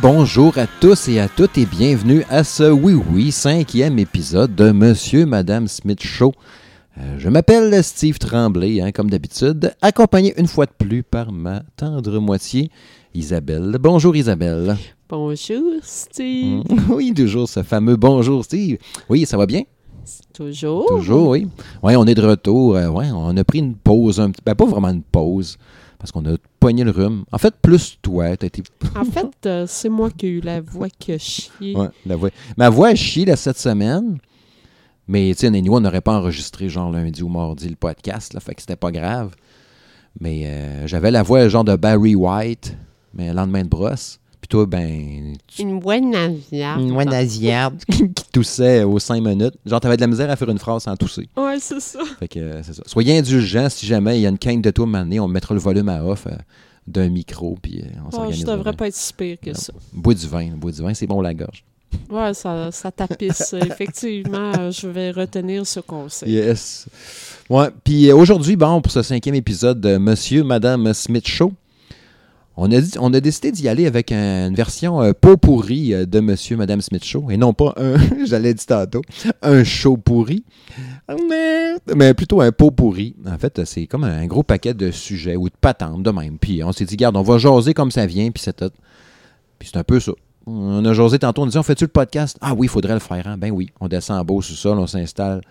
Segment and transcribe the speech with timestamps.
[0.00, 4.70] Bonjour à tous et à toutes et bienvenue à ce Oui Oui cinquième épisode de
[4.70, 6.32] Monsieur Madame Smith Show.
[6.98, 11.62] Euh, je m'appelle Steve Tremblay, hein, comme d'habitude, accompagné une fois de plus par ma
[11.76, 12.70] tendre moitié,
[13.12, 13.76] Isabelle.
[13.80, 14.76] Bonjour Isabelle.
[15.08, 16.62] Bonjour, Steve.
[16.90, 18.78] Oui, toujours ce fameux bonjour Steve.
[19.08, 19.62] Oui, ça va bien?
[20.32, 20.86] Toujours.
[20.86, 21.48] Toujours, oui.
[21.82, 22.76] Oui, on est de retour.
[22.76, 25.58] Euh, ouais, on a pris une pause, un petit, ben, pas vraiment une pause,
[25.98, 27.24] parce qu'on a pogné le rhume.
[27.32, 28.62] En fait, plus toi, t'as été...
[28.96, 31.76] En fait, euh, c'est moi qui ai eu la voix qui a chié.
[31.76, 32.30] Ouais, la voix.
[32.56, 34.18] Ma voix a chié là, cette semaine.
[35.08, 38.40] Mais tu sais, nous, on n'aurait pas enregistré genre lundi ou mardi le podcast, là,
[38.40, 39.34] fait que c'était pas grave.
[40.20, 42.76] Mais euh, j'avais la voix genre de Barry White,
[43.14, 44.20] mais lendemain de brosse.
[44.48, 46.80] Puis toi, ben, tu Une voix nasillarde.
[46.80, 49.54] une nasillarde qui toussait aux cinq minutes.
[49.66, 51.28] Genre, t'avais de la misère à faire une phrase sans tousser.
[51.36, 51.98] Ouais, c'est ça.
[52.18, 52.82] Fait que euh, c'est ça.
[52.86, 55.60] Soyez indulgents si jamais il y a une quinte de toi maintenant, on mettra le
[55.60, 56.30] volume à off euh,
[56.86, 58.40] d'un micro, puis euh, on Ouais, s'organise.
[58.40, 59.54] je devrais pas être si pire que Non.
[59.54, 59.72] ça.
[59.92, 61.62] Bois du vin, bois du vin, c'est bon la gorge.
[62.10, 63.52] Ouais, ça, ça tapisse.
[63.66, 66.32] Effectivement, euh, je vais retenir ce conseil.
[66.32, 66.86] Yes.
[67.50, 71.52] Ouais, puis euh, aujourd'hui, bon, pour ce cinquième épisode de Monsieur, Madame Smith Show,
[72.60, 76.06] on a, dit- a décidé d'y aller avec un- une version euh, pot pourri euh,
[76.06, 77.94] de Monsieur, Madame Smith Show, et non pas un,
[78.26, 79.02] j'allais dire tantôt,
[79.42, 80.44] un show pourri,
[81.94, 83.14] mais, plutôt un pot pourri.
[83.26, 86.38] En fait, c'est comme un gros paquet de sujets ou de patentes de même.
[86.38, 88.70] Puis on s'est dit, garde, on va jaser comme ça vient, puis c'est tout.
[89.58, 90.12] Puis c'est un peu ça.
[90.46, 92.36] On a jasé tantôt, on disait, on fait-tu le podcast?
[92.40, 93.26] Ah oui, il faudrait le faire.
[93.26, 93.36] hein?
[93.38, 95.42] Ben oui, on descend en beau sous-sol, on s'installe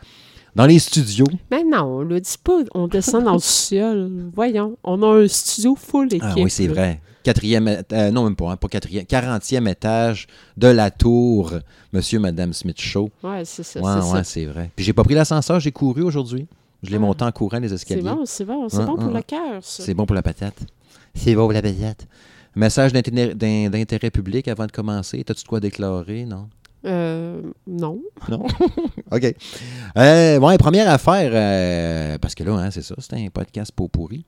[0.55, 1.25] dans les studios.
[1.51, 2.59] Mais non, on le dit pas.
[2.73, 4.09] On descend dans le ciel.
[4.33, 6.21] Voyons, on a un studio full équipe.
[6.23, 6.99] Ah oui, c'est vrai.
[7.23, 11.51] Quatrième, euh, non, même pas, hein, pas quatrième, quarantième étage de la tour,
[11.91, 13.09] Monsieur, Madame Smith Show.
[13.21, 13.81] Ouais, c'est ça.
[13.81, 14.71] Ouais, c'est ouais, c'est vrai.
[14.75, 16.47] Puis j'ai pas pris l'ascenseur, j'ai couru aujourd'hui.
[16.83, 16.99] Je l'ai Ah.
[16.99, 18.01] monté en courant les C'est escaliers.
[18.03, 18.69] bon, c'est bon.
[18.69, 19.23] C'est Ouais, bon pour ouais, le ouais.
[19.23, 19.59] cœur.
[19.61, 20.57] C'est bon pour la patate.
[21.13, 22.07] C'est bon pour la patate.
[22.55, 25.21] Message d'intérêt d'in- d'intérêt public avant de commencer.
[25.23, 26.25] T'as-tu de quoi déclarer?
[26.25, 26.47] Non?
[26.85, 27.99] Euh, non.
[28.29, 28.45] Non?
[29.11, 29.35] OK.
[29.97, 33.87] Euh, ouais, première affaire, euh, parce que là, hein, c'est ça, c'était un podcast pot
[33.87, 34.25] pourri.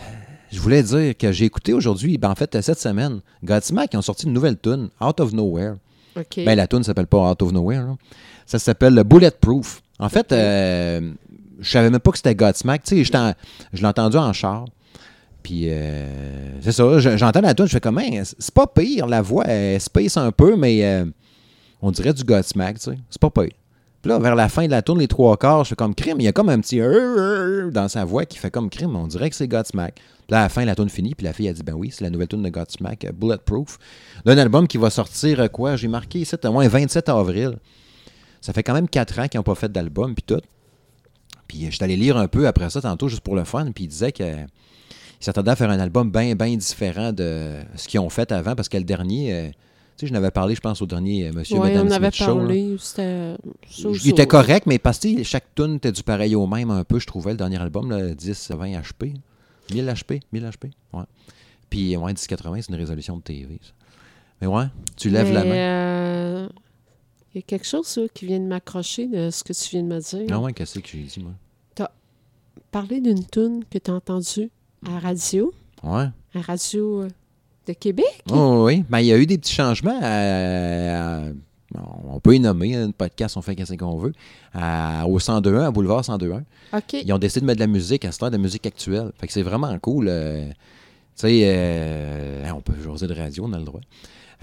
[0.00, 0.02] Euh,
[0.50, 4.02] Je voulais dire que j'ai écouté aujourd'hui, ben en fait, cette semaine, Godsmack qui ont
[4.02, 5.74] sorti une nouvelle tune, Out of Nowhere.
[6.16, 6.40] OK.
[6.44, 7.82] Ben, la tune s'appelle pas Out of Nowhere.
[7.86, 7.96] là.
[8.44, 9.82] Ça s'appelle le Bulletproof.
[9.98, 11.12] En fait, euh,
[11.60, 12.82] je savais même pas que c'était Godsmack.
[12.84, 13.32] Tu sais, en-
[13.72, 14.64] je l'ai entendu en char.
[15.42, 19.06] Puis, euh, c'est ça, je- j'entends la tune, je fais comme, Hein, c'est pas pire,
[19.06, 21.04] la voix, elle space un peu, mais
[21.82, 22.98] on dirait du Godsmack, tu sais.
[23.10, 23.52] C'est pas pire.
[24.02, 26.16] Puis là, vers la fin de la tourne, les trois quarts, je fais comme crime.
[26.18, 26.80] Il y a comme un petit
[27.72, 28.96] dans sa voix qui fait comme crime.
[28.96, 29.94] On dirait que c'est Godsmack.
[29.94, 31.14] Puis là, à la fin, la tourne finit.
[31.14, 33.78] Puis la fille a dit Ben oui, c'est la nouvelle tourne de Godsmack, euh, Bulletproof.
[34.24, 35.76] D'un album qui va sortir, euh, quoi?
[35.76, 37.58] J'ai marqué ici, au moins 27 avril.
[38.40, 40.42] Ça fait quand même 4 ans qu'ils n'ont pas fait d'album, puis tout.
[41.46, 43.70] Puis euh, je suis allé lire un peu après ça tantôt, juste pour le fun.
[43.72, 44.46] Puis il disait qu'il
[45.20, 48.68] s'attendait à faire un album bien, bien différent de ce qu'ils ont fait avant, parce
[48.68, 49.52] que le dernier.
[50.02, 51.90] Euh, tu sais, je n'avais parlé, je pense, au dernier euh, Monsieur Ouais, Madame on
[51.90, 52.76] avait Smith Show, parlé.
[52.78, 53.36] Ça,
[54.04, 56.98] Il était correct, mais parce que chaque tune était du pareil au même un peu,
[56.98, 59.14] je trouvais, le dernier album, là, 10, 20 HP.
[59.72, 61.04] 1000 HP, 1000 HP, ouais.
[61.70, 63.70] Puis, ouais, 1080, c'est une résolution de TV, ça.
[64.40, 64.64] Mais ouais,
[64.96, 65.54] tu lèves la main.
[65.54, 66.48] euh,
[67.34, 69.82] Il y a quelque chose là, qui vient de m'accrocher de ce que tu viens
[69.82, 70.26] de me dire.
[70.30, 71.32] Ah ouais, qu'est-ce que j'ai dit, moi?
[72.70, 74.50] Parler d'une tune que tu as entendue
[74.86, 75.52] à radio,
[75.82, 76.06] Ouais.
[76.34, 77.08] à radio euh,
[77.66, 78.22] de Québec.
[78.30, 79.98] Oh, oui, ben, il y a eu des petits changements.
[80.02, 81.32] à- à-
[82.10, 84.12] on peut y nommer, un podcast, on fait qu'est-ce qu'on veut.
[84.52, 86.42] À- au 102.1, à Boulevard 102.1.
[86.76, 86.92] OK.
[87.04, 89.10] Ils ont décidé de mettre de la musique à cette heure, de la musique actuelle.
[89.18, 90.06] Fait que c'est vraiment cool.
[90.08, 90.54] euh, tu
[91.14, 93.80] sais, euh, on peut jaser de radio, on a le droit.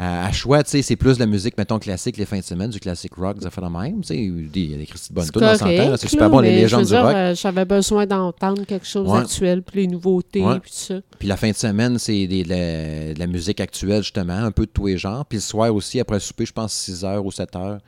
[0.01, 2.43] À, à choix, tu sais, c'est plus de la musique, mettons, classique les fins de
[2.43, 3.99] semaine, du classique rock, des affaires de même.
[3.99, 6.85] Tu sais, il y a des Christy tunes, on s'entend, C'est super bon, les légendes
[6.85, 7.13] du rock.
[7.13, 9.19] euh, J'avais besoin d'entendre quelque chose Ouais.
[9.19, 10.59] d'actuel, puis les nouveautés, Ouais.
[10.61, 10.95] puis tout ça.
[11.19, 14.65] Puis la fin de semaine, c'est de, la, de la musique actuelle, justement, un peu
[14.65, 15.25] de tous les genres.
[15.25, 17.79] Puis le soir aussi, après le souper, je pense 6 h ou 7 h.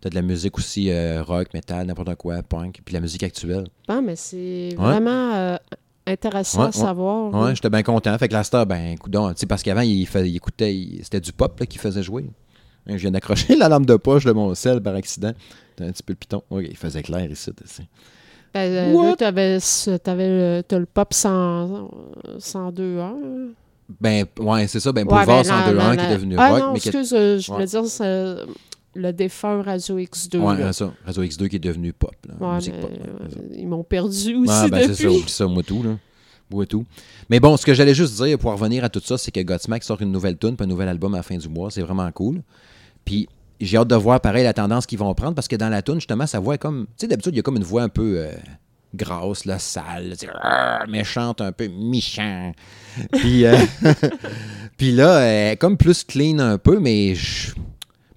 [0.00, 2.80] T'as de la musique aussi euh, rock, metal, n'importe quoi, punk.
[2.84, 3.68] Puis la musique actuelle.
[3.88, 4.74] Bon, mais c'est Ouais.
[4.76, 5.56] vraiment euh,
[6.06, 6.72] intéressant Ouais, à ouais.
[6.72, 7.32] savoir.
[7.34, 7.54] Ouais, là.
[7.54, 8.16] j'étais bien content.
[8.18, 8.96] Fait que la star, ben,
[9.36, 12.26] sais, parce qu'avant, il, il écoutait, c'était du pop là, qu'il faisait jouer.
[12.86, 15.32] Je viens d'accrocher la lampe de poche de mon sel par accident.
[15.76, 16.42] T'as un petit peu le piton.
[16.50, 17.50] Oui, il faisait clair ici.
[18.52, 19.58] Ben, euh, là, t'avais,
[20.02, 21.90] t'avais le, t'as le pop 100,
[22.38, 23.14] 102 heures.
[24.00, 24.92] Ben, ouais, c'est ça.
[24.92, 26.60] Ben, Ouais, Boulevard ben, non, 102.1 non, qui est devenu ah, rock.
[26.60, 27.54] non, mais excuse, euh, je Ouais.
[27.56, 28.36] voulais dire c'est
[28.94, 30.38] le défunt Radio X2.
[30.38, 30.72] Ouais, là.
[30.72, 30.92] c'est ça.
[31.04, 32.14] Radio X2 qui est devenu pop.
[32.28, 32.90] Là, Ouais, musique pop.
[32.90, 35.96] là, euh, ils m'ont perdu aussi Ah, ben, c'est ça, ça, moi tout, là.
[36.50, 36.84] Moi tout.
[37.30, 39.82] Mais bon, ce que j'allais juste dire pour revenir à tout ça, c'est que Godsmack
[39.82, 41.70] sort une nouvelle tune, puis un nouvel album à la fin du mois.
[41.70, 42.42] C'est vraiment cool.
[43.04, 43.28] Puis
[43.60, 45.94] j'ai hâte de voir, pareil, la tendance qu'ils vont prendre, parce que dans la tune,
[45.96, 46.86] justement, sa voix est comme.
[46.86, 48.14] Tu sais, d'habitude, il y a comme une voix un peu.
[48.18, 48.32] euh,
[48.94, 52.52] grasse, là, sale, Arr méchante, un peu méchant.
[53.10, 53.56] Puis, euh,
[54.76, 57.52] puis là, elle est comme plus clean un peu, mais je-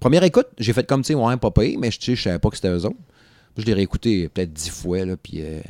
[0.00, 2.22] première écoute, j'ai fait comme, tu sais, ouais, pas payé, mais je tu sais, je
[2.22, 2.96] savais pas que c'était eux autres.
[3.54, 5.60] Puis je l'ai réécouté peut-être dix fois, là, puis euh,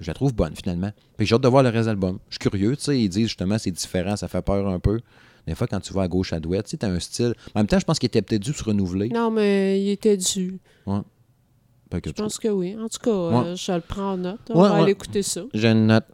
[0.00, 0.90] je la trouve bonne, finalement.
[1.16, 2.18] Puis j'ai hâte de voir le reste de l'album.
[2.28, 5.00] Je suis curieux, tu sais, ils disent justement c'est différent, ça fait peur un peu.
[5.46, 7.34] Des fois, quand tu vas à gauche à droite, tu sais, t'as un style.
[7.54, 9.08] En même temps, je pense qu'il était peut-être dû se renouveler.
[9.08, 10.58] Non, mais il était dû.
[11.90, 12.76] Que Je pense que oui.
[12.78, 14.40] En tout cas, euh, je le prends en note.
[14.50, 14.82] On Ouais, va ouais.
[14.82, 15.40] aller écouter ça.
[15.54, 16.04] J'ai une note.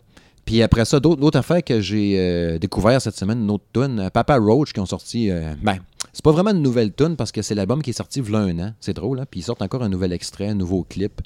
[0.44, 4.11] Puis après ça, d'autres affaires que j'ai euh, découvert cette semaine, une autre tune, euh,
[4.11, 5.31] Papa Roach qui ont sorti.
[5.31, 5.79] euh, ben,
[6.12, 8.58] c'est pas vraiment une nouvelle tune parce que c'est l'album qui est sorti a un
[8.58, 8.73] an.
[8.81, 9.25] C'est drôle, hein?
[9.31, 11.20] Puis ils sortent encore un nouvel extrait, un nouveau clip.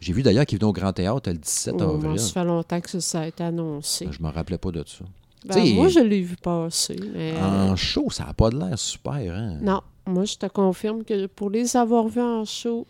[0.00, 2.18] J'ai vu d'ailleurs qu'ils venaient au Grand Théâtre le 17 Oh, avril.
[2.18, 4.08] ça fait longtemps que ça, a été annoncé.
[4.10, 5.04] Je me rappelais pas de ça.
[5.46, 6.96] Ben, moi, je l'ai vu passer.
[7.14, 7.34] Mais...
[7.40, 9.58] En show, ça a pas de l'air super, hein?
[9.60, 12.86] Non, moi, je te confirme que pour les avoir vus en show,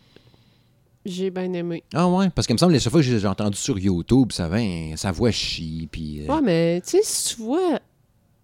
[1.05, 1.83] j'ai bien aimé.
[1.93, 4.93] Ah ouais, parce qu'il me semble les fois que j'ai entendu sur YouTube, ça vient,
[4.95, 6.23] sa voix chie, puis...
[6.27, 7.79] euh, Ouais, mais tu sais, si tu vois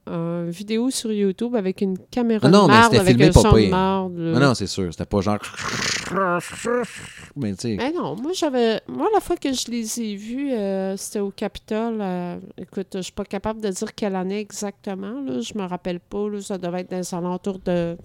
[0.08, 3.52] une vidéo sur YouTube avec une caméra non, de marde, c'était avec filmé un son
[3.52, 3.70] de pire.
[3.70, 4.34] marde, là.
[4.36, 5.38] Ah non, c'est sûr, c'était pas genre...
[7.36, 7.76] Mais tu sais...
[7.78, 8.82] Mais non, moi j'avais.
[8.88, 12.00] Moi, la fois que je les ai vus, euh, c'était au Capitole.
[12.02, 15.22] euh, écoute, je suis pas capable de dire quelle année exactement.
[15.22, 16.28] Là, je me rappelle pas.
[16.28, 17.98] Là, ça devait être dans les alentours de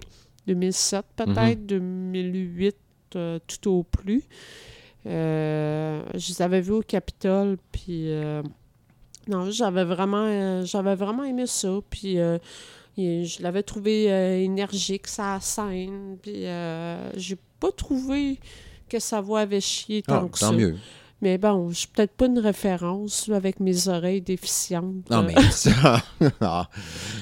[0.47, 1.67] 2007, peut-être, Mhm.
[1.67, 2.77] 2008,
[3.15, 4.25] euh, tout au plus.
[5.07, 8.11] Euh, je les avais vus au Capitole, puis.
[8.11, 8.43] euh,
[9.29, 11.69] non, j'avais vraiment, j'avais vraiment aimé ça.
[11.91, 12.17] Puis
[12.97, 14.05] je l'avais trouvé
[14.45, 16.17] énergique, sa scène.
[16.23, 16.45] Puis
[17.17, 18.39] j'ai pas trouvé
[18.89, 20.53] que sa voix avait chié tant Ah, que tant ça.
[20.53, 20.77] mieux.
[21.23, 25.09] Mais bon, je suis peut-être pas une référence avec mes oreilles déficientes.
[25.11, 26.03] Non, mais ça.
[26.41, 26.69] Ah.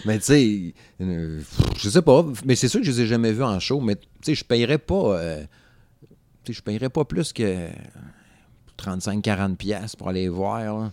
[0.04, 1.40] mais tu sais, euh,
[1.78, 2.26] je sais pas.
[2.44, 3.80] Mais c'est sûr que je les ai jamais vus en show.
[3.80, 5.18] Mais tu sais, je payerais pas.
[5.18, 5.44] euh,
[6.52, 7.68] je payerais pas plus que
[8.78, 10.60] 35-40$ piastres pour aller voir.
[10.60, 10.90] là.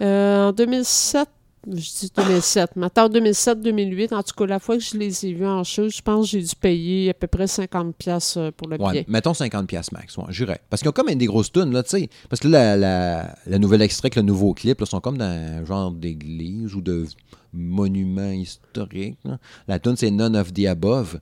[0.00, 1.28] Euh, en 2007,
[1.66, 5.32] je dis 2007, mais attends, 2007-2008, en tout cas, la fois que je les ai
[5.32, 8.50] vus en show, je pense que j'ai dû payer à peu près 50$ piastres, euh,
[8.52, 9.04] pour le Ouais, billet.
[9.08, 10.16] mettons 50$ piastres max.
[10.16, 10.60] Ouais, j'irais.
[10.70, 12.08] Parce qu'ils ont comme des grosses tunes, là, tu sais.
[12.30, 15.18] Parce que là, la, la, la nouvelle extrait, avec le nouveau clip, là, sont comme
[15.18, 17.06] dans un genre d'église ou de
[17.52, 19.18] monument historique.
[19.24, 19.38] là.
[19.66, 21.18] La tune, c'est None of the Above.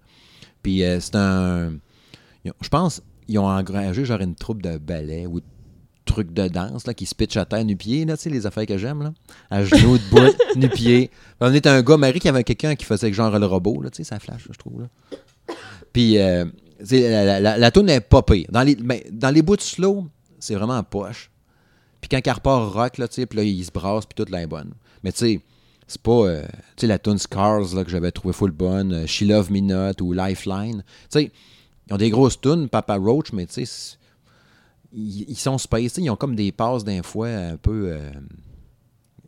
[0.62, 1.72] Puis euh, c'est un.
[2.44, 5.46] Je pense ils ont engagé genre une troupe de ballet ou de
[6.04, 8.66] trucs de danse là, qui se pitch à terre nu-pied, là, tu sais, les affaires
[8.66, 9.12] que j'aime, là.
[9.50, 11.10] À genoux, debout, nu-pied.
[11.40, 13.98] On était un gars, Marie, qui avait quelqu'un qui faisait genre le robot, là, tu
[13.98, 14.88] sais, ça flash, là, je trouve, là.
[15.92, 16.44] Puis, euh,
[16.78, 18.46] la, la, la, la toune est pire.
[18.50, 20.06] Dans les, ben, dans les bouts de slow,
[20.38, 21.30] c'est vraiment en poche.
[22.00, 24.30] Puis quand il repart rock, là, tu sais, puis là, il se brasse, puis toute
[24.30, 24.72] la bonne.
[25.02, 25.40] Mais tu sais,
[25.86, 26.42] c'est pas, euh,
[26.76, 29.60] tu sais, la tune Scars, là, que j'avais trouvé full bonne, euh, She Love Me
[29.60, 30.84] Not ou Lifeline.
[31.10, 31.32] Tu sais,
[31.88, 33.96] ils ont des grosses tunes, Papa Roach, mais tu sais,
[34.92, 38.10] ils, ils sont sais, ils ont comme des passes d'un fois un peu, euh,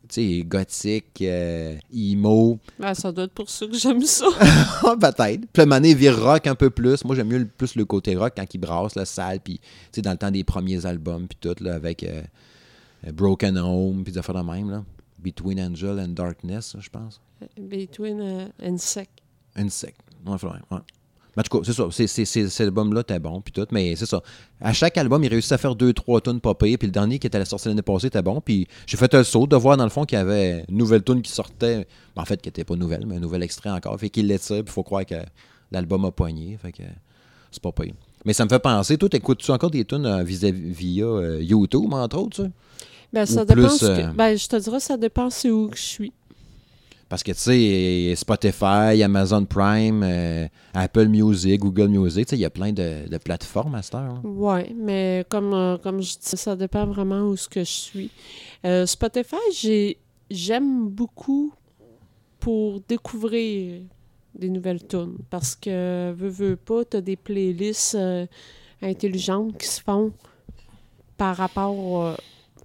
[0.07, 2.57] tu sais, gothique, euh, emo.
[2.79, 4.25] Ben, ça doit être pour ça que j'aime ça.
[4.83, 5.45] Ah, Peut-être.
[5.53, 7.03] Puis mané vire rock un peu plus.
[7.05, 9.39] Moi, j'aime mieux le- plus le côté rock quand il brasse la salle.
[9.39, 12.23] Puis, tu sais, dans le temps des premiers albums, puis tout, là, avec euh,
[13.13, 14.83] Broken Home, puis des affaires de même, là.
[15.19, 17.19] Between Angel and Darkness, je pense.
[17.57, 19.11] Between euh, Insect.
[19.55, 19.97] Insect.
[20.25, 20.33] Ouais,
[20.71, 20.77] ouais.
[21.39, 22.25] En tout cas, c'est ça.
[22.25, 23.65] Cet album-là était bon, puis tout.
[23.71, 24.21] Mais c'est ça.
[24.59, 26.77] À chaque album, il réussit à faire deux, trois tunes pas payées.
[26.77, 28.41] Puis le dernier qui était à la sortie l'année passée était bon.
[28.41, 31.01] Puis j'ai fait un saut de voir, dans le fond, qu'il y avait une nouvelle
[31.03, 31.87] tune qui sortait.
[32.17, 33.97] En fait, qui n'était pas nouvelle, mais un nouvel extrait encore.
[33.97, 35.15] Fait qu'il l'étire, puis il faut croire que
[35.71, 36.57] l'album a poigné.
[36.61, 36.83] Fait que
[37.51, 37.93] c'est pas payé.
[38.25, 41.93] Mais ça me fait penser, toi, écoutes-tu encore des tunes euh, vis- via euh, YouTube,
[41.93, 42.49] entre autres, ça?
[43.13, 43.61] Ben, ça dépend.
[43.61, 46.11] plus, ce que- euh, Ben, je te dirais, ça dépend c'est où je suis.
[47.09, 52.41] Parce que, tu sais, Spotify, Amazon Prime, euh, Apple Music, Google Music, tu sais, il
[52.41, 54.21] y a plein de, plateformes à cette heure.
[54.23, 58.11] Oui, mais comme, euh, comme je dis, ça dépend vraiment où ce que je suis.
[58.63, 59.97] Euh, Spotify, j'ai
[60.29, 61.51] j'aime beaucoup
[62.39, 63.81] pour découvrir
[64.35, 65.17] des nouvelles tunes.
[65.31, 68.27] Parce que, veux, veux pas, tu as des playlists euh,
[68.83, 70.11] intelligentes qui se font
[71.17, 72.15] par rapport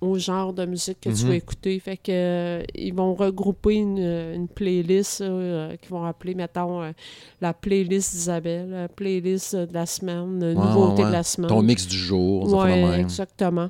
[0.01, 1.29] au genre de musique que tu Mhm.
[1.29, 1.79] vas écouter.
[1.79, 6.93] Fait que euh, ils vont regrouper une, une playlist euh, qu'ils vont appeler, mettons, euh,
[7.41, 11.09] la playlist d'Isabelle, la playlist de la semaine, la Ouais, nouveauté ouais.
[11.09, 11.49] de la semaine.
[11.49, 13.01] Ton mix du jour, ça fait même.
[13.01, 13.69] exactement.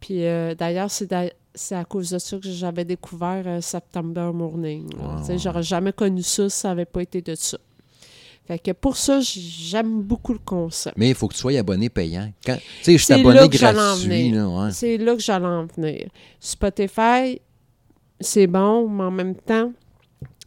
[0.00, 4.86] Puis euh, d'ailleurs, c'est à cause de ça que j'avais découvert euh, September Morning.
[4.94, 5.38] Ouais, ouais.
[5.38, 7.56] J'aurais jamais connu ça si ça n'avait pas été de ça.
[8.46, 10.96] Fait que pour ça, j'aime beaucoup le concept.
[10.98, 12.30] Mais il faut que tu sois abonné payant.
[12.44, 14.38] Quand- Tu sais, je suis C'est abonné là que j'allais en gratuit.
[14.38, 14.70] ouais.
[14.72, 16.08] C'est là que j'allais en venir.
[16.40, 17.40] Spotify,
[18.20, 19.72] c'est bon, mais en même temps,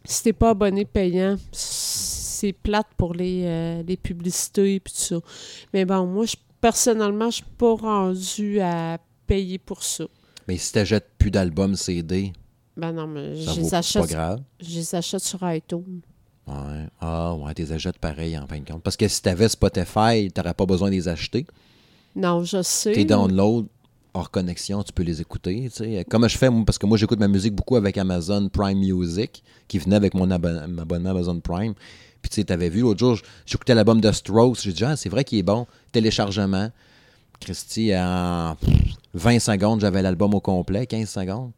[0.04, 5.16] si t'es pas abonné payant, c'est plate pour les, euh, les publicités et tout ça.
[5.74, 10.04] Mais bon, moi, je, personnellement, je suis pas rendue à payer pour ça.
[10.46, 12.32] Mais si t'achètes plus d'albums CD,
[12.76, 14.40] Ben non, mais pas grave.
[14.60, 16.00] je les achète sur iTunes.
[16.48, 16.86] Ouais.
[17.00, 18.82] Ah, ouais, t'es achètes pareil en fin de compte.
[18.82, 21.46] Parce que si t'avais Spotify, t'aurais pas besoin de les acheter.
[22.16, 22.92] Non, je sais.
[22.92, 23.66] Tes downloads
[24.14, 25.68] hors connexion, tu peux les écouter.
[25.70, 26.04] tu sais.
[26.08, 29.78] Comme je fais, parce que moi, j'écoute ma musique beaucoup avec Amazon Prime Music, qui
[29.78, 31.74] venait avec mon abonnement, mon abonnement Amazon Prime.
[32.22, 34.60] Puis, tu sais, t'avais vu, l'autre jour, j'écoutais l'album de Strokes.
[34.62, 35.66] J'ai dit, ah, c'est vrai qu'il est bon.
[35.92, 36.70] Téléchargement.
[37.40, 38.56] Christy, en
[39.14, 41.52] 20 secondes, j'avais l'album au complet, 15 secondes.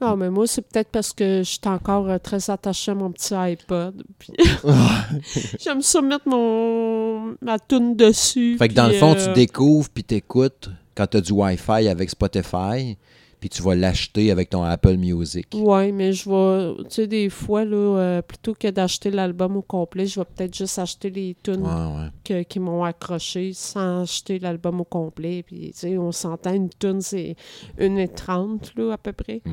[0.00, 3.10] Non, mais moi, c'est peut-être parce que je suis encore euh, très attachée à mon
[3.12, 4.02] petit iPod.
[4.18, 4.32] Puis
[5.60, 8.56] j'aime ça mettre mon ma toune dessus.
[8.58, 12.10] Fait que dans le fond, euh, tu découvres puis t'écoutes quand t'as du Wi-Fi avec
[12.10, 12.96] Spotify,
[13.40, 15.46] puis tu vas l'acheter avec ton Apple Music.
[15.54, 16.74] Ouais, mais je vais.
[16.84, 20.56] Tu sais, des fois, là, euh, plutôt que d'acheter l'album au complet, je vais peut-être
[20.56, 21.68] juste acheter les tunes Ouais,
[22.02, 22.08] ouais.
[22.24, 25.42] que- qui m'ont accroché sans acheter l'album au complet.
[25.46, 27.36] Puis, tu sais, on s'entend, une tune, c'est
[27.78, 29.40] 1h30, là, à peu près.
[29.46, 29.52] ouais.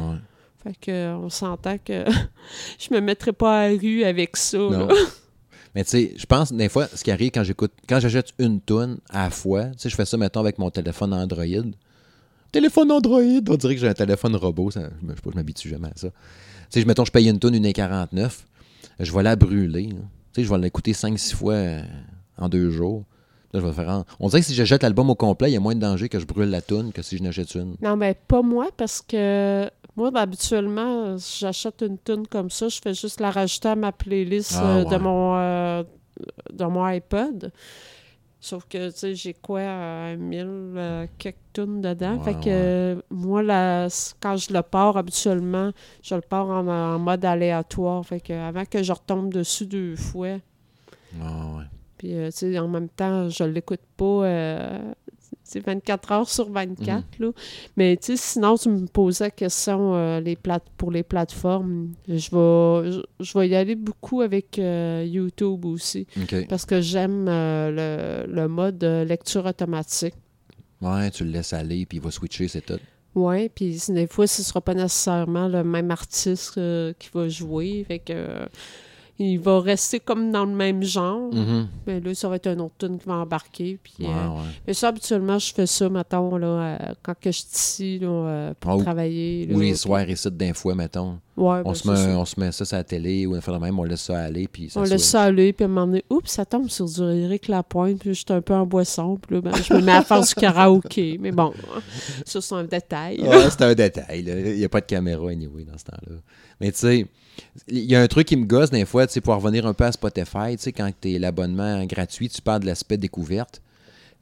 [0.63, 2.05] Fait que, on s'entend que
[2.79, 4.57] je me mettrai pas à la rue avec ça.
[4.57, 4.87] Non.
[4.87, 4.93] là.
[5.73, 8.59] Mais tu sais, je pense, des fois, ce qui arrive quand j'écoute, quand j'achète une
[8.61, 11.45] tune à la fois, tu sais, je fais ça, mettons, avec mon téléphone Android.
[12.51, 13.21] Téléphone Android!
[13.49, 15.87] On dirait que j'ai un téléphone robot, ça, je, je sais pas, je m'habitue jamais
[15.87, 16.09] à ça.
[16.09, 16.15] Tu
[16.71, 18.43] sais, je- mettons, je paye une tune 1,49,
[18.99, 19.87] je vais la brûler.
[19.87, 19.95] Tu
[20.35, 21.81] sais, je vais l'écouter 5-6 fois euh,
[22.37, 23.05] en deux jours.
[23.53, 25.57] Là, je vais faire en- On dirait que si j'achète l'album au complet, il y
[25.57, 27.75] a moins de danger que je brûle la tune que si je n'achète une.
[27.81, 29.69] Non, mais pas moi, parce que
[30.09, 34.53] moi, habituellement, j'achète une tune comme ça, je fais juste la rajouter à ma playlist
[34.61, 34.91] Ah, euh, ouais.
[34.91, 35.83] de, mon, euh,
[36.51, 37.51] de mon iPod.
[38.43, 42.17] Sauf que, tu sais, j'ai quoi, euh, 1000 euh, quelques tunes dedans.
[42.17, 43.01] Ouais, fait que ouais.
[43.11, 43.87] moi, la-
[44.19, 48.03] quand je le pars, habituellement, je le pars en, en mode aléatoire.
[48.03, 50.37] Fait que avant que je retombe dessus deux fois,
[51.21, 51.65] Ah, ouais.
[51.99, 54.23] puis, euh, tu sais, en même temps, je l'écoute pas
[55.59, 56.87] 24 heures sur 24.
[56.87, 57.03] Mhm.
[57.19, 57.31] Là.
[57.77, 61.93] Mais sinon, tu me posais la question euh, les plate pour les plateformes.
[62.07, 66.07] Je vais, je, je vais y aller beaucoup avec euh, YouTube aussi.
[66.49, 70.15] Parce que j'aime euh, le, le mode lecture automatique.
[70.81, 72.79] Ouais, tu le laisses aller, puis il va switcher, c'est tout.
[73.13, 76.59] Oui, puis des fois, ce ne sera pas nécessairement le même artiste
[76.97, 77.83] qui va jouer.
[77.87, 78.47] Fait que.
[79.21, 81.33] Il va rester comme dans le même genre.
[81.33, 81.67] Mhm.
[81.87, 83.79] Mais là, ça va être un autre tune qui va embarquer.
[83.81, 84.41] Puis, Ouais, euh, ouais.
[84.67, 88.07] mais ça, habituellement, je fais ça, mettons, là, euh, quand que je suis ici, là,
[88.07, 89.45] euh, pour Ah, travailler.
[89.45, 91.19] là, Ou les soirs ici d'un fois, mettons.
[91.37, 92.09] Ouais, On, ben, se met, ça.
[92.19, 94.47] on se met ça sur la télé ou on même, on laisse ça aller.
[94.47, 96.85] Puis ça On laisse ça aller, puis à un moment donné, oups, ça tombe sur
[96.85, 99.81] du Eric Lapointe, puis je suis un peu en boisson, puis là, ben, je me
[99.81, 101.17] mets à faire du karaoké.
[101.21, 101.53] Mais bon,
[102.25, 103.21] ça, c'est un détail.
[103.21, 104.23] Ouais, c'est un détail.
[104.27, 106.17] Il n'y a pas de caméra anyway dans ce temps-là.
[106.59, 107.07] Mais tu sais,
[107.67, 109.73] il y a un truc qui me gosse des fois, tu sais, pour revenir un
[109.73, 113.61] peu à Spotify, tu sais, quand tu es l'abonnement gratuit, tu parles de l'aspect découverte.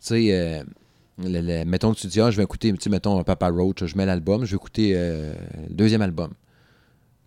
[0.01, 0.63] Tu sais, euh,
[1.22, 3.84] le- le- mettons que tu dis, ah, je vais écouter, tu sais, mettons Papa Roach,
[3.86, 5.34] je mets l'album, je vais écouter euh,
[5.68, 6.32] le deuxième album.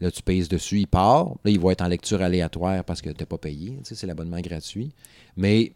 [0.00, 1.26] Là, tu payes dessus, il part.
[1.44, 3.68] Là, il va être en lecture aléatoire parce que tu n'as pas payé.
[3.78, 4.90] Tu sais, c'est l'abonnement gratuit.
[5.36, 5.72] Mais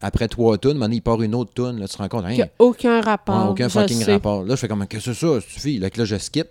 [0.00, 1.78] après trois tunes, maintenant, il part une autre tune.
[1.78, 3.50] Là, tu te rends compte, hein, y a aucun rapport.
[3.50, 4.12] Aucun fucking sais.
[4.12, 4.42] rapport.
[4.42, 5.40] Là, je fais comme, qu'est-ce que c'est ça?
[5.40, 5.78] Ça suffit?
[5.78, 6.48] Là, que là, je skip.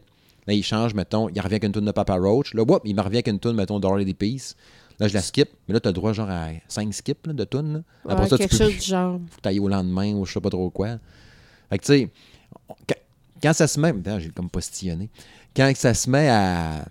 [0.48, 2.54] Là, il change, mettons, il revient avec une tune de Papa Roach.
[2.54, 4.56] Là, whoop, il me revient avec une tune, mettons, d'Orly Peace.
[5.00, 5.50] Là, je la skip.
[5.68, 7.74] Mais là, tu as le droit, genre, à 5 skips là, de tunes.
[7.74, 7.80] là.
[8.06, 9.20] Après Ouais, ça, tu quelque peux chose du genre.
[9.30, 10.98] faut au lendemain ou je sais pas trop quoi.
[11.70, 12.10] Fait que, tu sais,
[12.88, 12.96] quand,
[13.44, 13.90] quand ça se met.
[13.90, 15.10] Attends, j'ai comme postillonné.
[15.56, 16.86] Quand ça se met à,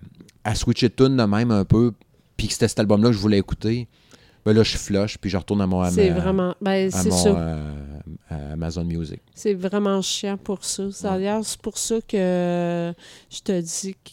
[0.45, 1.93] à switcher de tune de même un peu,
[2.37, 3.89] puis que c'était cet album-là que je voulais écouter,
[4.45, 6.55] ben là, je flush, puis je retourne à mon, C'est vraiment.
[6.61, 7.96] Ben, c'est euh, à
[8.57, 9.21] Amazon Music.
[9.35, 10.85] C'est vraiment chiant pour ça.
[11.03, 12.93] D'ailleurs, c'est pour ça que
[13.31, 14.11] je te dis que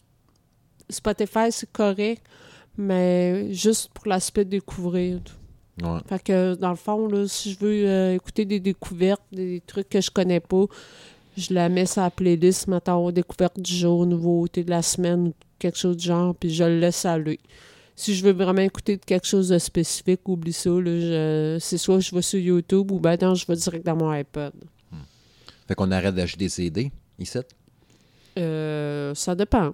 [0.90, 2.24] Spotify, c'est correct,
[2.78, 5.20] mais juste pour l'aspect de découvrir.
[5.82, 6.00] Ouais.
[6.08, 9.90] Fait que, dans le fond, là, si je veux euh, écouter des découvertes, des trucs
[9.90, 10.66] que je connais pas,
[11.36, 15.34] je la mets sur la playlist, mettons, découverte du jour, nouveauté de la semaine, ou
[15.58, 17.40] quelque chose du genre, puis je le laisse aller.
[17.96, 20.72] Si je veux vraiment écouter quelque chose de spécifique, oublie ça.
[21.60, 24.54] C'est soit je vais sur YouTube ou ben non, je vais direct dans mon iPod.
[25.68, 27.40] Fait qu'on arrête d'acheter des CD, ici?
[28.36, 29.74] Tu Euh, ça dépend.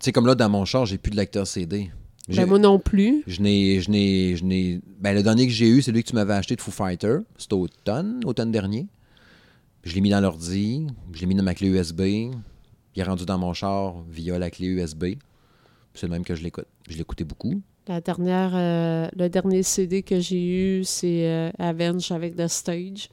[0.00, 1.90] sais, comme là, dans mon char, j'ai plus de lecteur CD.
[2.28, 3.22] Ben, moi non plus.
[3.26, 4.80] Je n'ai, je n'ai, je n'ai.
[5.00, 7.18] Ben, le dernier que j'ai eu, c'est lui que tu m'avais acheté de Foo Fighter.
[7.38, 8.86] C'était automne, automne dernier.
[9.84, 12.00] Je l'ai mis dans l'ordi, je l'ai mis dans ma clé USB.
[12.00, 12.32] Il
[12.96, 15.04] est rendu dans mon char via la clé USB.
[15.98, 16.66] C'est le même que je l'écoute.
[16.88, 17.60] Je l'écoutais beaucoup.
[17.86, 20.44] La dernière, euh, le dernier CD que j'ai
[20.78, 23.08] eu, c'est euh, Avenge avec The Stage.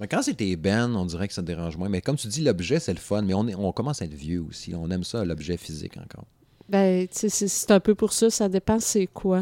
[0.00, 1.88] Mais quand c'était Ben, on dirait que ça te dérange moins.
[1.88, 3.22] Mais comme tu dis, l'objet, c'est le fun.
[3.22, 4.74] Mais on, est, on commence à être vieux aussi.
[4.74, 6.24] On aime ça, l'objet physique encore.
[6.68, 9.40] Ben, tu sais, c'est- c'est un peu pour ça, ça dépend c'est quoi.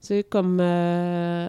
[0.00, 0.58] Tu sais, comme...
[0.60, 1.48] euh,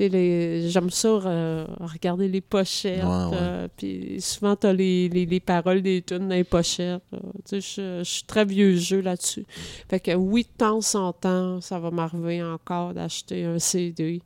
[0.00, 3.02] les- j'aime ça euh, regarder les pochettes.
[3.04, 3.36] Ouais, ouais.
[3.40, 7.02] euh, puis souvent, tu as les, les, les paroles des tunes dans les pochettes.
[7.44, 9.44] sais, je, suis très vieux jeu là-dessus.
[9.88, 14.22] Fait que oui, de temps en temps, ça va m'arriver encore d'acheter un CD.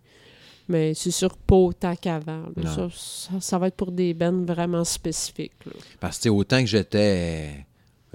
[0.69, 2.43] Mais c'est sûr pas autant qu'avant.
[2.65, 5.53] Ça, ça, ça va être pour des bands vraiment spécifiques.
[5.65, 5.73] là.
[6.01, 7.66] Parce que autant que j'étais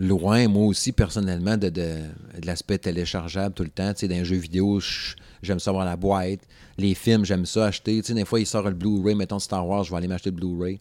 [0.01, 1.99] loin, moi aussi, personnellement, de, de,
[2.43, 3.93] l'aspect téléchargeable tout le temps.
[3.93, 4.81] Tu sais, dans vidéo,
[5.43, 6.41] j'aime ça avoir la boîte.
[6.77, 8.01] Les films, j'aime ça acheter.
[8.01, 10.31] Tu sais, des fois, il sort le Blu-ray, mettons Star Wars, je vais aller m'acheter
[10.31, 10.79] le Blu-ray.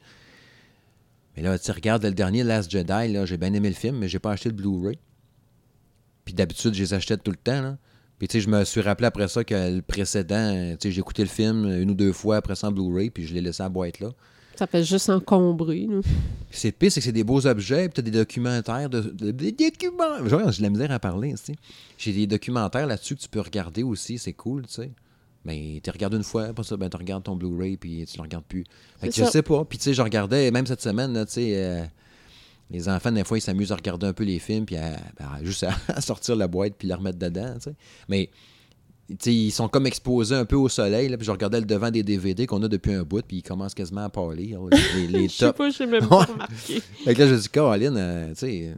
[1.37, 4.09] Mais là, tu regardes le dernier Last Jedi, là, j'ai bien aimé le film, mais
[4.09, 4.99] j'ai pas acheté le Blu-ray.
[6.25, 7.77] Puis d'habitude, je les achetais tout le temps.
[8.19, 11.01] Puis tu sais, je me suis rappelé après ça que le précédent, tu sais, j'ai
[11.01, 13.63] écouté le film une ou deux fois après ça en Blu-ray, puis je l'ai laissé
[13.63, 14.11] à la boîte là.
[14.61, 15.87] Ça fait juste encombrer.
[15.89, 16.03] Puis
[16.51, 19.53] c'est pire, c'est que c'est des beaux objets, puis t'as des documentaires, de, de- des
[19.53, 20.29] documents.
[20.29, 21.55] Genre, J'ai de la misère à parler, tu sais.
[21.97, 24.91] J'ai des documentaires là-dessus que tu peux regarder aussi, c'est cool, tu sais.
[25.47, 28.23] Mais tu regardes une fois, après ça, ben, tu regardes ton Blu-ray, puis tu le
[28.23, 28.65] regardes plus.
[28.99, 29.31] Fait que je ça.
[29.31, 29.65] sais pas.
[29.65, 31.83] Puis tu sais, je regardais, même cette semaine, tu sais, euh,
[32.71, 35.39] les enfants, des fois, ils s'amusent à regarder un peu les films, puis à, ben,
[35.43, 37.75] juste à, à sortir la boîte, puis la remettre dedans, tu sais.
[38.11, 38.29] Mais
[39.27, 42.03] ils sont comme exposés un peu au soleil, là, puis je regardais le devant des
[42.03, 45.35] DVD qu'on a depuis un bout, puis ils commencent quasiment à là, les, les Je
[45.35, 46.81] sais pas, j'ai même pas remarqué.
[46.81, 48.75] Fait que là, je dis, Caroline, euh, tu sais,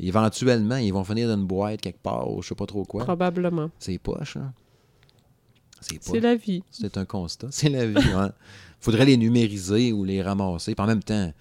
[0.00, 3.04] éventuellement, ils vont finir dans une boîte quelque part, ou je sais pas trop quoi.
[3.04, 3.70] Probablement.
[3.78, 4.52] C'est poche, hein?
[5.80, 6.62] C'est la vie.
[6.70, 7.48] C'est un constat.
[7.50, 8.28] C'est la vie, ouais.
[8.80, 10.74] Faudrait les numériser ou les ramasser.
[10.74, 11.32] Puis en même temps,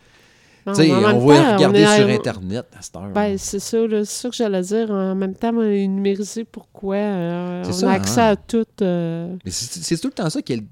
[0.71, 3.09] on va temps, regarder on est- sur Internet à cette heure.
[3.13, 3.77] Ben, c'est ça.
[3.89, 4.91] C'est ça que j'allais dire.
[4.91, 8.25] En même temps, on est numérisé pourquoi euh, on ça, a accès hein.
[8.31, 8.65] à tout.
[8.81, 10.63] euh, Mais c'est tout le temps ça qui est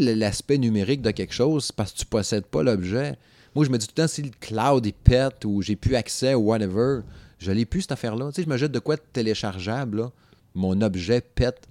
[0.00, 3.16] l'aspect numérique de quelque chose, c'est parce que tu possèdes pas l'objet.
[3.54, 5.96] Moi, je me dis tout le temps, si le cloud il pète ou j'ai plus
[5.96, 7.00] accès ou whatever,
[7.38, 8.28] je l'ai plus cette affaire-là.
[8.28, 10.10] Tu sais, je me jette de quoi de téléchargeable, là.
[10.54, 11.66] Mon objet pète,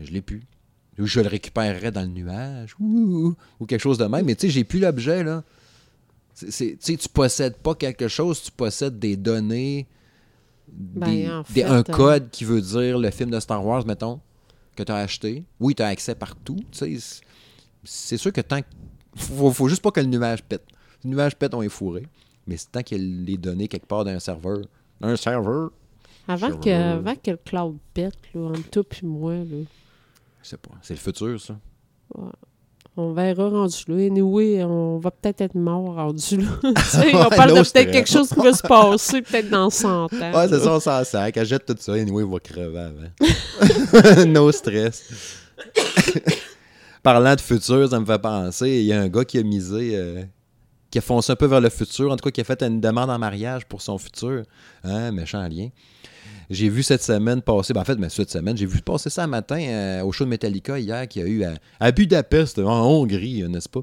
[0.00, 0.42] je l'ai plus.
[1.00, 4.24] Ou je le récupérerais dans le nuage, ou, ou quelque chose de même.
[4.26, 5.42] Mais tu sais, j'ai plus l'objet, là.
[6.38, 9.86] Tu sais, tu possèdes pas quelque chose, tu possèdes des données,
[10.68, 14.20] Ben, des- un euh, code qui veut dire le film de Star Wars, mettons,
[14.74, 15.44] que tu as acheté.
[15.60, 16.56] Oui, tu as accès partout.
[16.72, 18.66] c'est- sûr que tant que.
[19.16, 20.64] Faut, faut juste pas que le nuage pète.
[21.04, 22.06] Le nuage pète, on est fourré.
[22.46, 24.58] Mais c'est tant qu'il y a les données quelque part d'un serveur.
[25.00, 25.70] Un serveur?
[26.26, 29.44] Avant que, avant que le cloud pète, là, entre toi et moi, là,
[30.42, 30.72] Je sais pas.
[30.82, 31.58] C'est le futur, ça.
[32.96, 34.06] On verra rendu là.
[34.06, 36.48] Anyway, on va peut-être être mort rendu là.
[37.26, 40.08] On parle de peut-être quelque chose qui va se passer peut-être dans 100 ans.
[40.12, 41.36] Ouais, c'est ça, on s'en sac.
[41.36, 41.94] Elle jette tout ça.
[41.94, 44.26] Anyway, il va crever avant.
[44.26, 45.04] no stress.
[47.02, 48.70] Parlant de futur, ça me fait penser.
[48.70, 49.96] Il y a un gars qui a misé.
[49.96, 50.22] euh,
[50.94, 52.12] qui a foncé un peu vers le futur.
[52.12, 54.44] En tout cas, qui a fait une demande en mariage pour son futur.
[54.84, 55.70] Hein, méchant lien.
[56.50, 59.24] J'ai vu cette semaine passer, ben en fait, mais cette semaine, j'ai vu passer ça
[59.24, 62.58] un matin euh, au show de Metallica hier qu'il y a eu à, à Budapest,
[62.58, 63.80] en Hongrie, euh, n'est-ce pas?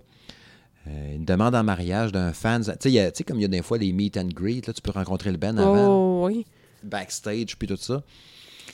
[0.87, 2.63] Euh, une demande en mariage d'un fan.
[2.79, 4.91] Tu sais, comme il y a des fois les meet and greet, là, tu peux
[4.91, 6.45] rencontrer le Ben avant Oh, oui.
[6.83, 8.03] backstage, puis tout ça.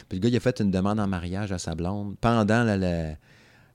[0.07, 2.77] Puis le gars, il a fait une demande en mariage à sa blonde pendant la-
[2.77, 3.15] la-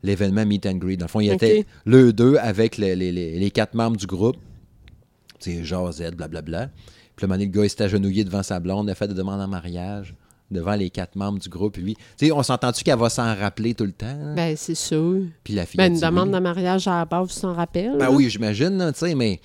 [0.02, 0.96] l'événement Meet and Greet.
[0.96, 4.06] Dans le fond, il était le deux avec les, les- les- les quatre membres du
[4.06, 4.36] groupe.
[5.38, 6.70] C'est Josette, blablabla.
[7.26, 9.48] Puis le gars, il s'est agenouillé devant sa blonde, il a fait des demandes en
[9.48, 10.14] mariage
[10.50, 11.76] devant les quatre membres du groupe.
[11.78, 14.06] Lui, tu sais, on s'entend-tu qu'elle va s'en rappeler tout le temps?
[14.06, 14.34] hein?
[14.34, 15.22] Ben, c'est sûr.
[15.42, 17.92] Puis la fille Ben, une dit demande de mariage à la base, tu t'en rappelles?
[17.92, 18.10] Ben là?
[18.12, 19.40] oui, j'imagine, tu sais, mais...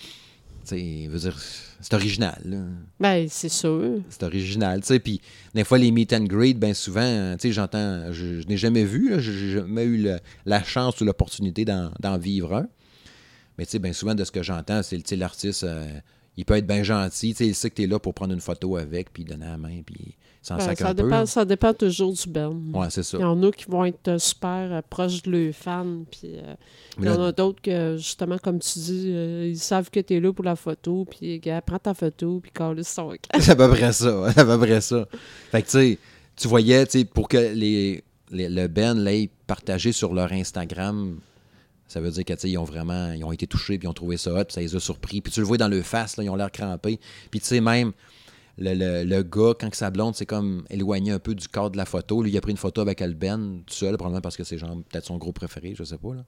[0.69, 1.37] Veux dire,
[1.79, 2.57] c'est original, là.
[2.99, 4.01] Ben, c'est sûr.
[4.09, 4.99] C'est original, tu sais.
[4.99, 5.21] Puis
[5.53, 8.57] des fois, les meet and greet, bien souvent, euh, tu sais, j'entends, je, je n'ai
[8.57, 12.67] jamais vu, là, je n'ai jamais eu le- la chance ou l'opportunité d'en vivre un.
[13.57, 15.85] Mais tu sais, bien souvent, de ce que j'entends, c'est l'artiste, euh,
[16.37, 18.33] il peut être bien gentil, tu sais, il sait que tu es là pour prendre
[18.33, 21.73] une photo avec, puis donner la main, puis s'en Ben, ça, un dépend, ça dépend
[21.73, 22.55] toujours du band.
[22.73, 23.17] Ouais, c'est ça.
[23.17, 26.35] Il y en a qui vont être euh, super euh, proches de leurs fans, puis
[26.37, 26.53] euh,
[26.99, 30.15] il y en a d'autres que, justement, comme tu dis, euh, ils savent que tu
[30.15, 33.13] es là pour la photo, puis gars, prends ta photo, puis calisse son.
[33.39, 34.31] C'est à peu près ça.
[34.33, 35.07] C'est à peu près ça.
[35.51, 35.97] Fait que, tu sais,
[36.35, 41.19] tu voyais, tu sais, pour que les, les- le Ben l'ait partagé sur leur Instagram,
[41.87, 43.89] ça veut dire que, tu sais, ils ont vraiment, ils ont été touchés, puis ils
[43.89, 45.21] ont trouvé ça hot, puis ça les a surpris.
[45.21, 46.99] Puis tu le vois dans le face, là, ils ont l'air crampés.
[47.31, 47.91] Puis, tu sais, même,
[48.57, 51.77] le, le- le gars, quand sa blonde s'est comme éloigné un peu du cadre de
[51.77, 54.35] la photo, lui, il a pris une photo avec elle, Ben, tout seul, probablement parce
[54.35, 56.25] que c'est genre peut-être son gros préféré, je sais pas, là.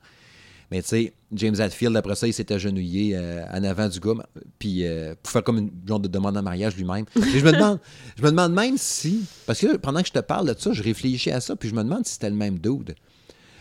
[0.71, 4.13] Mais tu sais, James Hadfield, après ça, il s'est agenouillé euh, en avant du gars,
[4.59, 7.05] puis euh, pour faire comme une genre de demande en mariage lui-même.
[7.15, 7.79] Je me demande,
[8.15, 10.83] je me demande même si, parce que pendant que je te parle de ça, je
[10.83, 12.93] réfléchis à ça, puis je me demande si c'était le même dude.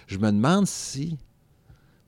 [0.06, 1.16] Je me demande si,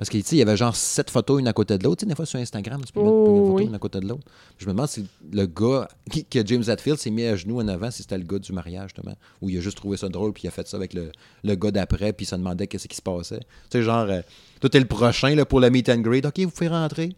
[0.01, 1.99] Parce qu'il il y avait genre sept photos une à côté de l'autre.
[1.99, 3.65] Tu sais, des fois sur Instagram, tu peux mettre Oh, une photo oui.
[3.67, 4.23] une à côté de l'autre.
[4.57, 7.69] Je me demande si le gars qui, que James Hetfield s'est mis à genoux en
[7.69, 9.15] avant, si c'était le gars du mariage, justement.
[9.43, 11.13] Ou il a juste trouvé ça drôle, puis il a fait ça avec le,
[11.45, 13.41] le gars d'après, puis il se demandait qu'est-ce qui se passait.
[13.41, 14.23] Tu sais, genre, euh,
[14.59, 16.25] toi, t'es le prochain là, pour le meet and greet.
[16.25, 17.11] OK, vous pouvez rentrer.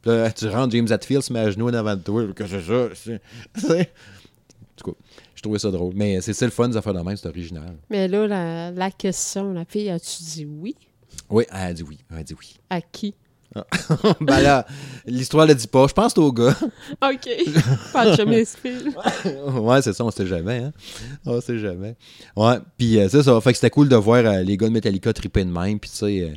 [0.00, 2.24] Puis là, tu rentres, James Hetfield se met à genoux en avant de toi.
[2.34, 2.88] Que c'est ça?
[4.76, 4.96] tout cas,
[5.34, 5.92] je trouvais ça drôle.
[5.94, 7.76] Mais c'est le fun, ça fait de même, c'est original.
[7.90, 10.74] Mais là, la, la question, la fille, as-tu dit oui?
[11.32, 11.98] Oui, elle a dit oui.
[12.10, 12.56] Elle a dit oui.
[12.70, 13.14] À qui?
[14.20, 14.66] ben là,
[15.06, 15.86] l'histoire le dit pas.
[15.86, 16.56] Je pense au gars.
[17.02, 17.28] OK.
[17.92, 18.96] Pas de m'explique.
[19.60, 20.58] ouais, c'est ça, on sait jamais.
[20.58, 20.72] Hein?
[21.26, 21.96] On sait jamais.
[22.36, 23.40] Ouais, puis euh, c'est ça.
[23.40, 25.78] Fait que c'était cool de voir euh, les gars de Metallica triper de même.
[25.78, 26.34] Puis tu sais, euh,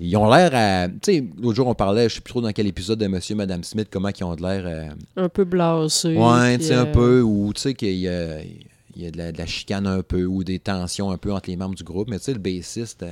[0.00, 0.88] ils ont l'air à.
[0.88, 3.34] Tu sais, l'autre jour, on parlait, je sais plus trop dans quel épisode de Monsieur
[3.34, 4.94] et Madame Smith, comment ils ont de l'air.
[5.16, 6.16] Un peu blasé.
[6.16, 7.22] ouais, tu sais, un peu.
[7.22, 10.02] Ou tu sais, qu'il y a, il y a de, la, de la chicane un
[10.02, 12.08] peu, ou des tensions un peu entre les membres du groupe.
[12.10, 13.04] Mais tu sais, le bassiste.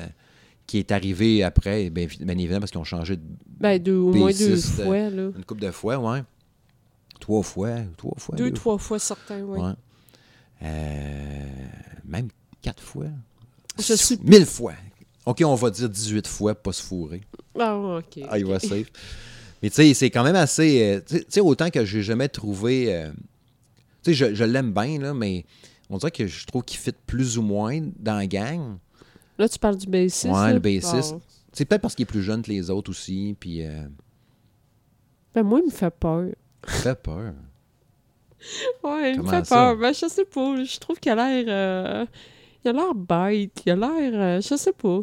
[0.71, 3.23] Qui est arrivé après, bien, bien évidemment, parce qu'ils ont changé de-
[3.59, 5.31] Ben, deux, au moins deux euh, fois, là.
[5.37, 6.23] une couple de fois, ouais.
[7.19, 8.37] Trois fois, trois fois.
[8.37, 9.59] Deux, trois fois certains, oui.
[9.59, 9.73] Ouais.
[10.63, 11.49] Euh,
[12.05, 12.29] même
[12.63, 13.07] quatre fois.
[13.81, 14.19] Je plus.
[14.23, 14.75] Mille fois.
[15.27, 17.23] OK, on va dire 18 fois, pas se fourrer.
[17.59, 18.21] Ah, OK.
[18.29, 18.87] Ah, il va safe.
[19.63, 20.83] Mais tu sais, c'est quand même assez.
[20.83, 22.95] euh, tu sais- tu sais, autant que j'ai jamais trouvé.
[22.95, 23.11] euh,
[24.05, 25.45] tu sais, je, je l'aime bien, là, mais
[25.89, 28.79] on dirait que je trouve qu'il fit plus ou moins dans la gang.
[29.41, 30.27] Là, tu parles du bassiste.
[30.27, 30.53] Ouais, là?
[30.53, 31.17] le bassiste.
[31.53, 33.85] C'est peut-être parce qu'il est plus jeune que les autres aussi, puis euh,
[35.35, 36.27] Ben, moi, il me fait peur.
[36.65, 37.33] il fait peur.
[38.85, 39.55] Ouais, il me fait ça?
[39.57, 39.77] peur.
[39.77, 40.65] Ben, je sais pas.
[40.65, 41.45] Je trouve qu'il a l'air.
[41.49, 42.07] euh,
[42.65, 43.63] Il a l'air bête.
[43.67, 44.13] Il a l'air.
[44.15, 45.01] euh, Je sais pas.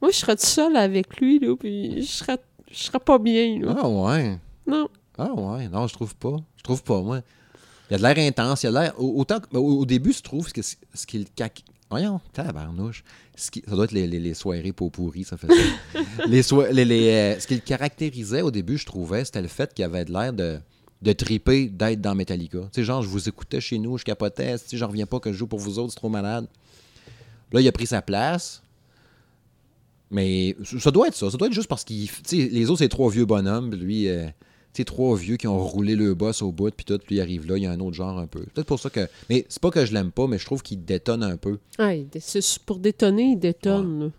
[0.00, 2.38] Moi, je serais toute seule avec lui, là, puis je serais,
[2.70, 3.76] je serais pas bien, là.
[3.78, 4.38] Ah ouais.
[4.66, 4.88] Non.
[5.16, 6.36] Ah ouais, non, je trouve pas.
[6.56, 7.20] Je trouve pas, moi.
[7.90, 8.94] Il a de l'air intense, il a l'air.
[9.00, 10.74] au- Autant que- au, au début, je trouve que ce
[11.06, 11.26] qu'il.
[11.92, 13.04] Voyons, tabarnouche.
[13.36, 15.98] Ce qui- ça doit être les, soirées pour pourries, ça fait ça.
[16.26, 20.10] euh, ce qui le caractérisait au début, je trouvais, c'était le fait qu'il avait de
[20.10, 20.58] l'air de,
[21.02, 22.60] de triper d'être dans Metallica.
[22.60, 25.34] Tu sais, genre, je vous écoutais chez nous, je capotais, si j'en reviens pas que
[25.34, 26.46] je joue pour vous autres, c'est trop malade.
[27.52, 28.62] Là, il a pris sa place.
[30.10, 31.30] Mais ça doit être ça.
[31.30, 32.08] Ça doit être juste parce qu'il.
[32.08, 33.74] tu sais, les autres, c'est trois vieux bonhommes.
[33.74, 34.32] Lui, euh, tu
[34.74, 37.46] sais, trois vieux qui ont roulé le boss au bout, puis tout, puis il arrive
[37.46, 38.40] là, il y a un autre genre un peu.
[38.40, 39.08] Peut-être pour ça que.
[39.28, 41.58] Mais c'est pas que je l'aime pas, mais je trouve qu'il détonne un peu.
[41.78, 44.12] Ah, c'est pour détonner, il détonne.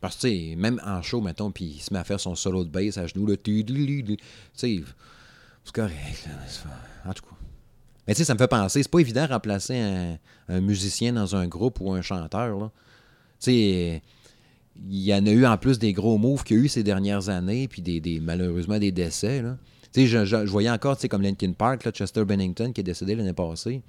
[0.00, 2.34] Parce que, tu sais, même en show, mettons, puis il se met à faire son
[2.34, 3.36] solo de bass à genoux, là.
[3.36, 3.64] Tu
[4.54, 4.82] sais,
[5.64, 7.10] c'est correct, là.
[7.10, 7.36] En tout cas.
[8.08, 11.12] Mais tu sais, ça me fait penser, c'est pas évident de remplacer un, un musicien
[11.12, 12.70] dans un groupe ou un chanteur, là.
[13.38, 14.02] Tu sais,
[14.88, 16.82] il y en a eu en plus des gros moves qu'il y a eu ces
[16.82, 19.56] dernières années, puis des, des- malheureusement des décès, là.
[19.94, 22.84] Je, je- je voyais encore, tu sais, comme Linkin Park, là, Chester Bennington, qui est
[22.84, 23.82] décédé l'année passée.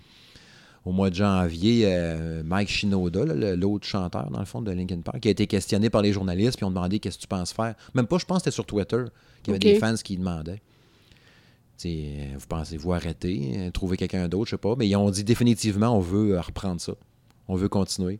[0.86, 3.23] Au mois de janvier, euh, Mike Shinoda,
[3.56, 6.58] l'autre chanteur, dans le fond, de Linkin Park, qui a été questionné par les journalistes,
[6.58, 7.75] puis ont demandé qu'est-ce que tu penses faire.
[7.93, 9.03] Même pas, je pense que c'était sur Twitter,
[9.43, 10.62] qu'il y avait des fans qui demandaient.
[11.77, 14.75] Tu sais, euh, vous pensez-vous arrêter, euh, trouver quelqu'un d'autre, je sais pas.
[14.77, 16.93] Mais ils ont dit définitivement, on veut reprendre ça.
[17.47, 18.19] On veut continuer.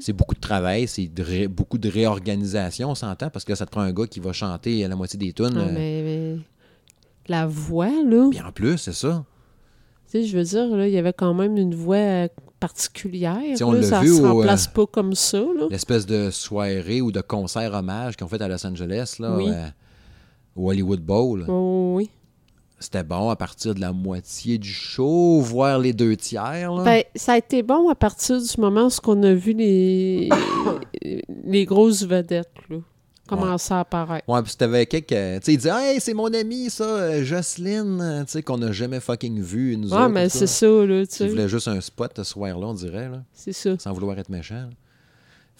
[0.00, 3.70] C'est beaucoup de travail, c'est ré- beaucoup de réorganisation, on s'entend, parce que ça te
[3.70, 5.54] prend un gars qui va chanter à la moitié des tunes.
[5.56, 6.36] Ah, euh, mais, mais
[7.28, 9.24] la voix, là, Puis en plus, c'est ça.
[10.10, 13.40] tu sais, je veux dire, là, il y avait quand même une voix euh, particulière.
[13.62, 15.42] On là, l'a ça vu se au, remplace euh, pas comme ça.
[15.70, 19.44] L'espèce de soirée ou de concert hommage qu'ils ont fait à Los Angeles, là, Oui.
[19.48, 19.66] euh,
[20.56, 21.44] au Hollywood Bowl.
[21.48, 22.10] Oh, oui.
[22.82, 26.72] C'était bon à partir de la moitié du show, voire les deux tiers.
[26.74, 26.82] Là?
[26.84, 30.28] Ben, ça a été bon à partir du moment où on a vu les,
[31.44, 32.76] les grosses vedettes, là,
[33.28, 34.28] commencer à apparaître.
[34.28, 35.38] Ouais, puis t'avais quelqu'un.
[35.38, 38.58] Tu sais, il dit Hey, c'est mon ami, ça, euh, Jocelyne, euh, tu sais, qu'on
[38.58, 41.28] n'a jamais fucking vu, nous Ouais, autres, mais c'est ça, là, tu sais.
[41.28, 43.78] voulais juste un spot ce soir-là, on dirait, là, C'est ça.
[43.78, 44.54] sans vouloir être méchant.
[44.56, 44.68] là.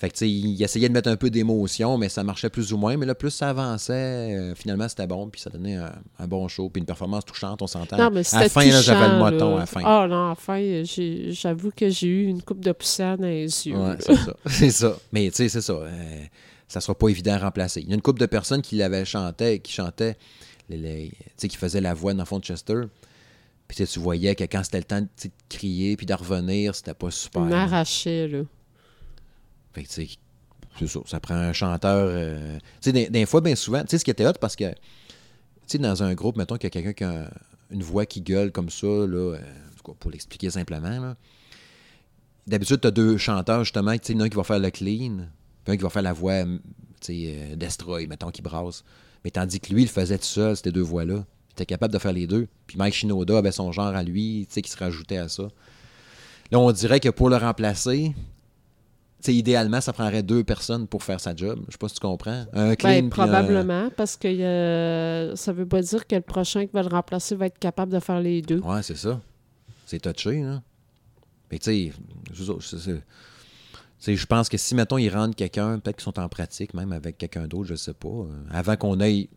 [0.03, 2.97] Fait que, il essayait de mettre un peu d'émotion, mais ça marchait plus ou moins.
[2.97, 3.93] Mais là, plus ça avançait,
[4.37, 7.63] euh, finalement, c'était bon, puis ça donnait un, un bon show, puis une performance touchante,
[7.63, 7.97] on s'entend.
[7.99, 9.57] Non, mais à la fin, là, j'avais le moton là.
[9.57, 9.81] à la fin.
[9.85, 13.29] Ah non, à la fin, j'ai- j'avoue que j'ai eu une coupe de poussière dans
[13.29, 13.77] les yeux.
[13.77, 14.35] Ouais, c'est ça.
[14.47, 14.97] C'est ça.
[15.13, 15.73] Mais tu sais, c'est ça.
[15.75, 16.25] euh,
[16.67, 17.81] ça sera pas évident à remplacer.
[17.83, 20.17] Il y a une couple de personnes qui l'avaient chanté, qui chantaient,
[20.69, 22.81] les, les- qui faisaient la voix dans le fond de Chester.
[23.69, 25.09] Puis tu voyais que quand c'était le temps de
[25.49, 27.43] crier puis de revenir, c'était pas super.
[27.43, 28.41] Il m'arrachait, là.
[29.75, 30.09] Fait que tu
[30.79, 31.01] c'est ça.
[31.07, 32.07] Ça prend un chanteur.
[32.09, 34.71] euh, tu sais, des, fois, bien souvent, tu sais, ce qui était hot parce que,
[34.71, 34.77] tu
[35.67, 37.31] sais, dans un groupe, mettons qu'il y a quelqu'un qui a
[37.71, 39.39] une voix qui gueule comme ça, là, euh,
[39.99, 41.15] pour l'expliquer simplement.
[42.47, 45.27] D'habitude, tu as deux chanteurs, justement, tu sais, un qui va faire le clean,
[45.65, 46.59] puis un qui va faire la voix, tu
[47.01, 48.85] sais, euh, Destroy, mettons, qui brasse.
[49.25, 51.25] Mais tandis que lui, il faisait tout seul, ces deux voix-là.
[51.51, 52.49] Il était capable de faire les deux.
[52.67, 55.45] Puis Mike Shinoda avait son genre à lui, tu sais, qui se rajoutait à ça.
[56.51, 58.15] Là, on dirait que pour le remplacer,
[59.29, 61.61] idéalement, ça prendrait deux personnes pour faire sa job.
[61.69, 62.45] Je sais pas si tu comprends.
[62.53, 66.67] Un clean, Ben, puis probablement, parce que euh, ça veut pas dire que le prochain
[66.67, 68.61] qui va le remplacer va être capable de faire les deux.
[68.65, 69.21] un- Ouais, c'est ça.
[69.87, 70.63] C'est touché, là.
[71.51, 71.93] Mais tu
[73.99, 76.93] sais, je pense que si, mettons, ils rendent quelqu'un, peut-être qu'ils sont en pratique, même
[76.93, 79.29] avec quelqu'un d'autre, je sais pas, euh, avant qu'on ait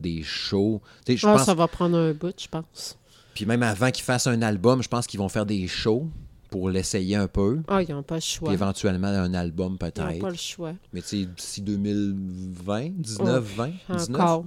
[0.00, 0.82] des shows.
[1.08, 2.98] Ah, pense ça va prendre un bout, je pense.
[3.34, 6.08] Puis même avant qu'ils fassent un album, je pense qu'ils vont faire des shows
[6.54, 7.58] pour l'essayer un peu.
[7.66, 8.52] Ah, ils n'ont pas le Puis choix.
[8.52, 10.20] éventuellement un album Ils n'ont peut-être.
[10.20, 10.72] pas le choix.
[10.92, 14.20] Mais tu sais, d'ici 2020, 19, 20, 19.
[14.20, 14.44] Encore.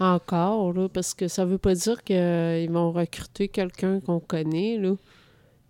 [0.00, 4.94] Encore, là, parce que ça veut pas dire qu'ils vont recruter quelqu'un qu'on connaît, là.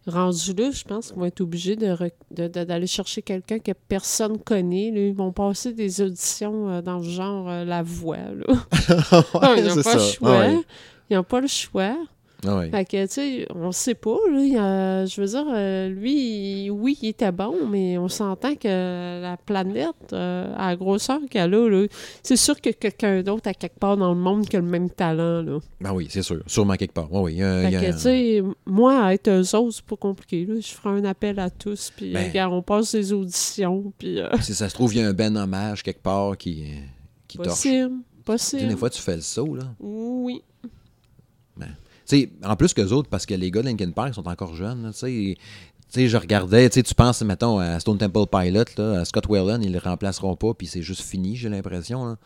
[0.07, 3.59] Rendu là, je pense qu'ils vont être obligés de rec- de- de- d'aller chercher quelqu'un
[3.59, 4.93] que personne connaît.
[4.93, 5.01] là.
[5.01, 8.17] Ils vont passer des auditions euh, dans le genre euh, La Voix.
[8.17, 8.55] Là.
[9.35, 10.31] Ah, ils n'ont c'est pas le choix.
[10.31, 10.61] Ah ouais.
[11.11, 11.97] Ils n'ont pas le choix.
[12.47, 12.63] Ah.
[12.71, 14.41] Fait que, tu sais, on sait pas, là.
[15.03, 19.21] a- je veux dire, euh, lui, il- oui, il était bon, mais on s'entend que
[19.21, 21.87] la planète, euh, à la grosseur qu'elle a, là,
[22.23, 24.89] c'est sûr que quelqu'un d'autre à quelque part dans le monde qui a le même
[24.89, 25.59] talent, là.
[25.81, 26.43] Ben oui, c'est sûr.
[26.47, 27.13] Sûrement quelque part.
[27.13, 29.85] Ouais, oui, Fait il y a que, un- tu sais, moi, être eux autres, c'est
[29.85, 30.55] pas compliqué, là.
[30.61, 32.29] Je ferai un appel à tous, puis, Ben.
[32.29, 34.19] regarde, on passe des auditions, puis...
[34.19, 36.65] euh, Si ça se trouve, il y a un ben hommage quelque part qui,
[37.29, 37.49] qui torche.
[37.49, 38.69] possible, sais, possible.
[38.69, 39.65] des fois, tu fais le saut, là.
[39.79, 40.43] Oui.
[42.45, 44.93] En plus que autres, parce que les gars de Linkin Park sont encore jeunes,
[45.93, 49.73] tu je regardais, tu penses, mettons, à Stone Temple Pilot, là, à Scott Whelan, ils
[49.73, 52.17] le remplaceront pas, puis c'est juste fini, j'ai l'impression,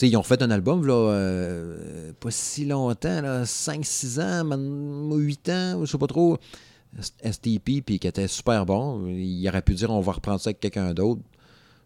[0.00, 5.48] ils ont fait un album, là, euh, pas si longtemps, là, 5-6 ans, man- 8
[5.48, 6.38] ans, je sais pas trop,
[7.24, 9.06] STP, puis qui était super bon.
[9.08, 11.20] Il aurait pu dire, on va reprendre ça avec quelqu'un d'autre.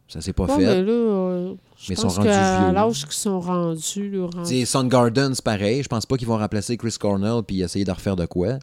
[0.09, 0.67] Ça s'est pas Ouais, fait.
[0.67, 1.55] mais là, euh,
[1.89, 2.73] Mais sont rendus vieux.
[2.73, 5.83] l'âge qu'ils sont rendus, là, Soundgarden, c'est pareil.
[5.83, 8.55] Je pense pas qu'ils vont remplacer Chris Cornell puis essayer de refaire de quoi.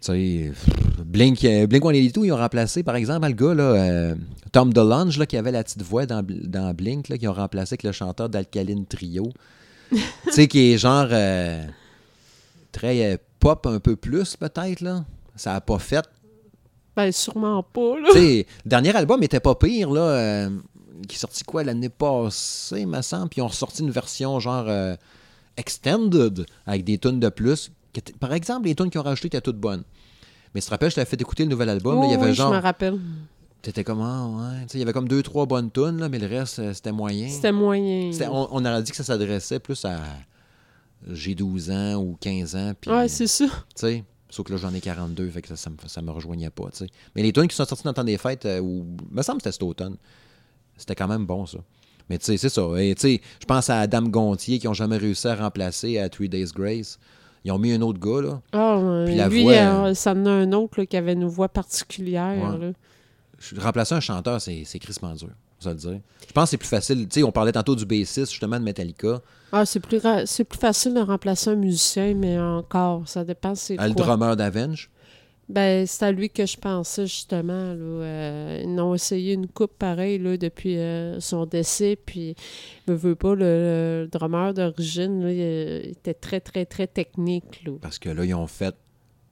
[0.00, 0.52] Tu sais,
[1.04, 4.14] Blink, euh, Blink 182, ils ont remplacé, par exemple, le gars, là, euh,
[4.52, 7.72] Tom DeLonge, là, qui avait la petite voix dans, dans Blink, là, qui ont remplacé
[7.72, 9.32] avec le chanteur d'Alkaline Trio.
[9.90, 9.98] tu
[10.30, 11.64] sais, qui est genre euh,
[12.70, 15.04] très pop un peu plus, peut-être, là.
[15.34, 16.04] Ça a pas fait.
[16.98, 18.08] Ben, sûrement pas, là.
[18.12, 20.00] Tu sais, le dernier album était pas pire, là.
[20.00, 20.50] euh,
[21.06, 23.28] qui est sorti quoi l'année passée, me semble.
[23.28, 24.96] Puis ils ont ressorti une version genre euh,
[25.56, 27.70] extended avec des tunes de plus.
[28.20, 29.84] Par exemple, les tunes qu'ils ont rajoutées étaient toutes bonnes.
[30.54, 32.00] Mais tu te rappelles, je t'avais fait écouter le nouvel album.
[32.00, 32.52] là, il y Oh, avait oui, genre.
[32.52, 32.98] je me rappelle.
[33.62, 33.94] T'étais ouais.
[34.62, 36.72] Tu sais, il y avait comme deux, trois bonnes tunes, là, mais le reste, euh,
[36.72, 37.28] c'était moyen.
[37.28, 38.10] C'était moyen.
[38.30, 39.98] On aurait dit que ça s'adressait plus à.
[41.10, 42.72] J'ai 12 ans ou 15 ans.
[42.80, 43.44] Puis, Ouais, c'est ça.
[43.46, 44.04] tu sais.
[44.30, 46.64] Sauf que là, j'en ai 42, fait que ça, ça, me, ça me rejoignait pas,
[46.70, 46.86] tu sais.
[47.16, 49.38] Mais les tunes qui sont sorties dans le temps des fêtes, euh, ou, me semble
[49.38, 49.96] que c'était cet automne,
[50.76, 51.58] c'était quand même bon, ça.
[52.10, 52.62] Mais tu sais, c'est ça.
[52.78, 56.08] Et tu sais, je pense à Adam Gontier, qui n'ont jamais réussi à remplacer à
[56.08, 56.98] Three Days Grace.
[57.44, 58.40] Ils ont mis un autre gars, là.
[58.52, 61.12] Ah, ouais, Puis la lui, voix, euh, ça en a un autre là, qui avait
[61.14, 62.36] une voix particulière.
[62.52, 62.58] Ouais.
[62.68, 62.72] là.
[63.38, 65.28] Je- Remplacer un chanteur, c'est c'est crissement dur,
[65.66, 66.00] le dire.
[66.26, 67.08] Je pense que c'est plus facile.
[67.08, 69.20] Tu sais, on parlait tantôt du bassiste, justement, de Metallica.
[69.52, 73.54] Ah, c'est plus, ra- c'est plus facile de remplacer un musicien, mais encore, ça dépend
[73.54, 74.04] c'est à le quoi.
[74.06, 74.90] drummer d'Avenge?
[75.48, 77.72] Ben, c'est à lui que je pensais, justement.
[77.72, 82.34] Là, Euh, ils ont essayé une coupe pareille là, depuis euh, son décès, puis
[82.86, 86.86] me veut pas, le, le drummer d'origine, là, il, euh, il était très, très, très
[86.86, 87.64] technique.
[87.64, 87.72] Là.
[87.80, 88.74] Parce que là, ils ont fait.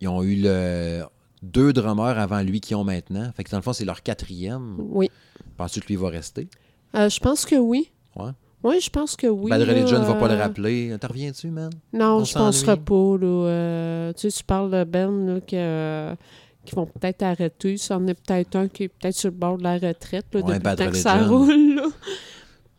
[0.01, 1.03] Ils ont eu le
[1.43, 3.31] deux drummers avant lui qui ont maintenant.
[3.37, 4.77] Fait que dans le fond, c'est leur quatrième.
[4.79, 5.11] Oui.
[5.57, 6.49] Penses-tu que lui va rester?
[6.95, 7.91] Euh, je pense que oui.
[8.17, 8.31] Ouais.
[8.63, 9.51] Oui, je pense que oui.
[9.51, 10.97] Bad Religion ne va pas le euh, rappeler.
[11.01, 11.71] T'en reviens-tu, man?
[11.93, 13.17] Non, On je penserais pas.
[13.21, 16.17] Là, euh, tu sais, tu parles de Ben là, que,
[16.65, 17.77] qui vont peut-être arrêter.
[17.77, 20.41] Ça en est peut-être un qui est peut-être sur le bord de la retraite là,
[20.41, 21.77] Ouais, depuis Bad le temps que ça roule.
[21.77, 21.89] Là.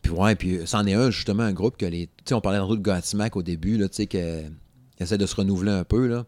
[0.02, 2.06] Puis ouais, puis c'en est un, justement, un groupe que les.
[2.06, 4.18] Tu sais, on parlait tantôt de Godsmack au début, là, tu sais, qui
[4.98, 6.24] essaie de se renouveler un peu, là.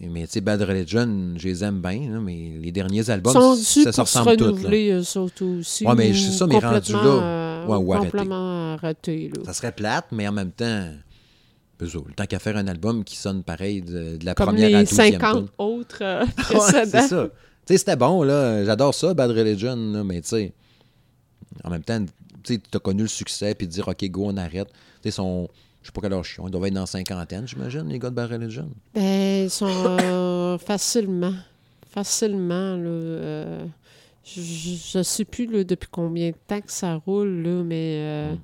[0.00, 3.56] Mais tu sais, Bad Religion, je les aime bien, là, mais les derniers albums, sont
[3.56, 4.56] ça se ressemble tout.
[4.56, 4.98] là.
[5.20, 5.84] autres aussi.
[5.84, 9.30] Ouais, mais c'est ça, mais rendu là, euh, ouais, ou complètement arrêté.
[9.34, 9.42] là.
[9.44, 10.88] Ça serait plate, mais en même temps,
[11.80, 14.70] le temps qu'à faire un album qui sonne pareil de, de la Comme première à
[14.70, 15.48] la les douzième 50 tune.
[15.58, 17.28] autres euh, Ouais, c'est ça.
[17.66, 18.64] Tu sais, c'était bon, là.
[18.64, 20.52] J'adore ça, Bad Religion, là, mais tu sais,
[21.64, 22.04] en même temps,
[22.42, 24.68] tu sais, t'as connu le succès, puis dire, OK, go, on arrête.
[24.68, 25.48] Tu sais, son.
[25.82, 26.48] Je sais pas quel âge ils ont.
[26.48, 28.68] Ils doivent être dans la cinquantaine, j'imagine, les gars de Bad Religion.
[28.94, 31.32] Ben, ils sont euh, facilement.
[31.90, 32.88] Facilement, là.
[32.90, 33.66] euh,
[34.24, 37.98] je, je sais plus là, depuis combien de temps que ça roule, là, mais.
[38.00, 38.38] euh, Mm.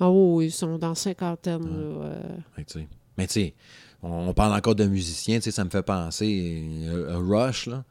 [0.00, 1.68] Oh, ils sont dans cinquantaine, là.
[2.06, 2.22] euh.
[2.56, 2.88] Fait que, tu sais.
[3.16, 3.54] Mais tu sais,
[4.02, 6.66] on, on parle encore de musiciens, tu sais, ça me fait penser
[7.08, 7.84] à Rush, là.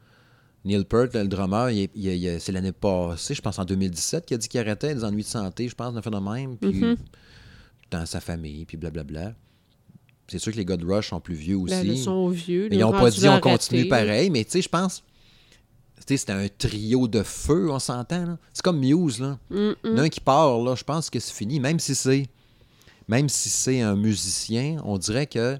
[0.66, 3.58] Neil Peart, le drummer, il est- il est- il est- c'est l'année passée, je pense
[3.58, 6.56] en 2017, qu'il a dit qu'il arrêtait des ennuis de santé, je pense, de même,
[6.58, 6.96] puis Mhm.
[7.90, 9.34] Dans sa famille, puis blablabla.
[10.28, 11.74] C'est sûr que les gars de Rush sont plus vieux aussi.
[11.74, 12.68] Ben, ils sont vieux.
[12.72, 15.02] ils n'ont pas dit on continue pareil, mais tu sais, je pense,
[15.96, 18.24] tu sais, c'était un trio de feu, on s'entend.
[18.24, 18.38] là.
[18.52, 19.38] C'est comme Muse, là.
[19.50, 19.94] Mm, mm.
[19.94, 21.60] L'un qui part, là, je pense que c'est fini.
[21.60, 22.26] Même si c'est
[23.06, 25.58] même si c'est un musicien, on dirait que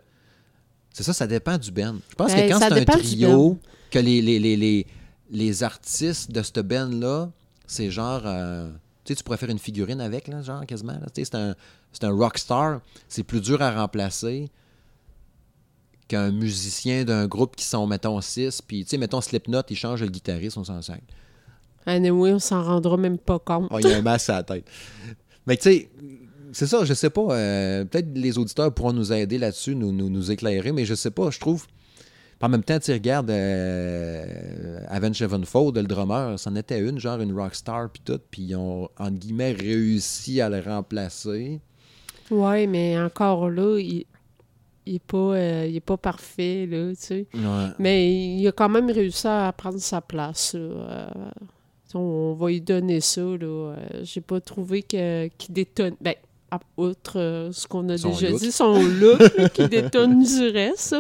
[0.95, 1.97] c'est ça, ça dépend du band.
[2.09, 3.59] Je pense Ben, que quand ça c'est un trio,
[3.91, 4.87] que les, les, les, les,
[5.31, 7.31] les artistes de cette band-là,
[7.67, 8.23] c'est genre.
[8.25, 8.71] euh,
[9.05, 10.93] tu sais, tu pourrais faire une figurine avec, là, genre, quasiment.
[10.95, 11.07] là.
[11.15, 11.55] Tu sais, c'est un,
[11.95, 12.81] c'est un rockstar.
[13.09, 14.49] C'est plus dur à remplacer
[16.09, 18.61] qu'un musicien d'un groupe qui sont, mettons, six.
[18.61, 20.99] Puis, tu sais, mettons, Slipknot, il change le guitariste, on s'en sert.
[21.87, 23.69] Anyway, on s'en rendra même pas compte.
[23.71, 24.67] Oh, il y a un masque à la tête.
[25.47, 25.91] Mais tu sais,
[26.53, 27.35] c'est ça, je sais pas.
[27.37, 31.11] euh, Peut-être les auditeurs pourront nous aider là-dessus, nous, nous, nous éclairer, mais je sais
[31.11, 31.67] pas, je trouve.
[32.41, 37.33] En même temps, tu regardes euh, Avenged Sevenfold, le drummer, c'en était une, genre une
[37.33, 41.61] rockstar, puis tout, puis ils ont, entre guillemets, réussi à le remplacer.
[42.31, 44.07] Ouais, mais encore là, il,
[44.87, 47.27] il est pas, euh, il est pas parfait, là, tu sais.
[47.35, 47.69] Ouais.
[47.79, 50.61] Mais il a quand même réussi à prendre sa place, là.
[50.61, 51.07] Euh,
[51.97, 53.37] on va lui donner ça, là.
[53.47, 55.95] Euh, J'ai pas trouvé qu'il détonne...
[56.01, 56.15] Ben,
[56.77, 58.41] outre euh, ce qu'on a Son déjà look.
[58.41, 60.97] dit, son look qui détonne du reste.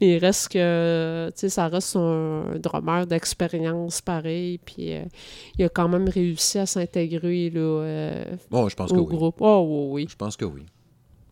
[0.00, 4.58] Mais il reste que, tu sais, ça reste un drummer d'expérience pareil.
[4.58, 5.04] Puis euh,
[5.58, 9.16] il a quand même réussi à s'intégrer là, euh, Bon, je pense que au oui.
[9.16, 9.36] groupe.
[9.40, 10.06] Oh, oui, oui.
[10.10, 10.62] Je pense que oui.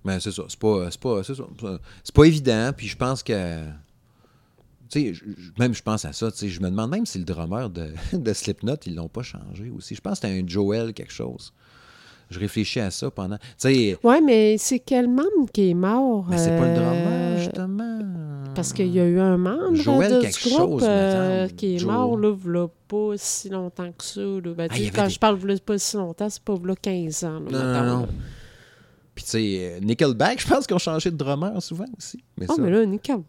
[0.04, 0.44] Mais c'est ça.
[0.48, 2.70] C'est pas, c'est pas, c'est pas évident.
[2.76, 3.62] Puis je pense que.
[4.88, 5.24] Tu sais,
[5.58, 6.30] même je pense à ça.
[6.30, 9.22] Tu sais, je me demande même si le drummer de, de Slipknot, ils l'ont pas
[9.22, 9.96] changé aussi.
[9.96, 11.52] Je pense que c'était un Joel quelque chose.
[12.30, 13.36] Je réfléchis à ça pendant.
[13.64, 16.26] Ouais, mais c'est quel membre qui est mort?
[16.28, 17.98] mais c'est pas le drummer, euh, justement.
[18.54, 21.78] Parce qu'il y a eu un membre Joël de quelque groupe chose, euh, qui est
[21.78, 21.92] Joe.
[21.92, 24.20] mort, là, v'là pas si longtemps que ça.
[24.20, 24.40] Là.
[24.56, 27.40] Ben, Ah, quand des- je parle v'là pas si longtemps, c'est pas v'là 15 ans.
[27.50, 28.00] Là, Non, non, non.
[28.02, 28.08] là.
[29.14, 32.22] Puis tu sais, euh, Nickelback, je pense qu'ils ont changé de drummer souvent aussi.
[32.38, 32.62] Mais Oh, ça.
[32.62, 33.24] mais là, Nickelback.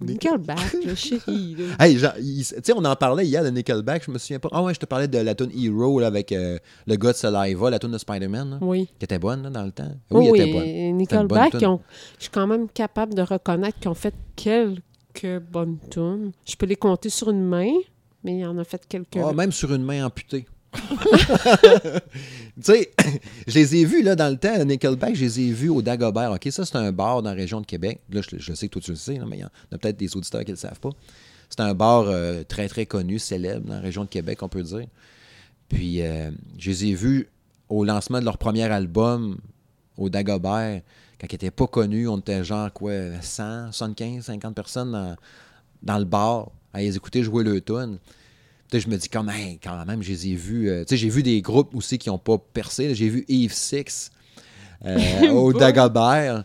[0.00, 1.56] Nic- Nickelback, là, chérie.
[1.58, 1.84] Là.
[1.84, 4.48] Hey, tu sais, on en parlait hier de Nickelback, je me souviens pas.
[4.52, 7.16] Ah ouais, je te parlais de la tune Hero là, avec euh, le gars de
[7.16, 8.88] Saliva, la tune de Spider-Man, Oui.
[8.98, 9.92] qui était bonne là, dans le temps.
[10.10, 10.96] Oui, Oui, elle était bonne.
[10.96, 11.66] Nickelback, je
[12.18, 16.32] suis quand même capable de reconnaître qu'ils ont fait quelques bonnes tunes.
[16.46, 17.72] Je peux les compter sur une main,
[18.24, 19.16] mais il en a fait quelques.
[19.22, 20.46] Ah, même sur une main amputée.
[20.76, 22.90] tu sais,
[23.46, 26.32] je les ai vus là, dans le temps, Nickelback, je les ai vus au Dagobert.
[26.32, 28.00] OK, ça, c'est un bar dans la région de Québec.
[28.10, 30.16] Là, je, sais que toi, tu le sais, mais il y en a peut-être des
[30.16, 30.90] auditeurs qui ne le savent pas.
[31.48, 34.62] C'est un bar euh, très, très connu, célèbre dans la région de Québec, on peut
[34.62, 34.86] dire.
[35.68, 37.28] Puis, euh, je les ai vus
[37.68, 39.38] au lancement de leur premier album
[39.96, 40.82] au Dagobert,
[41.20, 42.08] quand ils n'étaient pas connus.
[42.08, 45.16] On était genre, quoi, 100, 75, 50 personnes dans,
[45.82, 47.98] dans le bar à les écouter jouer le tune.
[48.72, 50.68] Je me dis, comme, Hey, quand même, je les ai vus.
[50.68, 52.94] euh, tu sais, j'ai vu des groupes aussi qui n'ont pas percé.
[52.94, 54.10] J'ai vu Eve Six
[54.84, 55.52] euh, au.
[55.52, 56.44] Dagobert.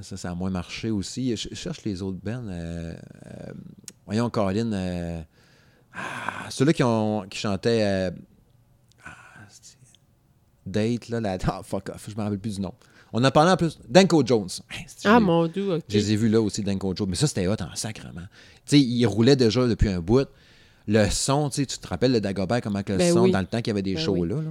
[0.00, 1.36] Ça, ça a moins marché aussi.
[1.36, 2.44] Je, je cherche les autres bands.
[2.48, 2.94] euh,
[4.06, 4.72] voyons, Colin.
[4.72, 5.20] euh,
[5.92, 8.12] ah, ceux-là qui, ont, qui chantaient
[9.04, 9.12] ah,
[10.66, 11.20] Date, là.
[11.20, 12.72] La, ah, fuck off, je me rappelle plus du nom.
[13.12, 13.78] On en parlait en plus.
[13.88, 14.48] Danko Jones.
[14.70, 15.82] Hey, Ah, mon dieu, OK.
[15.88, 17.08] je les ai vus là aussi, Danko Joe.
[17.08, 18.20] Mais ça, c'était hot en sacrement.
[18.66, 20.28] Tu sais, il roulait déjà depuis un bout.
[20.88, 23.30] Le son, tu te rappelles le Dagobert, comment que le Ben son, oui.
[23.30, 24.28] dans le temps qu'il y avait des Ben shows oui.
[24.28, 24.50] là, là.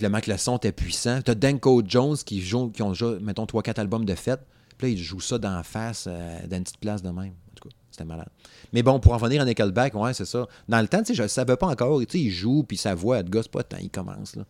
[0.00, 1.20] Comment que le son était puissant.
[1.22, 4.40] T'as Danko Jones qui joue, qui ont déjà, mettons, 3-4 albums de fête.
[4.78, 7.32] Puis là, il joue ça d'en face, euh, dans une petite place de même.
[7.32, 8.28] En tout cas, c'était malade.
[8.72, 10.48] Mais bon, pour en venir à Nickelback, ouais, c'est ça.
[10.66, 12.00] Dans le temps, tu sais, je ne savais pas encore.
[12.00, 14.44] Tu sais, il joue, puis sa voix, le gars, c'est pas tant, il commence, là.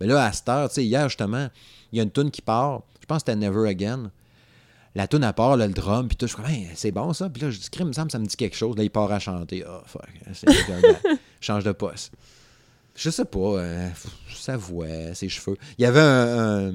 [0.00, 1.48] Mais là, à cette heure, tu sais, hier, justement,
[1.92, 2.82] il y a une tune qui part.
[3.00, 4.10] Je pense que c'était Never Again.
[4.98, 7.12] La tune à part, là, le drum, puis tout, je suis comme, Hey, c'est bon
[7.12, 7.30] ça.
[7.30, 8.76] Puis là, je dis, crime, il me semble, ça me dit quelque chose.
[8.76, 9.62] Là, il part à chanter.
[9.64, 10.02] Ah, fuck.
[10.32, 10.48] C'est
[11.40, 12.10] change de poste.
[12.96, 13.38] Je sais pas.
[13.38, 13.88] euh,
[14.34, 15.56] sa voix, ses cheveux.
[15.78, 16.68] Il y avait un.
[16.70, 16.74] un-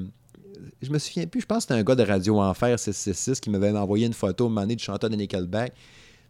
[0.80, 3.50] je me souviens plus, je pense que c'était un gars de Radio Enfer 666 qui
[3.50, 5.74] m'avait envoyé une photo, année, du chanteur de Nickelback.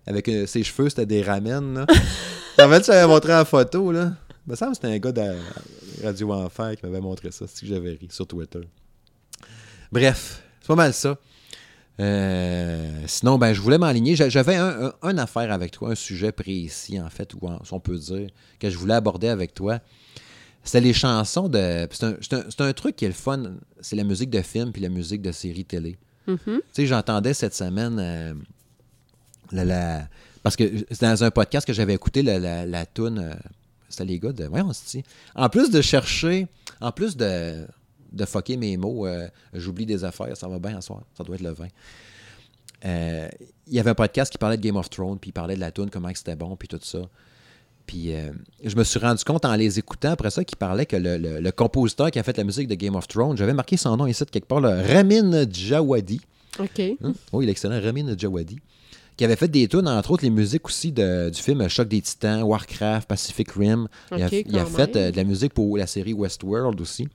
[0.08, 1.74] Avec euh, ses cheveux, c'était des ramen.
[1.74, 1.86] Là.
[2.66, 3.92] en fait, tu m'avais montré la photo.
[3.92, 4.14] Là?
[4.48, 5.36] Il me semble que c'était un gars de
[6.02, 7.44] Radio Enfer qui m'avait montré ça.
[7.46, 8.62] C'est que j'avais ri sur Twitter.
[9.92, 11.16] Bref, c'est pas mal ça.
[12.00, 14.16] Euh, sinon, ben, je voulais m'aligner.
[14.16, 17.38] J'a- J'avais un, affaire avec toi, un sujet précis, en fait, ou
[17.70, 18.28] on peut dire,
[18.58, 19.78] que je voulais aborder avec toi.
[20.64, 21.86] C'était les chansons de.
[21.90, 23.42] C'est un, truc qui est le fun.
[23.80, 25.96] C'est la musique de film puis la musique de série télé.
[26.26, 26.38] Mhm.
[26.46, 27.98] Tu sais, j'entendais cette semaine.
[28.00, 28.34] euh,
[29.52, 30.08] la, la-
[30.42, 33.18] parce que c'était dans un podcast que j'avais écouté la, la, la toune.
[33.18, 33.34] euh,
[33.90, 34.44] c'était les gars de.
[34.46, 34.72] Voyons,
[35.34, 36.46] En plus de chercher.
[36.80, 37.66] En plus de,
[38.14, 41.02] de fucker mes mots, euh, j'oublie des affaires, ça va bien ce soir.
[41.16, 41.68] Ça doit être le vin.
[42.84, 43.28] Euh,
[43.66, 45.60] Il y avait un podcast qui parlait de Game of Thrones, puis il parlait de
[45.60, 47.00] la toune, comment c'était bon, puis tout ça.
[47.86, 48.30] Puis euh,
[48.62, 51.40] je me suis rendu compte en les écoutant après ça qu'il parlait que le, le-
[51.40, 54.06] le compositeur qui a fait la musique de Game of Thrones, j'avais marqué son nom
[54.06, 56.20] ici de quelque part, là, Ramin Djawadi.
[56.58, 56.78] OK.
[56.80, 57.12] Hein?
[57.32, 58.58] Oui, l'excellent Ramin Djawadi.
[59.16, 62.00] qui avait fait des tunes, entre autres les musiques aussi de- du film Choc des
[62.02, 63.86] Titans, Warcraft, Pacific Rim.
[64.16, 67.08] il a, il fait euh, de la musique pour la série Westworld aussi.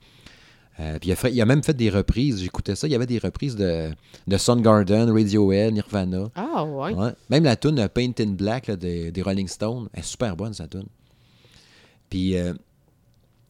[0.80, 2.40] Euh, puis il a, fait- il a même fait des reprises.
[2.40, 2.86] J'écoutais ça.
[2.88, 3.90] Il y avait des reprises de,
[4.26, 6.30] de Soundgarden, Radiohead, Nirvana.
[6.34, 6.94] Ah, ouais.
[6.94, 7.10] Ouais.
[7.28, 10.54] Même la tune Paint in Black là, des, des Rolling Stones, elle est super bonne,
[10.54, 10.86] sa tune.
[12.08, 12.54] Puis euh,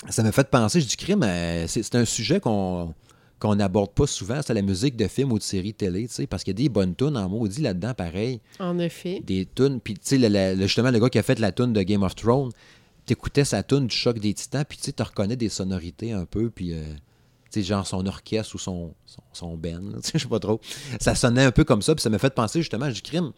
[0.08, 2.94] ça m'a fait penser, je dis crime, euh, c'est un sujet qu'on
[3.38, 6.26] qu'on n'aborde pas souvent, c'est la musique de films ou de séries télé, tu sais,
[6.26, 8.38] parce qu'il y a des bonnes tunes en maudit là-dedans, pareil.
[8.58, 9.22] En effet.
[9.26, 12.02] Des tunes, puis tu sais, justement, le gars qui a fait la tune de Game
[12.02, 12.50] of Thrones,
[13.06, 16.26] t'écoutais sa tune du choc des titans, puis tu sais, tu reconnais des sonorités un
[16.26, 16.82] peu, puis euh,
[17.50, 19.80] sais, genre son orchestre ou son, son, son band,
[20.14, 20.60] je sais pas trop.
[21.00, 23.32] Ça sonnait un peu comme ça, puis ça m'a fait penser justement, dis crime,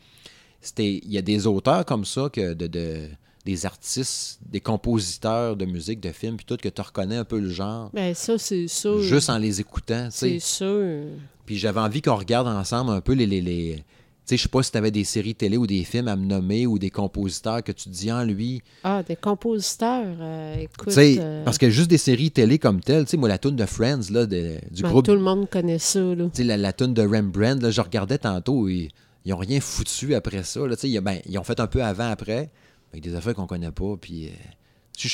[0.61, 3.09] c'était, il y a des auteurs comme ça, que de, de-
[3.45, 7.41] des artistes, des compositeurs de musique, de films, puis tout, que tu reconnais un peu
[7.41, 8.97] le genre, Ben, ça, c'est ça.
[9.01, 10.39] juste en les écoutant, tu sais.
[10.39, 11.07] C'est sûr.
[11.45, 13.27] Puis j'avais envie qu'on regarde ensemble un peu les.
[13.27, 13.83] les, les- Tu
[14.25, 16.25] sais, je sais pas si tu avais des séries télé ou des films à me
[16.25, 18.63] nommer ou des compositeurs que tu dis en lui.
[18.85, 20.17] Ah, des compositeurs.
[20.21, 20.97] euh, écoute.
[20.97, 23.67] Euh, parce que juste des séries télé comme telles, tu sais, moi, la tune de
[23.67, 25.05] Friends, là, de- du ben, groupe.
[25.07, 26.25] Tout le monde connaît ça, là.
[26.27, 28.89] Tu sais, la, la tune de Rembrandt, là, je regardais tantôt, et
[29.25, 30.67] ils ont rien foutu après ça.
[30.67, 32.51] Là, tu sais, ben, ils ont fait un peu avant, après,
[32.93, 33.97] avec des affaires qu'on connaît pas.
[34.01, 34.27] Puis.
[34.29, 34.31] euh,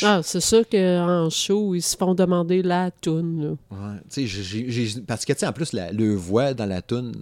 [0.02, 3.50] Ah, c'est sûr qu'en show, ils se font demander la toune, là.
[3.76, 6.66] Ouais, tu sais, j'ai- j'ai- parce que, tu sais, en plus, la, le voix dans
[6.66, 7.12] la tune,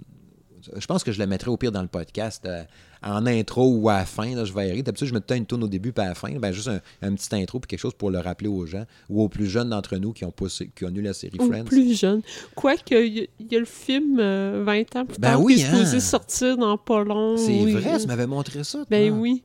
[0.75, 2.63] je pense que je la mettrais au pire dans le podcast, euh,
[3.03, 4.81] en intro ou à la fin, là, je verrai.
[4.81, 7.13] D'habitude, je mets une tune au début puis à la fin, ben, juste un, un
[7.13, 9.97] petit intro puis quelque chose pour le rappeler aux gens ou aux plus jeunes d'entre
[9.97, 11.65] nous qui ont, pas, qui ont eu la série Friends.
[11.65, 12.21] plus jeune.
[12.55, 15.41] Quoique, il y, a- il y a le film euh, 20 ans plus Ben tard
[15.43, 15.99] oui, qui est supposé hein.
[15.99, 17.37] sortir dans pas long.
[17.37, 17.73] C'est oui.
[17.73, 18.83] vrai, tu m'avais montré ça.
[18.89, 19.43] Ben oui.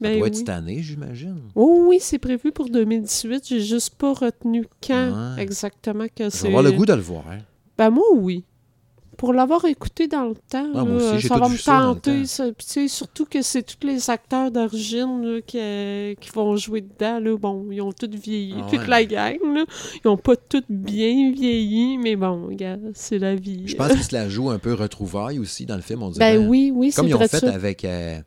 [0.00, 0.38] Ça Ben doit être oui.
[0.40, 1.40] cette année, j'imagine.
[1.54, 3.44] Oh oui, c'est prévu pour 2018.
[3.48, 6.48] J'ai juste pas retenu quand exactement que c'est.
[6.48, 7.24] avoir le goût de le voir.
[7.30, 7.38] hein.
[7.78, 8.44] Ben moi, oui.
[9.22, 10.82] Pour l'avoir écouté dans le temps, Ah, là,
[11.14, 12.26] aussi, ça va me tenter.
[12.26, 12.46] ça.
[12.88, 17.20] Surtout que c'est tous les acteurs d'origine qui, euh, qui vont jouer dedans.
[17.20, 17.36] Là.
[17.36, 19.36] Bon, ils ont tous vieilli, Ah toute la gang.
[19.54, 19.64] Là.
[20.04, 22.48] Ils ont pas tous bien vieilli, mais bon,
[22.94, 23.62] c'est la vie.
[23.66, 26.38] Je pense qu'ils se la jouent un peu retrouvailles aussi dans le film, on dirait.
[26.38, 27.54] Ben oui, oui, c'est Comme ils ont fait ça.
[27.54, 28.18] avec euh,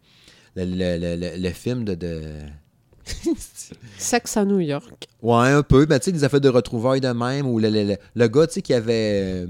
[0.56, 2.22] le, le- le- le- film de- de...
[3.98, 5.08] Sexe à New York.
[5.22, 5.86] Ouais, un peu.
[5.86, 8.48] Ben, tu sais, des affaires de retrouvailles de même, ou le, le, le- le gars,
[8.48, 9.46] tu sais, qui avait.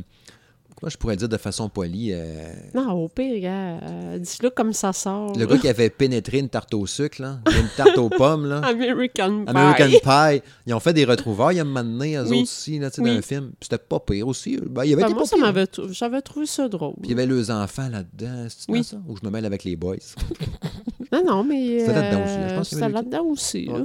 [0.77, 4.91] Comment je pourrais dire de façon polie euh, Non, au pire, euh, dis-le comme ça
[4.91, 5.31] sort.
[5.37, 7.39] Le gars qui avait pénétré une tarte au sucre, là.
[7.49, 8.57] Une tarte aux pommes, là.
[8.59, 9.49] American Pie.
[9.51, 10.41] American Pie.
[10.67, 12.39] Ils ont fait des retrouvailles à un moment donné, eux Oui.
[12.39, 13.09] autres aussi, là, Oui.
[13.11, 13.51] dans un film.
[13.61, 14.57] C'était pas pire aussi.
[14.69, 15.45] Ben, il y avait Ben, moi, pas ça pire.
[15.45, 16.95] m'avait trou- j'avais trouvé ça drôle.
[17.01, 18.47] Puis il y avait les enfants là-dedans.
[18.49, 18.83] C'est Oui.
[18.83, 18.97] ça?
[19.07, 19.95] Ou je me mêle avec les boys.
[21.11, 21.79] Non, non, mais.
[21.79, 22.47] C'était là-dedans aussi, là.
[22.49, 23.81] Je euh, pense qu'il y C'était avait là-dedans aussi, Ouais.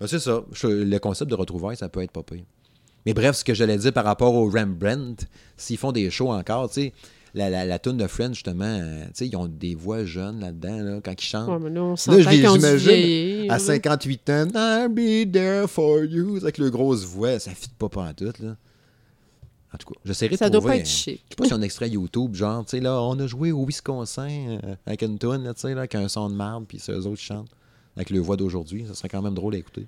[0.00, 0.42] Ben, c'est ça.
[0.64, 2.42] Le concept de retrouvailles, ça peut être pas pire.
[3.06, 5.26] Mais bref, ce que j'allais dire par rapport au Rembrandt,
[5.56, 6.92] s'ils font des shows encore, tu sais,
[7.34, 10.40] la, la, la tune de Friends, justement, euh, tu sais, ils ont des voix jeunes
[10.40, 11.48] là-dedans, là, quand ils chantent.
[11.48, 13.58] Ouais, mais là, on Là, je les- vieillir, à là.
[13.58, 16.36] 58 ans, I'll be there for you.
[16.36, 18.56] Avec le grosse voix, ça fit pas pantoute, là.
[19.74, 21.22] En tout cas, j'essaierai de Ça doit trouver, pas être euh, chic.
[21.24, 23.64] Je sais pas si on extrait YouTube, genre, tu sais, là, on a joué au
[23.64, 26.78] Wisconsin euh, avec une tune, là, tu sais, là, avec un son de marde, puis
[26.78, 27.48] c'est eux autres qui chantent.
[27.96, 29.86] Avec le voix d'aujourd'hui, ça serait quand même drôle à écouter.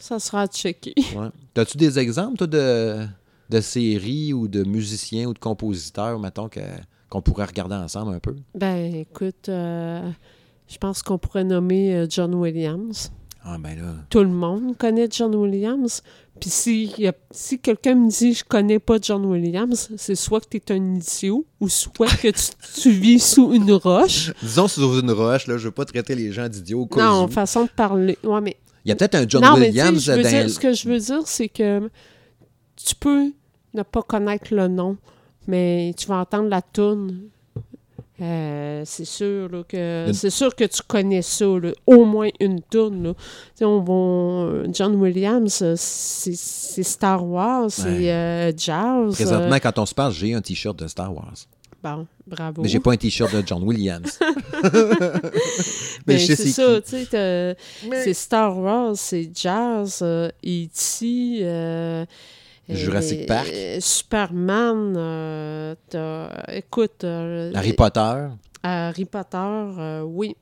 [0.00, 0.94] Ça sera à checker.
[1.16, 1.28] Ouais.
[1.54, 3.06] T'as-tu des exemples, toi, de,
[3.50, 6.60] de séries ou de musiciens ou de compositeurs, mettons, que-
[7.08, 8.34] qu'on pourrait regarder ensemble un peu?
[8.54, 10.08] Ben, écoute, euh,
[10.68, 13.10] je pense qu'on pourrait nommer euh, John Williams.
[13.42, 13.94] Ah, ben là.
[14.10, 16.02] Tout le monde connaît John Williams.
[16.38, 20.40] Puis si, y a- si quelqu'un me dit je connais pas John Williams, c'est soit
[20.40, 22.42] que tu es un idiot ou soit que tu,
[22.82, 24.32] tu vis sous une roche.
[24.42, 27.70] Disons sur une roche, là, je veux pas traiter les gens d'idiots Non, façon de
[27.70, 28.18] parler.
[28.22, 30.88] Ouais, mais Il y a peut-être un John non, Williams dans- dire, ce que je
[30.88, 31.90] veux dire, c'est que
[32.76, 33.32] tu peux
[33.74, 34.96] ne pas connaître le nom,
[35.46, 37.28] mais tu vas entendre la toune.
[38.20, 42.28] Euh, c'est sûr là, que Une- c'est sûr que tu connais ça, là, au moins
[42.38, 42.60] une
[43.54, 43.80] sais, on
[44.72, 49.14] John Williams, c'est Star Wars, c'est euh, jazz.
[49.14, 51.32] Présentement, euh, quand on se parle, j'ai un t-shirt de Star Wars.
[51.82, 52.62] Bon, bravo.
[52.62, 54.18] Mais j'ai pas un t-shirt de John Williams.
[56.06, 60.30] Mais je sais c'est c'est ça, tu sais, t'as- c'est Star Wars, c'est jazz, euh,
[60.44, 62.04] E.T., euh,
[62.68, 63.48] Jurassic euh, Park.
[63.52, 68.28] euh, Superman, euh, t'as- écoute, euh, Harry Potter.
[68.62, 70.36] Harry Potter, euh, oui.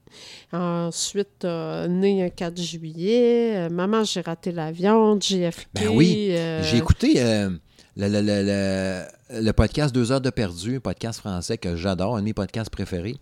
[0.53, 5.69] Ensuite, euh, né un 4 juillet, euh, Maman, j'ai raté l'avion, JFK.
[5.75, 7.51] Ben oui, euh, J'ai écouté euh,
[7.99, 9.05] le, le-
[9.43, 12.71] le- podcast Deux heures de perdu, un podcast français que j'adore, un de mes podcasts
[12.71, 13.17] préférés.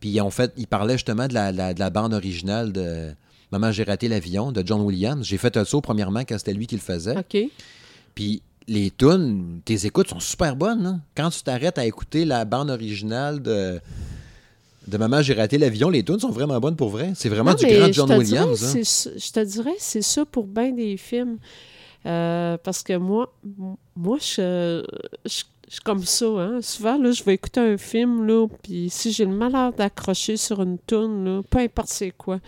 [0.00, 3.12] Puis ils ont fait, ils parlaient justement de la, la- de la bande originale de
[3.50, 5.24] Maman, j'ai raté l'avion de John Williams.
[5.26, 7.16] J'ai fait un saut premièrement quand c'était lui qui le faisait.
[7.16, 7.38] OK.
[8.14, 10.84] Puis les tunes, tes écoutes sont super bonnes.
[10.86, 11.00] hein.
[11.16, 13.80] Quand tu t'arrêtes à écouter la bande originale de,
[14.86, 17.12] De Maman, j'ai raté l'avion, les tunes sont vraiment bonnes pour vrai.
[17.14, 18.58] C'est vraiment Non, du grand John Williams.
[18.60, 19.12] dirais, hein.
[19.16, 21.38] Je te dirais, c'est ça pour bien des films.
[22.06, 23.34] Euh, parce que moi,
[23.96, 24.84] moi je,
[25.24, 26.26] je, je suis comme ça.
[26.26, 26.60] Hein.
[26.62, 30.62] Souvent, là, je vais écouter un film, là, puis si j'ai le malheur d'accrocher sur
[30.62, 32.40] une toune, là, peu importe c'est quoi,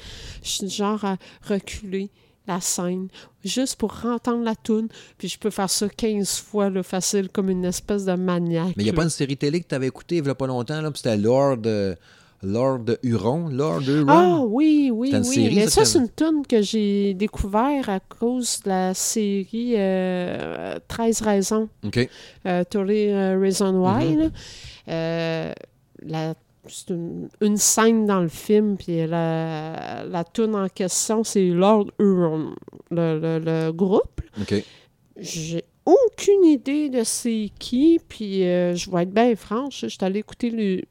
[0.43, 2.11] je suis genre à reculer
[2.47, 3.09] la scène
[3.45, 4.89] juste pour entendre la toune,
[5.19, 8.75] puis je peux faire ça 15 fois, là, facile, comme une espèce de maniaque.
[8.77, 8.97] Mais il n'y a là.
[8.97, 11.01] pas une série télé que tu avais écoutée il n'y a pas longtemps, là, puis
[11.03, 11.95] c'était Lord, euh,
[12.43, 13.49] Lord Huron.
[13.51, 14.07] Lord Huron.
[14.09, 15.25] Ah oui, oui, oui.
[15.25, 19.75] série, Mais ça, ça, c'est une tune que j'ai découvert à cause de la série
[19.77, 21.69] euh, 13 raisons.
[21.85, 22.09] OK.
[22.47, 24.15] Euh, 30 euh, Reasons Why.
[24.15, 24.19] Mhm.
[24.21, 24.29] là.
[24.89, 25.53] Euh,
[26.07, 26.35] la-
[26.69, 31.87] c'est une, une scène dans le film, puis la, la tune en question, c'est Lord
[31.99, 32.55] Huron,
[32.91, 34.21] le, le- le groupe.
[34.41, 34.63] OK.
[35.19, 39.99] J'ai aucune idée de c'est qui, puis euh, je vais être bien franche, je suis
[40.03, 40.83] allée écouter le-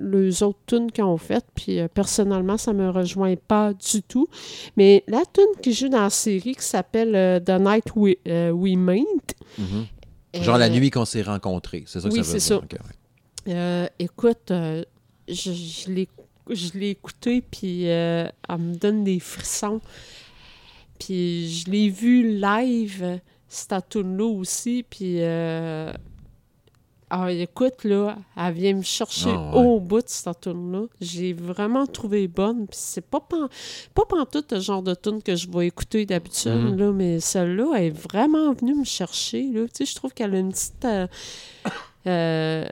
[0.00, 4.26] les autres tunes qu'ils ont faites, puis euh, personnellement, ça me rejoint pas du tout.
[4.76, 8.50] Mais la tune qui joue dans la série, qui s'appelle euh, The Night We, euh,
[8.50, 9.04] We Met,
[9.58, 9.86] Mhm.
[10.42, 11.84] Genre la nuit qu'on s'est rencontrés.
[11.86, 12.78] C'est ça que oui, ça veut dire.
[13.46, 13.52] ça.
[13.82, 13.90] Ouais.
[13.98, 14.84] écoute, je,
[15.52, 16.08] je l'ai
[16.50, 19.80] je l'ai écouté, puis elle me donne des frissons.
[20.98, 25.16] Puis je l'ai vu live, cette tune-là aussi, puis...
[25.22, 25.92] euh,
[27.10, 29.64] ah, écoute, là, elle vient me chercher Ah, ouais.
[29.66, 30.82] au bout de cette tune-là.
[31.00, 32.66] J'ai vraiment trouvé bonne.
[32.66, 33.48] Puis c'est pas, pan,
[33.94, 36.76] pas pantoute le genre de tune que je vais écouter d'habitude, Mhm.
[36.78, 39.50] là, mais celle-là elle est vraiment venue me chercher.
[39.52, 39.62] Là.
[39.66, 41.06] Tu sais, je trouve qu'elle a une petite euh,
[42.06, 42.66] euh,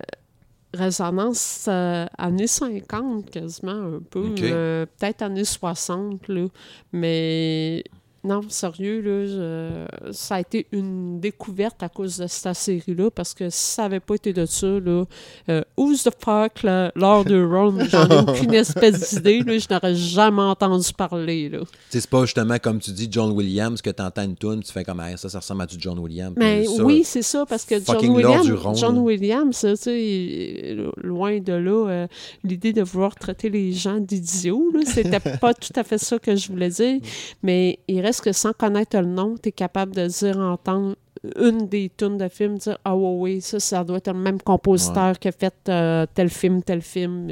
[0.74, 4.34] résonance euh, années 50 quasiment, un peu.
[4.42, 6.46] Euh, Peut-être années 60, là.
[6.92, 7.82] Mais
[8.26, 13.34] non, sérieux, là, je- ça a été une découverte à cause de cette série-là, parce
[13.34, 15.04] que si ça n'avait pas été de ça, là,
[15.48, 19.94] euh, Who's the fuck, là, Lord Huron, j'en ai aucune espèce d'idée, là, je n'aurais
[19.94, 21.60] jamais entendu parler, là.
[21.90, 24.84] C'est pas justement comme tu dis John Williams que tu entends une tune, tu fais
[24.84, 26.34] comme ça, ça ressemble à du John Williams.
[26.36, 28.98] Mais ça, oui, c'est ça, parce que John Williams, John.
[28.98, 32.06] Williams, tu sais, loin de là, euh,
[32.44, 36.34] l'idée de vouloir traiter les gens d'idiots, là, c'était pas tout à fait ça que
[36.36, 37.00] je voulais dire,
[37.42, 40.96] mais il reste que sans connaître le nom, tu es capable de dire, entendre
[41.40, 44.40] une des tunes de film, dire «Ah ouais, oui, ça, ça doit être le même
[44.40, 47.28] compositeur qui a fait euh, tel film, tel film.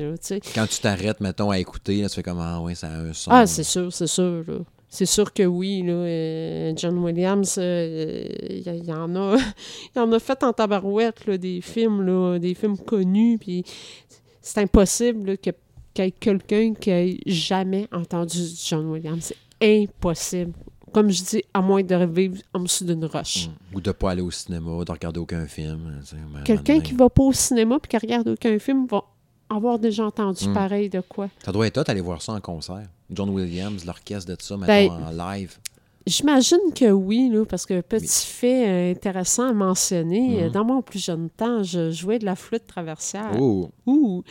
[0.55, 3.13] Quand tu t'arrêtes, mettons, à écouter, là, tu fais comme Ah ouais, ça a un
[3.13, 3.31] son.
[3.31, 4.43] Ah, c'est sûr, c'est sûr.
[4.49, 4.55] là.
[4.89, 5.83] C'est sûr que oui.
[5.83, 9.37] Là, euh, John Williams, euh, il y, il y en a
[9.97, 13.39] il en a fait en tabarouette là, des films, là, des films connus.
[13.39, 13.65] Puis
[14.41, 15.51] c'est impossible là, que-
[15.93, 19.33] qu'il y ait quelqu'un qui ait jamais entendu du John Williams.
[19.61, 20.53] C'est impossible.
[20.95, 23.49] Comme je dis, à moins de vivre en dessous d'une roche.
[23.75, 26.01] Ou de pas aller au cinéma, de regarder aucun film.
[26.33, 29.03] ben, Quelqu'un ben, qui va pas au cinéma puis qui regarde aucun film va
[29.51, 30.55] avoir déjà entendu Mm.
[30.55, 31.29] pareil de quoi.
[31.45, 32.87] Ça doit être hot d'aller voir ça en concert.
[33.11, 35.59] John Williams, l'orchestre de ça, Ben, mettons, en live.
[36.07, 40.53] J'imagine que oui, là, parce que petit fait euh, intéressant à mentionner, euh, Mhm.
[40.53, 43.31] dans mon plus jeune temps, je jouais de la flûte traversière.
[43.41, 44.23] Oh, Ouh!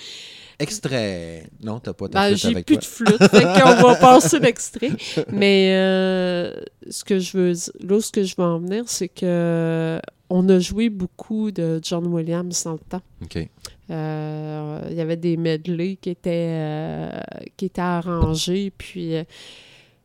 [0.64, 1.48] Extrait.
[1.64, 2.82] Non, t'as pas ta Ben, flûte j'ai avec plus toi.
[2.82, 4.92] de flûte, fait qu'on va passer l'extrait.
[5.32, 6.54] Mais euh,
[6.90, 7.54] ce que je veux
[7.88, 10.00] là, ce que je veux en venir, c'est que
[10.30, 13.02] on a joué beaucoup de John Williams dans le temps.
[13.22, 13.48] OK.
[13.92, 17.12] Euh, Il y avait des medley qui étaient, euh,
[17.56, 19.24] qui étaient arrangés, puis euh,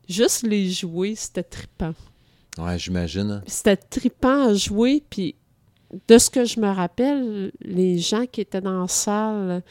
[0.07, 1.93] juste les jouer, c'était trippant.
[2.59, 3.31] Ouais, j'imagine.
[3.31, 3.41] hein.
[3.47, 5.35] C'était trippant à jouer, puis
[6.07, 9.63] de ce que je me rappelle, les gens qui étaient dans la salle,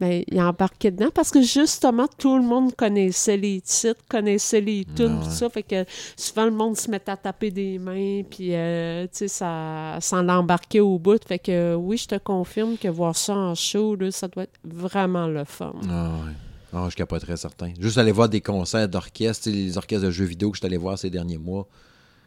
[0.00, 4.84] ben, ils embarquaient dedans parce que justement, tout le monde connaissait les titres, connaissait les
[4.96, 5.24] tunes, ouais.
[5.24, 5.48] tout ça.
[5.48, 5.84] Fait que
[6.16, 10.22] souvent, le monde se mettait à taper des mains, puis euh, tu sais, ça, ça
[10.22, 11.22] l'embarquait au bout.
[11.24, 14.58] Fait que oui, je te confirme que voir ça en show, là, ça doit être
[14.64, 15.72] vraiment le fun.
[15.88, 16.32] Ah, ouais.
[16.76, 17.72] Ah, je capoterais certain.
[17.78, 20.76] Juste aller voir des concerts d'orchestre, les orchestres de jeux vidéo que je suis allé
[20.76, 21.68] voir ces derniers mois,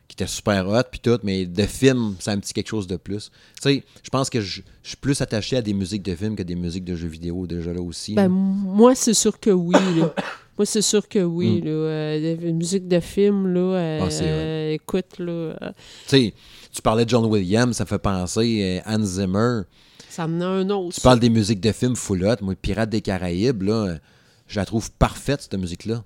[0.07, 2.95] qui étaient super hot, puis tout, mais de films, c'est un petit quelque chose de
[2.95, 3.29] plus.
[3.61, 6.37] Tu sais, je pense que je je suis plus attaché à des musiques de films
[6.37, 8.13] que des musiques de jeux vidéo déjà là aussi.
[8.13, 8.29] Ben, là.
[8.29, 9.75] moi, c'est sûr que oui.
[9.99, 10.13] là.
[10.57, 11.61] Moi, c'est sûr que oui.
[11.61, 11.65] Mm.
[11.65, 11.71] Là.
[11.71, 15.53] Euh, des musiques de film, là, euh, Ah, euh, écoute, là,
[16.07, 16.33] Tu sais,
[16.73, 19.61] tu parlais de John Williams, ça fait penser euh, Hans Zimmer.
[20.09, 20.95] ça en a un autre.
[20.95, 22.37] Tu parles des musiques de films full hot.
[22.41, 23.97] Moi, Pirates des Caraïbes, là,
[24.47, 26.03] je la trouve parfaite, cette musique-là.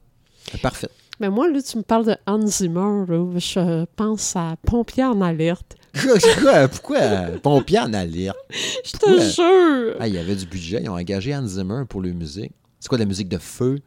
[0.61, 0.91] Parfaite.
[1.21, 3.05] Mais moi, là, tu me parles de Hans Zimmer.
[3.07, 5.75] Là, je pense à Pompier en alerte.
[5.93, 6.67] Pourquoi?
[6.67, 6.99] Pourquoi?
[7.43, 8.39] Pompier en alerte?
[8.83, 9.97] Je te jure!
[9.99, 10.81] Ah, il y avait du budget.
[10.81, 12.53] Ils ont engagé Hans Zimmer pour leur musique.
[12.79, 13.77] C'est quoi de la musique de feu?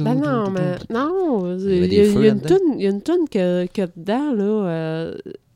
[0.00, 1.56] Ben non, mais non.
[1.58, 4.44] Il y, a- une toune- il y a une toune que, que dedans, là.
[4.44, 5.14] euh,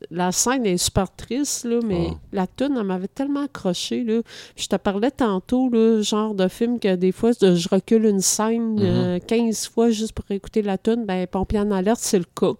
[0.09, 2.15] la scène est super triste, là, mais Ah.
[2.31, 4.03] la tune elle m'avait tellement accroché.
[4.03, 4.21] Là.
[4.55, 8.21] Puis je te parlais tantôt, là, genre de film que des fois, je recule une
[8.21, 8.81] scène Mhm.
[8.81, 11.05] euh, 15 fois juste pour écouter la tune.
[11.05, 12.53] Ben, Pompier en alerte, c'est le cas.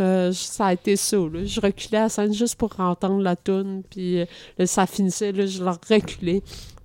[0.00, 1.16] Euh, ça a été ça.
[1.16, 1.44] Là.
[1.44, 3.82] Je reculais la scène juste pour entendre la tune.
[3.88, 4.24] Puis euh,
[4.58, 6.42] là, ça finissait, là, je la reculais.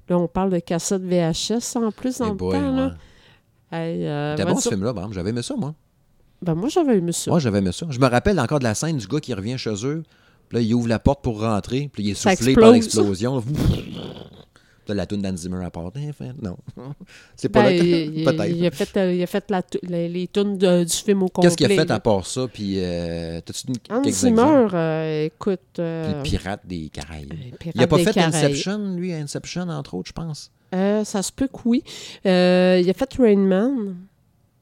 [0.08, 2.52] Là, on parle de cassette VHS en plus dans Eh le temps.
[2.76, 2.86] Là.
[2.88, 2.94] ouais.
[3.72, 5.12] Hey, euh, C'était bon ce film-là, par.
[5.14, 5.74] J'avais aimé ça, moi.
[6.42, 7.32] Ben, moi, j'avais aimé ça.
[7.32, 7.86] Moi, j'avais aimé ça.
[7.90, 10.04] Je me rappelle encore de la scène du gars qui revient chez eux.
[10.50, 11.90] Puis là, il ouvre la porte pour rentrer.
[11.94, 13.42] Puis il est Ça soufflé par l'explosion.
[13.42, 15.92] Puis la toune d'Anne Zimmer à part.
[15.96, 16.12] Eh,
[16.42, 16.58] Non.
[17.38, 18.50] C'est pas Ben, là que- il, il- Peut-être.
[18.58, 21.28] il a fait, euh, il a fait la, les, les tunes de- du film au
[21.30, 21.48] complet.
[21.48, 21.96] Qu'est-ce qu'il a fait là.
[21.96, 22.48] à part ça?
[22.52, 25.60] Puis, euh, t'as-tu euh, écoute...
[25.76, 27.34] Puis euh, le pirate des Caraïbes.
[27.74, 28.36] Il a pas fait Caraïbes.
[28.36, 30.52] Inception, lui, Inception, entre autres, je pense.
[30.74, 31.84] Euh, ça se peut que oui.
[32.26, 33.96] Euh, il a fait Rain Man.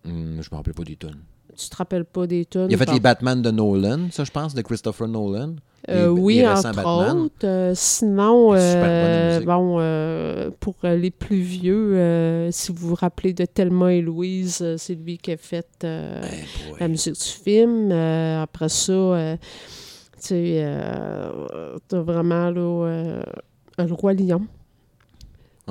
[0.05, 1.19] Hum, je me rappelle pas du tunes.
[1.55, 2.67] Tu te rappelles pas des tunes?
[2.69, 5.55] Il a fait les Batman de Nolan, ça, je pense, de Christopher Nolan.
[5.89, 7.17] Euh, les- oui, les entre Batman.
[7.19, 7.71] autres.
[7.75, 14.63] Sinon, euh, bon, pour les plus vieux, si vous vous rappelez de Thelma et Louise,
[14.77, 16.79] c'est lui qui a fait boy.
[16.79, 17.91] la musique du film.
[17.91, 19.35] Après ça,
[20.13, 20.65] tu sais,
[21.87, 23.23] t'as vraiment là,
[23.77, 24.41] le Roi Lion.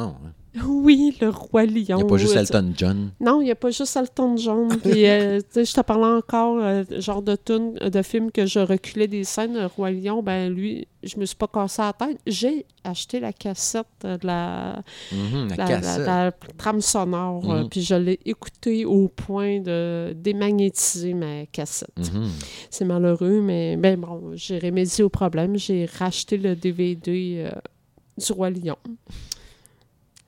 [0.00, 0.60] Ah, ouais.
[0.64, 1.74] Oui, le Roi Lion.
[1.76, 3.10] Il n'y a pas juste Euh, Elton John.
[3.20, 4.68] Non, il n'y a pas juste Elton John.
[4.82, 8.46] Puis, euh, tu sais, je te parlais encore, euh, genre de tune, de film que
[8.46, 9.54] je reculais des scènes.
[9.54, 12.18] Le Roi Lion, ben lui, je me suis pas cassé la tête.
[12.26, 14.82] J'ai acheté la cassette euh, de la,
[15.12, 16.06] Mhm, la, la, cassette.
[16.06, 17.52] la- la trame sonore.
[17.52, 17.68] euh, Mhm.
[17.68, 21.90] puis je l'ai écouté au point de démagnétiser ma cassette.
[21.98, 22.30] Mhm.
[22.70, 25.56] C'est malheureux, mais ben bon, j'ai remédié au problème.
[25.56, 27.50] J'ai racheté le DVD euh,
[28.16, 28.76] du Roi Lion.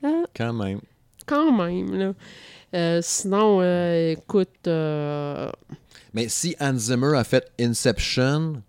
[0.02, 0.80] Ah, Quand même.
[1.26, 2.12] quand même, là.
[2.74, 5.50] Euh, sinon, euh, écoute, euh,
[6.14, 8.62] Mais si Hans Zimmer a fait Inception,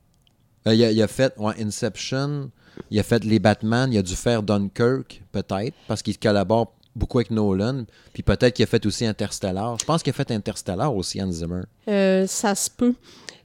[0.66, 2.50] il, a, il a fait ouais, Inception,
[2.90, 7.20] il a fait les Batman, il a dû faire Dunkirk, peut-être, parce qu'il collabore beaucoup
[7.20, 9.78] avec Nolan, puis peut-être qu'il a fait aussi Interstellar.
[9.80, 11.62] Je pense qu'il a fait Interstellar aussi, Hans Zimmer.
[11.88, 12.96] euh, ça se peut.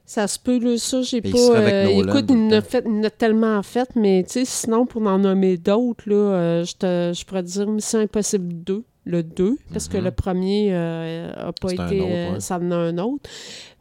[0.09, 1.37] Ça se peut, là, ça, j'ai il pas...
[1.37, 4.85] euh, écoute, le il en a fait, il a tellement fait, mais tu sais, sinon,
[4.85, 8.85] pour en nommer d'autres, là, euh, je, te, je pourrais te dire Mission Impossible 2,
[9.03, 11.81] le 2, parce que le premier euh, a pas été...
[11.81, 12.39] autre, euh, ouais.
[12.39, 13.29] Ça en a un autre.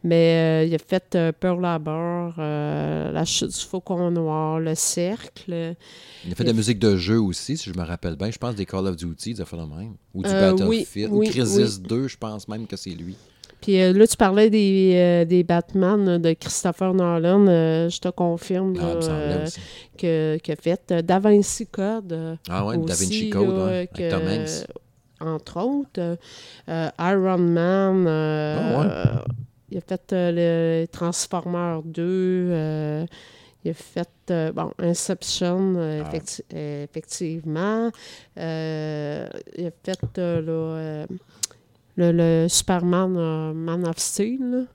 [0.03, 5.77] Mais il a fait Pearl Harbor, La chute du Faucon Noir, Le Cercle...
[6.25, 8.17] Il a fait Il de a la musique de jeu aussi, si je me rappelle
[8.17, 8.33] bien.
[8.33, 9.95] Je pense des Call of Duty, des affaires de même.
[10.13, 10.69] Ou du Battlefield.
[10.69, 13.17] oui, ou oui, Crisis 2, je pense même que c'est lui.
[13.67, 17.49] Puis euh, là, tu parlais des, euh, des Batman de Christopher Nolan.
[17.49, 19.59] euh, je te confirme Ah, là, aussi.
[19.99, 22.39] que, que fait Da Vinci Code.
[22.49, 24.67] Ah ouais, Da Vinci aussi, Code, là, ouais, avec Tom Hanks.
[25.21, 26.17] Entre autres.
[26.69, 28.07] Iron Man.
[28.07, 29.23] Ah ouais.
[29.73, 32.03] il a fait le Transformer 2.
[32.05, 33.05] euh,
[33.65, 36.09] il a fait euh, bon, Inception, euh, Ah.
[36.09, 37.91] effecti- effectivement.
[38.39, 39.27] Euh,
[39.59, 41.07] il a fait là,
[41.97, 44.67] le, le Superman euh, Man of Steel.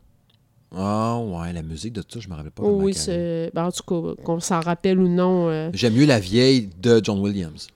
[0.73, 2.63] Ah ouais, la musique de tout ça, je me rappelle pas.
[2.63, 3.51] Oui, c'est.
[3.53, 5.49] ben, en tout cas, qu'on s'en rappelle ou non.
[5.49, 7.67] euh, J'aime mieux la vieille de John Williams.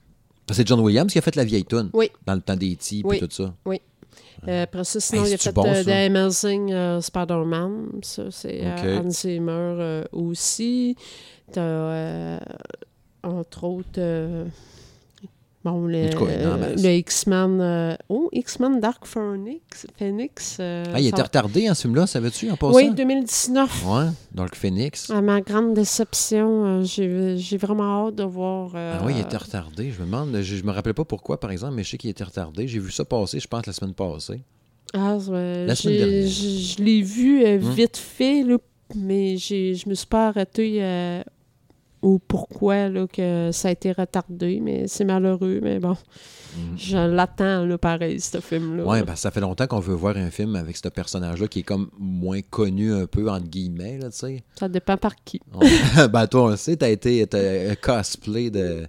[0.46, 1.90] Parce que c'est John Williams qui a fait la vieille tune.
[1.92, 2.10] Oui.
[2.24, 3.16] Dans le temps des types Oui.
[3.16, 3.52] et tout ça.
[4.48, 5.84] Euh, après ça, sinon, Hey, il a fait bon, euh, ça?
[5.84, 7.86] The Amazing euh, Spider-Man.
[8.02, 9.04] Ça, c'est euh, Ok.
[9.06, 10.96] Hans Zimmer aussi.
[11.52, 12.38] T'as,
[13.22, 14.46] entre autres,
[15.70, 17.60] bon, le, En en en le X-Men.
[17.60, 19.86] euh, oh, X-Men Dark Phoenix.
[19.98, 22.74] Phoenix euh, Ah, il était retardé, hein, ce film-là, savais-tu, en passant?
[22.76, 23.84] Oui, 2019.
[23.86, 25.10] Ouais, Dark Phoenix.
[25.10, 28.70] À ma grande déception, euh, j'ai vraiment hâte de voir.
[28.74, 29.90] euh, Ah oui, il était retardé.
[29.90, 32.10] Je me demande, je, je me rappelais pas pourquoi, par exemple, mais je sais qu'il
[32.10, 32.68] était retardé.
[32.68, 34.40] J'ai vu ça passer, je pense, la semaine passée.
[34.94, 36.28] Ah, ouais, La semaine dernière.
[36.28, 37.70] Je l'ai vu Hmm.
[37.72, 38.56] vite fait, là,
[38.94, 40.80] mais je me suis pas arrêtée
[42.06, 45.96] au pourquoi là, que ça a été retardé, mais c'est malheureux, mais bon,
[46.56, 46.78] Mhm.
[46.78, 48.84] je l'attends, pareil, ce film-là.
[48.84, 51.62] Ouais, ben, ça fait longtemps qu'on veut voir un film avec ce personnage-là qui est
[51.64, 54.44] comme moins connu un peu, entre guillemets, là, tu sais.
[54.58, 55.40] Ça dépend par qui.
[55.52, 55.58] On-
[56.08, 58.86] ben, toi, on le sait, t'as été t'as un cosplay de,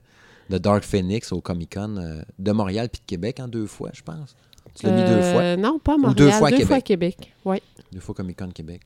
[0.51, 4.01] de Dark Phoenix au Comic-Con euh, de Montréal puis de Québec en deux fois, je
[4.03, 4.35] pense.
[4.75, 5.41] Tu l'as mis deux fois?
[5.41, 6.67] Euh, Non, pas à Ou Montréal, deux fois à deux Québec.
[6.67, 7.33] fois à Québec.
[7.45, 7.57] Oui.
[7.91, 8.81] Deux fois Comic-Con Québec.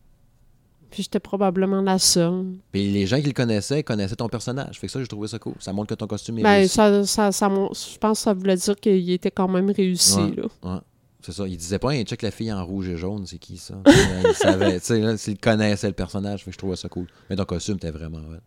[0.91, 2.45] Puis j'étais probablement la seule.
[2.71, 4.77] Puis les gens qui le connaissaient connaissaient ton personnage.
[4.79, 5.53] Fait que ça, j'ai trouvé ça cool.
[5.59, 6.75] Ça montre que ton costume est Ben, réussi.
[6.75, 10.17] ça, ça, je pense que ça voulait dire qu'il était quand même réussi.
[10.19, 10.35] Ouais.
[10.35, 10.43] Là.
[10.75, 10.79] Ouais.
[11.23, 11.47] C'est ça.
[11.47, 13.75] Il disait pas, hey, check la fille en rouge et jaune, c'est qui ça?
[13.85, 17.05] Il savait, tu sais, s'il connaissait le personnage, fait que je trouvais ça cool.
[17.29, 18.39] Mais ton costume était vraiment hot.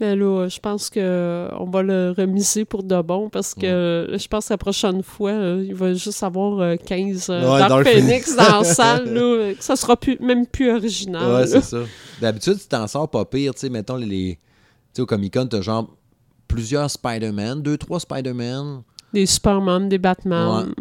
[0.00, 4.28] Mais là, je pense que on va le remiser pour de bon parce que je
[4.28, 7.68] pense que la prochaine fois, euh, il va juste avoir euh, 15 euh, Ouais, Dark
[7.68, 9.14] Dark Phoenix dans la salle.
[9.14, 11.32] Là, ça sera plus, même plus original.
[11.32, 11.78] Ouais, c'est ça.
[12.20, 13.54] D'habitude, tu t'en sors pas pire.
[13.54, 14.38] Tu sais, mettons, les,
[14.92, 15.88] sais, au Comic-Con, t'as genre
[16.48, 18.82] plusieurs Spider-Man, deux, trois Spider-Man.
[19.12, 20.74] Des Superman, des Batman.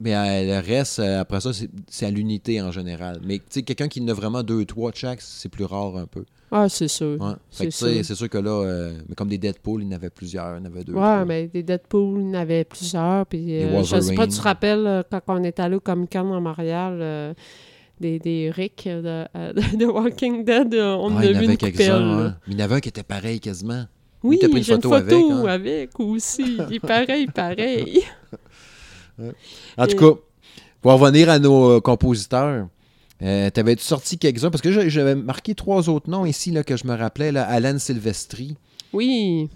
[0.00, 1.50] Mais euh, le reste, euh, après ça,
[1.88, 3.20] c'est à l'unité en général.
[3.24, 5.96] Mais tu sais, quelqu'un qui en a vraiment deux, trois de chaque, c'est plus rare
[5.96, 6.24] un peu.
[6.50, 7.20] Ah, c'est sûr.
[7.20, 7.34] Ouais.
[7.50, 8.04] C'est sûr.
[8.04, 10.62] sûr que là, euh, mais comme des Deadpool, il y en avait plusieurs, il y
[10.62, 10.92] en avait deux.
[10.92, 11.24] Ouais, trois.
[11.24, 13.26] mais des Deadpool, il y en avait plusieurs.
[13.26, 16.32] Puis, euh, je sais pas, tu te rappelles quand on est allé au Comic Con
[16.34, 17.34] à Montréal, euh,
[18.00, 19.24] des, des Rick de,
[19.76, 22.34] de Walking Dead, on en a il vu avait une coupelle.
[22.46, 23.84] Mais il y en avait un qui était pareil quasiment.
[24.22, 25.44] Oui, j'ai une photo photo avec, hein?
[25.46, 26.58] avec aussi.
[26.68, 28.02] Il est pareil, pareil.
[29.78, 30.20] En tout cas,
[30.82, 32.68] pour revenir à nos euh, compositeurs,
[33.22, 34.50] euh, t'avais-tu sorti quelques-uns?
[34.50, 37.32] Parce que j'a- j'avais marqué trois autres noms ici là, que je me rappelais.
[37.32, 37.44] Là.
[37.44, 38.56] Alan Silvestri,
[38.92, 39.48] Oui,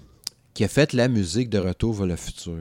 [0.55, 2.57] qui a fait la musique de Retour vers le futur.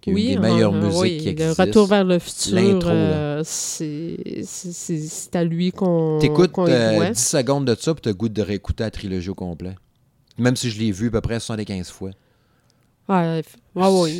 [0.00, 0.22] Qui est oui.
[0.28, 1.64] une des meilleures euh, musiques oui, qui Le existent.
[1.64, 7.10] Retour vers le futur, euh, c'est à lui qu'on T'écoutes qu'on y euh, doit.
[7.10, 9.74] 10 secondes de ça, puis t'as le goût de réécouter la trilogie au complet.
[10.38, 12.10] Même si je l'ai vu à peu près 75 fois.
[13.08, 13.42] Ouais.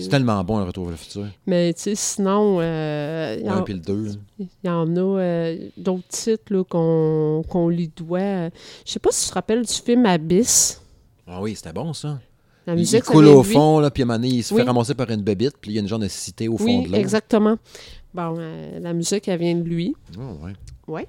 [0.02, 1.26] C'est tellement bon, le Retour vers le futur.
[1.46, 4.04] Mais tu sais, sinon, euh, il y Un en- puis le deux.
[4.06, 4.12] là.
[4.38, 8.48] Il y en a euh, d'autres titres qu'on qu'on lui doit.
[8.84, 10.80] Je sais pas si tu te rappelles du film Abyss.
[11.26, 12.20] Ah oui, c'était bon ça.
[12.66, 14.42] La Il, il musique, ça coule au fond, là, puis à un moment donné, il
[14.42, 14.60] se Oui.
[14.60, 16.64] fait ramasser par une bébite, puis il y a une genre de cité au fond
[16.64, 16.98] Oui, de l'eau.
[16.98, 17.56] exactement.
[18.12, 19.94] Bon, euh, la musique, elle vient de lui.
[20.18, 20.46] Oh,
[20.88, 21.08] ouais.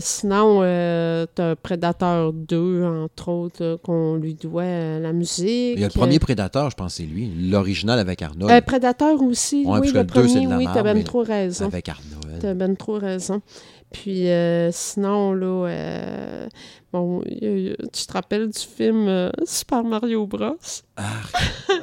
[0.00, 5.74] Sinon, euh, t'as Predator 2, entre autres, qu'on lui doit euh, la musique.
[5.74, 7.30] Il y a le premier Prédateur, je pense c'est lui.
[7.50, 8.50] L'original avec Arnold.
[8.52, 11.66] Euh, Predator aussi, Ouais, oui, le premier, oui, t'as ben trop raison.
[11.66, 12.40] avec Arnold.
[12.40, 13.42] T'as ben trop raison.
[13.92, 16.48] Puis euh, sinon, là, euh,
[16.92, 20.56] bon, tu te rappelles du film euh, Super Mario Bros?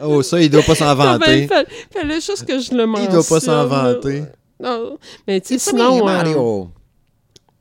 [0.01, 1.47] Oh, ça, il doit pas s'en Ah, ben, vanter.
[1.47, 3.11] fa- fallait juste que je le mentionne.
[3.11, 4.23] Il doit pas s'en vanter.
[4.61, 4.97] Non,
[5.27, 6.69] mais tu sais, sinon, euh, Mario.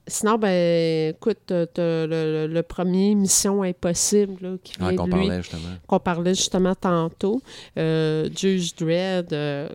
[0.09, 5.13] Sinon, ben, écoute, t'as- t'as le, premier Mission Impossible, là, qui Ah, vient qu'on de
[5.15, 5.63] lui, parlait justement.
[5.87, 7.41] qu'on parlait justement tantôt.
[7.79, 9.69] Euh, Judge Dredd, euh,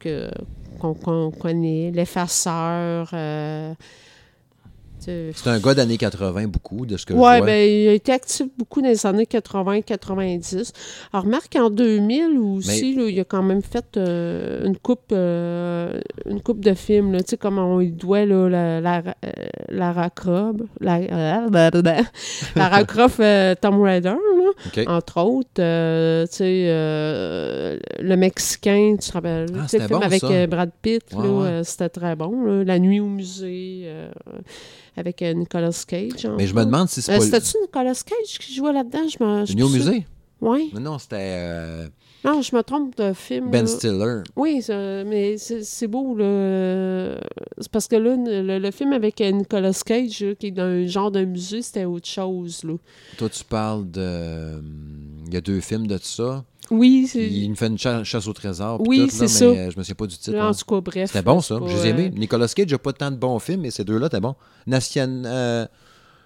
[0.00, 0.30] que-
[0.80, 3.10] qu'on qu'on connaît, L'Effaceur.
[3.12, 3.74] euh,
[5.00, 7.46] C'est un gars d'années 80, beaucoup, de ce que Ouais, je vois.
[7.46, 10.72] ben, il a été actif beaucoup dans les années 80-90.
[11.12, 16.00] Alors, remarque qu'en 2000 aussi, là, il a quand même fait euh, une coupe euh,
[16.26, 20.08] une coupe de films, là, tu sais, comme on lui doit là, la, la, euh,
[20.14, 21.00] Croft, la,
[22.56, 24.47] Lara Croft euh, Tomb Raider, là,
[24.86, 25.48] Entre autres.
[25.60, 30.28] euh, tu sais, euh, le Mexicain, tu te rappelles, Ah, le film bon, avec ça.
[30.30, 31.64] euh, Brad Pitt, Ouais, là, ouais.
[31.64, 32.44] c'était très bon.
[32.44, 32.64] là.
[32.64, 33.88] La nuit au musée,
[34.96, 36.28] avec Nicolas Cage.
[36.36, 37.20] Mais je me demande si c'est pas...
[37.20, 39.06] C'était-tu Nicolas Cage qui jouait là-dedans?
[39.06, 40.06] Je je Venu au musée?
[40.40, 40.72] Oui.
[40.78, 41.86] Non, c'était
[42.24, 43.50] Non, je me trompe de film.
[43.50, 43.66] Ben.
[43.66, 44.22] Stiller.
[44.34, 47.16] Oui, mais c'est beau, là.
[47.58, 50.86] C'est parce que là, le, le film avec Nicolas Cage, là, qui est dans un
[50.86, 52.74] genre de musée, c'était autre chose, là.
[53.18, 54.60] Toi, tu parles de...
[55.26, 56.44] Il y a deux films de ça.
[56.70, 57.24] Oui, c'est...
[57.24, 58.80] Il me fait une cha- chasse au trésor.
[58.86, 59.44] Oui, c'est mais ça.
[59.44, 60.36] euh, je me souviens pas du titre.
[60.36, 60.48] Là, hein.
[60.50, 61.10] en tout cas, bref.
[61.12, 61.58] C'était bon, ça.
[61.60, 62.10] pas, Je les ai aimés.
[62.14, 64.34] euh, Nicolas Cage n'a pas tant de bons films, mais ces deux-là, c'était bon.
[64.66, 65.22] Nation...
[65.24, 65.66] euh,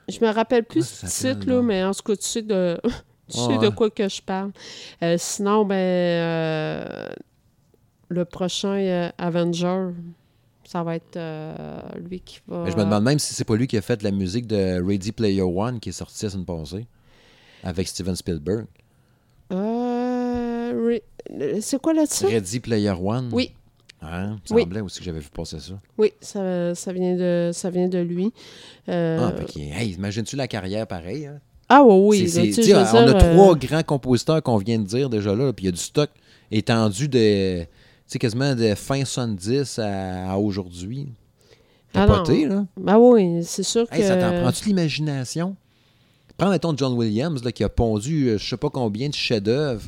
[0.09, 1.63] Je me rappelle plus ça du titre, là?
[1.63, 2.77] mais en tout cas, tu sais de,
[3.33, 4.53] tu Ouais, sais de quoi que je parle.
[5.03, 7.09] Euh, sinon, ben, euh,
[8.09, 9.89] le prochain euh, Avenger,
[10.65, 11.19] ça va être
[11.99, 12.65] lui qui va...
[12.65, 14.81] mais je me demande même si c'est pas lui qui a fait la musique de
[14.87, 16.87] Ready Player One qui est sortie la semaine passée
[17.65, 18.67] avec Steven Spielberg.
[19.53, 20.99] Euh,
[21.61, 22.27] c'est quoi là-dessus?
[22.27, 23.31] Ready Player One?
[23.33, 23.53] Oui,
[24.05, 24.39] Hein?
[24.51, 24.63] Me Oui.
[24.63, 25.75] semblait aussi que j'avais vu passer ça.
[25.97, 28.33] oui, ça, ça, vient de, ça vient de lui.
[28.89, 31.27] Euh, Ah, qu'il- hey, imagines-tu la carrière pareille?
[31.27, 31.41] Hein?
[31.75, 32.19] Ah oui, oui.
[32.27, 35.53] Là, tu on a dire, euh, trois grands compositeurs qu'on vient de dire déjà là,
[35.53, 36.11] puis il y a du stock
[36.51, 37.67] étendu de, tu
[38.07, 41.09] sais, quasiment de fin 70 à, à aujourd'hui.
[41.95, 42.65] Ah Capoté, là?
[42.77, 43.95] Ben oui, c'est sûr que...
[43.95, 45.57] Hey, ça t'en prend-tu l'imagination?
[46.39, 49.83] Prends, mettons, John Williams, là, qui a pondu euh, je sais pas combien de chefs-d'œuvre.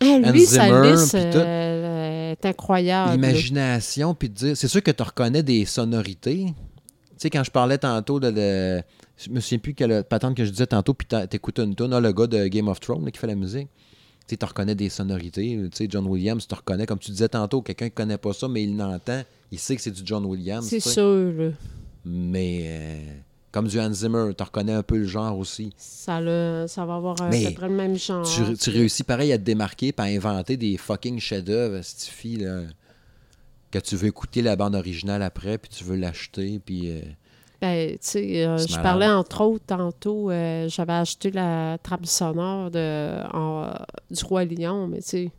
[0.00, 1.38] Ah, lui, sa Zimmer, liste puis tout.
[1.38, 3.12] euh, est incroyable.
[3.12, 4.56] L'imagination, puis de dire...
[4.56, 6.46] C'est sûr que tu reconnais des sonorités.
[6.46, 6.52] Tu
[7.16, 8.30] sais, quand je parlais tantôt de...
[8.30, 8.82] de-
[9.16, 12.00] je me souviens plus quelle patente que je disais tantôt, puis t'écoutes une tune, ah,
[12.00, 13.68] le gars de Game of Thrones là, qui fait la musique.
[14.26, 15.58] Tu reconnais des sonorités.
[15.70, 18.48] Tu sais, John Williams, tu reconnais, comme tu disais tantôt, quelqu'un qui connaît pas ça,
[18.48, 20.66] mais il l'entend, il sait que c'est du John Williams.
[20.66, 21.52] C'est sûr.
[22.06, 23.00] Mais euh,
[23.52, 25.72] comme du Hans Zimmer, tu reconnais un peu le genre aussi.
[25.76, 28.26] Ça, le- ça va avoir à peu près le même genre.
[28.26, 32.62] Tu, tu réussis pareil à te démarquer par inventer des fucking chefs-d'œuvre, cette fille là,
[33.70, 37.00] que tu veux écouter la bande originale après, puis tu veux l'acheter, puis euh,
[37.64, 43.72] Ben, euh, je parlais entre autres tantôt, euh, j'avais acheté la trame sonore de, en-
[44.10, 45.30] du Roi Lion, mais tu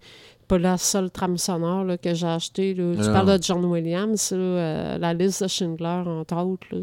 [0.47, 2.73] pas la seule trame sonore là, que j'ai achetée.
[2.75, 3.13] Tu Non.
[3.13, 6.67] parles de John Williams, là, euh, la liste de Schindler, entre autres.
[6.71, 6.79] là.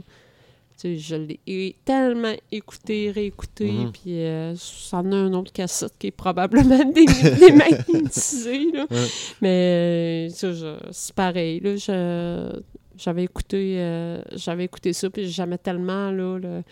[0.85, 3.93] Je l'ai tellement écouté, réécouté, Mhm.
[3.93, 7.05] puis ça en a un autre cassette qui est probablement dé-
[7.39, 8.73] démagnétisé.
[8.73, 8.87] là.
[8.91, 9.07] Ouais.
[9.41, 11.61] Mais c'est pareil.
[11.61, 12.61] Là, je-
[12.97, 16.63] j'avais écouté, euh, j'avais écouté ça, puis j'aimais tellement là, le-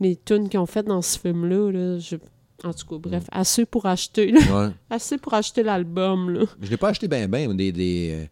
[0.00, 1.70] les tunes qu'ils ont faites dans ce film-là.
[1.72, 2.16] Là, je-
[2.64, 4.40] en tout cas, bref, assez pour acheter, là.
[4.40, 4.72] Ouais.
[4.90, 6.30] assez pour acheter l'album.
[6.30, 6.44] Là.
[6.60, 8.26] Je l'ai pas acheté bien, bien, des, des, euh,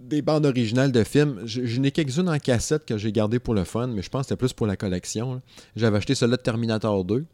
[0.00, 1.40] des bandes originales de films.
[1.44, 4.22] Je, je n'ai quelques-unes en cassette que j'ai gardées pour le fun, mais je pense
[4.22, 5.42] que c'était plus pour la collection.
[5.76, 7.24] J'avais acheté celle-là de Terminator 2,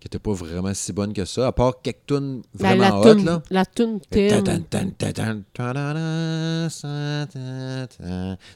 [0.00, 3.12] qui était pas vraiment si bonne que ça, à part quelques tunes Ben, vraiment la,
[3.12, 4.00] hot, la tune.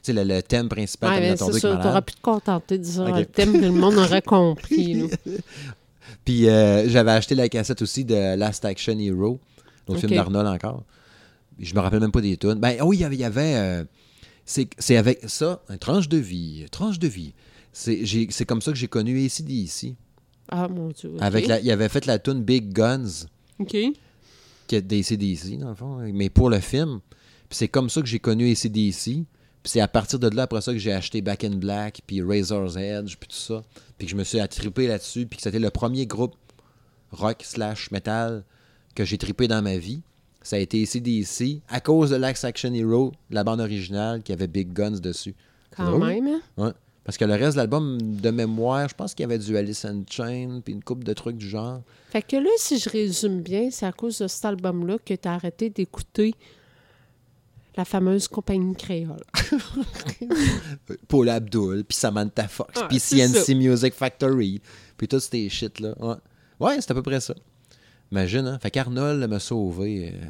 [0.01, 3.15] C'est le, le thème principal Ouais, ben, Terminator 2 c'est pu te contenter de dire
[3.15, 5.09] le thème que le monde aurait compris.
[6.25, 9.39] Puis euh, j'avais acheté la cassette aussi de Last Action Hero,
[9.87, 9.99] l'autre Ok.
[9.99, 10.83] film d'Arnold encore.
[11.59, 12.55] Je me rappelle même pas des tunes.
[12.55, 13.83] Ben oui, il y avait, il y avait euh,
[14.45, 17.33] c'est, avec ça, un tranche de vie, tranche de vie.
[17.71, 19.93] C'est comme ça que j'ai connu ACDC.
[20.55, 21.13] Ah, mon Dieu.
[21.19, 23.25] Avec la, il avait fait la tune Big Guns,
[23.59, 23.69] OK.
[24.67, 26.99] qui est d'ACDC, dans le fond, mais pour le film.
[27.49, 29.25] Puis c'est comme ça que j'ai connu ACDC.
[29.63, 32.21] Puis c'est à partir de là, après ça, que j'ai acheté Back in Black, puis
[32.21, 33.63] Razor's Edge, puis tout ça.
[33.97, 36.35] Puis que je me suis attripé là-dessus, puis que c'était le premier groupe
[37.11, 38.43] rock slash metal
[38.95, 40.01] que j'ai trippé dans ma vie.
[40.41, 44.47] Ça a été ACDC, à cause de l'Axe Action Hero, la bande originale, qui avait
[44.47, 45.33] Big Guns dessus.
[45.75, 46.27] Quand même.
[46.27, 46.41] hein?
[46.57, 46.71] Ouais.
[47.03, 49.83] Parce que le reste de l'album, de mémoire, je pense qu'il y avait du Alice
[49.83, 51.81] in Chain, puis une coupe de trucs du genre.
[52.09, 55.27] Fait que là, si je résume bien, c'est à cause de cet album-là que tu
[55.27, 56.33] as arrêté d'écouter
[57.75, 59.23] la fameuse compagnie créole.
[61.07, 63.53] Paul Abdul, puis Samantha Fox, Ouais, puis CNC ça.
[63.53, 64.61] Music Factory,
[64.95, 65.95] puis tous ces shit-là.
[65.99, 66.15] Ouais,
[66.59, 67.33] ouais c'est à peu près ça.
[68.11, 68.59] Imagine, hein?
[68.61, 70.25] Fait qu'Arnold m'a sauvé euh,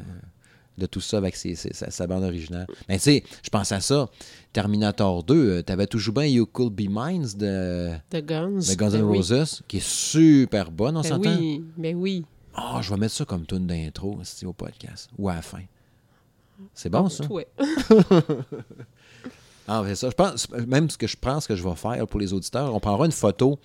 [0.78, 2.68] de tout ça avec ses- ses- sa, sa bande originale.
[2.90, 4.10] Mais tu sais, je pense à ça.
[4.54, 8.58] Terminator 2, euh, t'avais toujours bien You Could Be Mine de, De Guns.
[8.60, 9.18] de Guns Ben N' oui.
[9.18, 11.36] Roses, qui est super bonne, on Ben s'entend?
[11.38, 12.26] oui, ben oui.
[12.56, 15.62] Ah, je vais mettre ça comme tune d'intro au podcast, ou à la fin.
[16.74, 17.26] C'est bon, ça?
[17.32, 17.48] Ouais.
[19.66, 20.10] Ah, c'est ça.
[20.10, 22.82] Je pense, même ce que je pense que je vais faire pour les auditeurs, on
[22.82, 23.58] prendra une photo.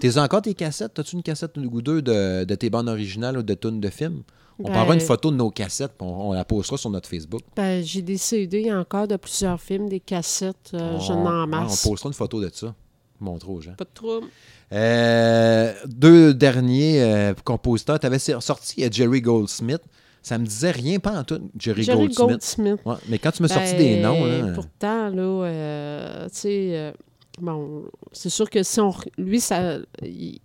[0.00, 0.94] T'es encore tes cassettes?
[0.94, 4.22] T'as-tu une cassette ou deux de, de tes bandes originales ou de tunes de films?
[4.58, 7.40] On Ben- prendra une photo de nos cassettes, on, on la postera sur notre Facebook.
[7.56, 10.72] Ben, j'ai des CD encore de plusieurs films, des cassettes.
[10.74, 11.84] euh, J'en ai en On- masse.
[11.86, 12.74] On postera une photo de ça.
[13.20, 13.72] Montrer aux gens.
[13.76, 14.26] Pas de trouble.
[14.72, 17.98] Euh, deux derniers euh, compositeurs.
[18.00, 19.82] T'avais sorti euh, Jerry Goldsmith.
[20.22, 22.28] Ça me disait rien, pas en tout, Jerry, Jerry Goldsmith.
[22.28, 22.80] Goldsmith.
[22.84, 26.92] Ouais, mais quand tu m'as sorti Ben, des noms, là, Pourtant, là, tu sais,
[27.40, 28.92] bon, c'est sûr que si on.
[29.18, 29.78] Lui, ça.
[30.02, 30.40] Il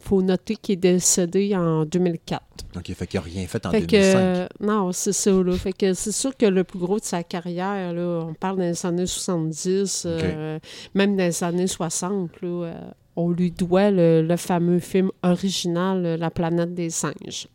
[0.00, 2.42] faut noter qu'il est décédé en 2004.
[2.76, 3.88] OK, fait qu'il n'a rien fait en fait 2005.
[3.88, 4.16] que.
[4.16, 5.56] euh, non, c'est ça, là.
[5.56, 8.84] Fait que c'est sûr que le plus gros de sa carrière, là, on parle des
[8.86, 10.58] années 70, euh,
[10.94, 12.74] même des années 60, là, euh,
[13.14, 17.46] on lui doit le, le fameux film original, La planète des singes.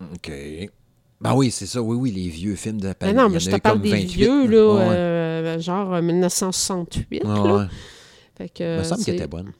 [0.00, 0.32] OK.
[1.20, 1.82] Ben oui, c'est ça.
[1.82, 3.12] Oui, oui, les vieux films de Mais Palais.
[3.12, 4.74] non, mais je te parle des 28, vieux, là.
[4.74, 7.24] Ouais, euh, genre euh, 1968.
[7.24, 7.42] Ouais, là.
[7.56, 7.64] ouais.
[8.38, 9.52] Fait que, me semble qu'elle était bonne.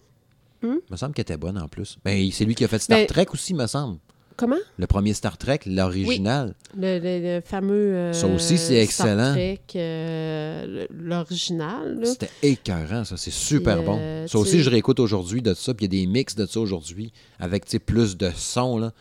[0.62, 1.96] Il me semble qu'elle était bonne en plus.
[2.04, 3.98] Ben, c'est lui qui a fait Star Ben- Trek aussi, me semble.
[4.36, 4.56] Comment?
[4.78, 6.54] Le premier Star Trek, l'original.
[6.74, 7.74] Le, le- le fameux.
[7.94, 9.32] euh, Ça aussi, c'est Star excellent.
[9.32, 12.00] Trek, euh, le- l'original.
[12.04, 13.18] C'était écœurant, ça.
[13.18, 13.98] C'est super bon.
[14.00, 15.74] euh, Ça aussi, je réécoute aujourd'hui de ça.
[15.74, 18.78] Puis il y a des mix de ça aujourd'hui avec tu sais, plus de son.
[18.78, 18.92] Là.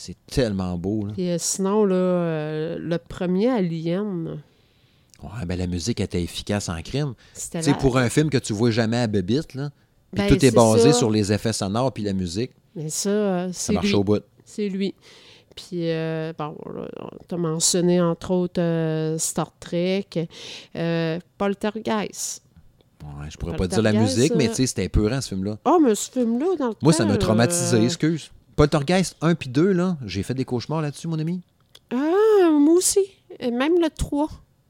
[0.00, 1.06] C'est tellement beau.
[1.06, 1.12] Là.
[1.18, 4.40] Euh, sinon, là, euh, le premier Alien,
[5.20, 7.14] Ouais, ben, la musique était efficace en crime.
[7.34, 9.70] c'était la- pour un film que tu vois jamais à Bébite, là.
[10.14, 10.98] Puis Ben, tout est basé ça.
[10.98, 12.52] sur les effets sonores puis la musique.
[12.76, 13.94] Mais ça, euh, Ça marche lui.
[13.94, 14.22] au bout.
[14.44, 14.94] C'est lui.
[15.56, 16.56] Puis, euh, bon,
[17.28, 20.06] tu as mentionné entre autres euh, Star Trek,
[21.36, 22.42] Poltergeist.
[23.02, 25.58] Ouais, je pourrais Pas dire la musique, mais tu sais, c'était épeurant ce film-là.
[25.64, 28.30] Oh, mais ce film-là, dans le Moi, ça m'a traumatisé, excuse.
[28.58, 31.42] Poltergeist 1 puis 2, là, j'ai fait des cauchemars là-dessus, mon ami?
[31.92, 32.98] Ah, moi aussi.
[33.38, 34.28] Et même le 3.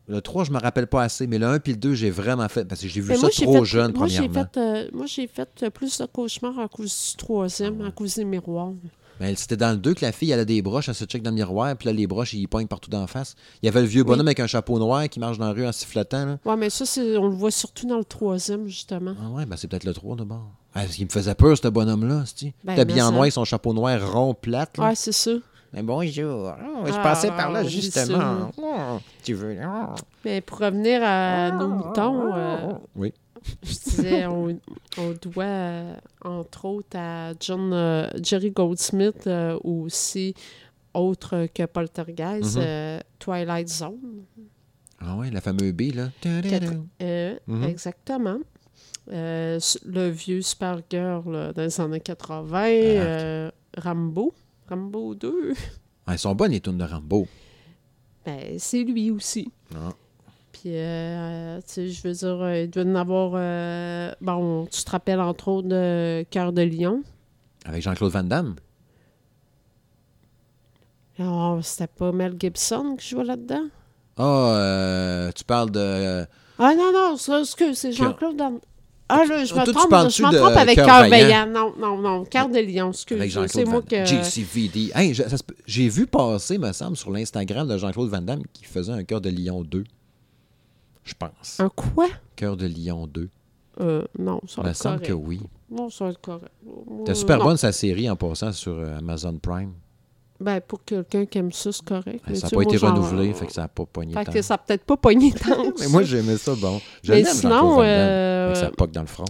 [0.08, 2.46] Le 3, je me rappelle pas assez, mais le 1 puis le 2, j'ai vraiment
[2.50, 2.66] fait.
[2.66, 4.50] Parce que j'ai vu Mais ça trop fait- jeune, moi, j'ai premièrement.
[4.52, 8.16] fait, euh, moi, j'ai fait euh, plus de cauchemars à cause du troisième, à cause
[8.16, 8.72] des miroirs.
[9.20, 11.22] Mais c'était dans le 2 que la fille, elle a des broches, elle se check
[11.22, 13.36] dans le miroir, puis là, les broches, ils pognent partout d'en face.
[13.62, 15.66] Il y avait le vieux bonhomme avec un chapeau noir qui marche dans la rue
[15.66, 16.38] en sifflotant.
[16.44, 19.14] Ouais, mais ça, c'est, on le voit surtout dans le troisième, justement.
[19.18, 20.50] Ah ouais, ben c'est peut-être le 3 d'abord.
[20.74, 22.24] Ah, il me faisait peur, ce bonhomme-là.
[22.64, 24.88] Ben, mais en noir avec son chapeau noir rond, plate, là.
[24.88, 25.32] Ouais, c'est ça.
[25.72, 26.52] Ben, bonjour.
[26.60, 28.50] Oh, je Ah, passais par là, justement.
[28.58, 29.56] Oh, tu veux...
[29.64, 29.94] oh.
[30.24, 33.12] Mais pour revenir à nos moutons, euh, Oui.
[33.62, 34.58] je disais, on,
[34.98, 35.94] on doit, euh,
[36.24, 39.28] entre autres, à John, euh, Jerry Goldsmith,
[39.64, 40.34] ou aussi,
[40.94, 44.22] autre que Poltergeist, euh, Twilight Zone.
[45.00, 46.08] Ah ouais, la fameuse B, là.
[46.20, 47.64] Quatre- Mhm.
[47.64, 48.38] Exactement.
[49.10, 52.64] Euh, le vieux Supergirl là, dans les années 80, Ah.
[52.66, 54.34] euh, Rambo,
[54.68, 55.54] Rambo 2,
[56.06, 57.26] Ah, ils sont bonnes, les tunes de Rambo.
[58.26, 59.50] ben, c'est lui aussi.
[59.74, 59.90] Ah.
[60.52, 63.30] Puis, euh, tu sais, je veux dire, il doit en avoir.
[64.20, 67.02] bon, tu te rappelles entre autres de Cœur de Lion.
[67.64, 68.56] Avec Jean-Claude Van Damme.
[71.18, 73.64] Alors, c'était pas Mel Gibson qui jouait là-dedans?
[74.16, 76.24] Ah, tu parles de...
[76.58, 77.42] Ah non, non, ça,
[77.74, 78.60] c'est Jean-Claude Van-
[79.10, 81.08] Ah là, je Toi, me trompe, je me trompe avec Cœur?
[81.08, 81.46] Vaillant?
[81.46, 83.18] Non, non, non, Cœur de Lion, excuse.
[83.36, 84.04] Avec C'est moi que...
[84.04, 84.90] JCVD.
[84.94, 85.22] Hey, je-
[85.66, 89.20] j'ai vu passer, me semble, sur l'Instagram de Jean-Claude Van Damme qui faisait un cœur
[89.22, 89.84] de lion 2.
[91.04, 91.58] Je pense.
[91.58, 92.08] Un quoi?
[92.36, 93.30] Cœur de lion 2.
[93.80, 95.08] Euh, non, ça Il va me être semble correct.
[95.08, 95.40] que oui.
[95.70, 96.52] Non, ça va être correct.
[97.08, 99.72] Euh, super bonne sa série en passant sur euh, Amazon Prime.
[100.40, 102.22] Ben, pour quelqu'un qui aime ça, c'est correct.
[102.26, 104.32] Ben, ça n'a pas été genre- renouvelé, fait que ça n'a pas pogné Fait tant.
[104.32, 105.64] que ça n'a peut-être pas pogné tant.
[105.80, 106.06] Mais moi, ça.
[106.08, 106.80] j'aimais ça, bon.
[107.08, 109.24] Mais sinon, euh, sa poque dans le front.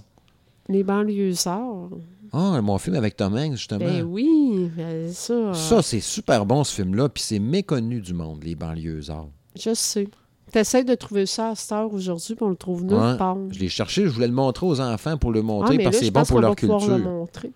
[0.68, 1.88] Les banlieusards.
[2.30, 3.86] Ah, mon film avec Tom Hanks, justement.
[3.86, 5.54] Ben oui, ben ça.
[5.54, 9.28] Ça, c'est super bon, ce film-là, puis c'est méconnu du monde, les banlieusards.
[9.59, 10.09] Je sais.
[10.52, 13.36] T'essayes de trouver ça à cette heure aujourd'hui, puis on le trouve nulle Ouais, part.
[13.50, 16.04] Je l'ai cherché, je voulais le montrer aux enfants pour le Ah, montrer, parce que
[16.04, 17.11] c'est bon pour leur pouvoir le culture.
[17.11, 17.50] montrer.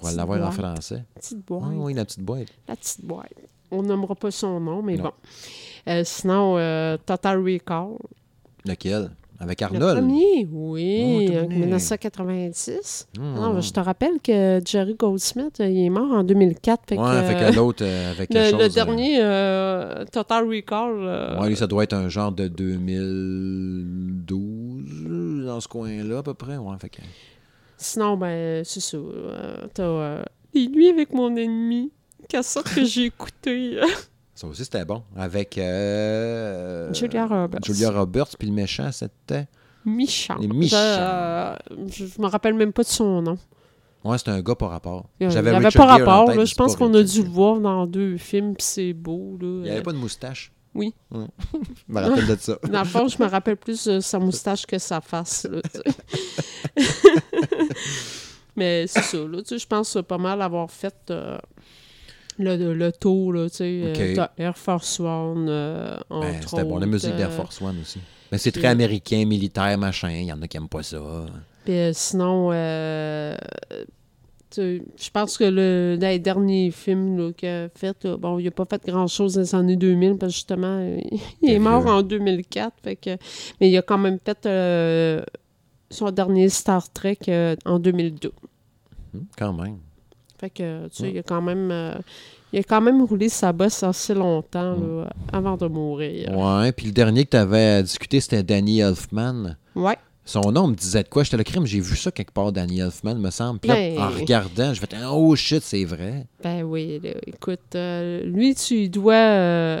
[0.00, 1.04] Faudra l'avoir en français.
[1.14, 1.62] Petite boîte.
[1.66, 2.48] Ah oui, la petite boîte.
[2.68, 3.32] La petite boîte.
[3.70, 5.04] On nommera pas son nom, mais Non.
[5.04, 5.12] bon.
[5.88, 7.88] Euh, sinon, euh, Total Recall.
[8.66, 9.10] Lequel?
[9.42, 9.98] Avec Le Arnold?
[10.00, 11.56] premier, Oh, oui, le en premier.
[11.60, 13.08] 1996.
[13.18, 13.34] Hmm.
[13.36, 16.82] Non, je te rappelle que Jerry Goldsmith, euh, il est mort en 2004.
[16.88, 18.78] Fait ouais, que, fait que l'autre, avec le, quelque le chose...
[18.78, 21.46] euh, dernier, euh, Total Recall.
[21.48, 26.58] lui, ça doit être un genre de 2012, dans ce coin-là, à peu près.
[26.58, 27.00] Ouais, fait que...
[27.82, 28.96] Sinon, ben, c'est ça.
[28.98, 30.22] euh, T'as euh,
[30.54, 31.90] Les nuits avec mon ennemi,
[32.28, 33.80] cassette que j'ai écouté.
[34.34, 35.02] Ça aussi, c'était bon.
[35.16, 35.56] Avec...
[35.58, 37.60] euh, Julia Roberts.
[37.64, 39.46] Julia Roberts, puis le méchant, c'était...
[39.84, 40.36] Michant.
[40.38, 40.76] Les Michants.
[41.88, 43.38] Je, je me rappelle même pas de son nom.
[44.04, 45.06] Ouais, c'était un gars par rapport.
[45.20, 46.26] J'avais pas rapport.
[46.26, 46.44] tête, là.
[46.44, 49.36] Je pense qu'on a dû le voir dans deux films, puis c'est beau.
[49.40, 49.46] Là.
[49.46, 50.52] Il n'y avait pas de moustache.
[50.74, 50.94] Oui.
[51.10, 51.26] Ouais.
[51.52, 52.56] je me rappelle de ça.
[52.70, 55.46] Dans le fond, je me rappelle plus de sa moustache que sa face.
[55.50, 56.94] là, tu sais.
[58.56, 59.18] Mais c'est ça.
[59.18, 61.38] Là, tu sais, je pense pas mal avoir fait euh,
[62.38, 63.32] le, le tour.
[63.32, 63.82] Là, tu sais,
[64.18, 65.46] euh, Air Force One.
[65.48, 66.78] euh, Ben, c'était bon.
[66.78, 68.00] La musique d'Air Force One aussi.
[68.30, 70.10] Mais c'est très américain, militaire, machin.
[70.10, 70.98] Il y en a qui n'aiment pas ça.
[71.64, 72.50] Puis sinon,
[74.56, 78.50] je pense que le, dans les derniers films qu'il a fait, là, bon, il n'a
[78.50, 80.98] pas fait grand-chose dans les années 2000, parce que justement, euh,
[81.42, 82.72] il est mort en 2004.
[82.82, 83.10] Fait que,
[83.60, 85.22] mais il a quand même fait euh,
[85.90, 88.32] son dernier Star Trek euh, en 2002.
[89.14, 89.78] Hum, Quand même.
[90.38, 91.10] Fait que, tu sais, Ouais.
[91.14, 91.70] il a quand même...
[91.70, 91.94] euh,
[92.52, 96.36] il a quand même roulé sa bosse assez longtemps là, avant de mourir.
[96.36, 99.56] Ouais, puis le dernier que tu avais discuté, c'était Danny Elfman.
[99.76, 99.96] Ouais.
[100.30, 101.24] Son nom me disait de quoi?
[101.24, 103.58] J'étais le crime, j'ai vu ça quelque part, Danny Elfman, me semble.
[103.58, 106.24] Puis là, Ben- en regardant, je vais oh shit, c'est vrai.
[106.40, 109.80] Ben oui, là, écoute, euh, lui, tu dois euh,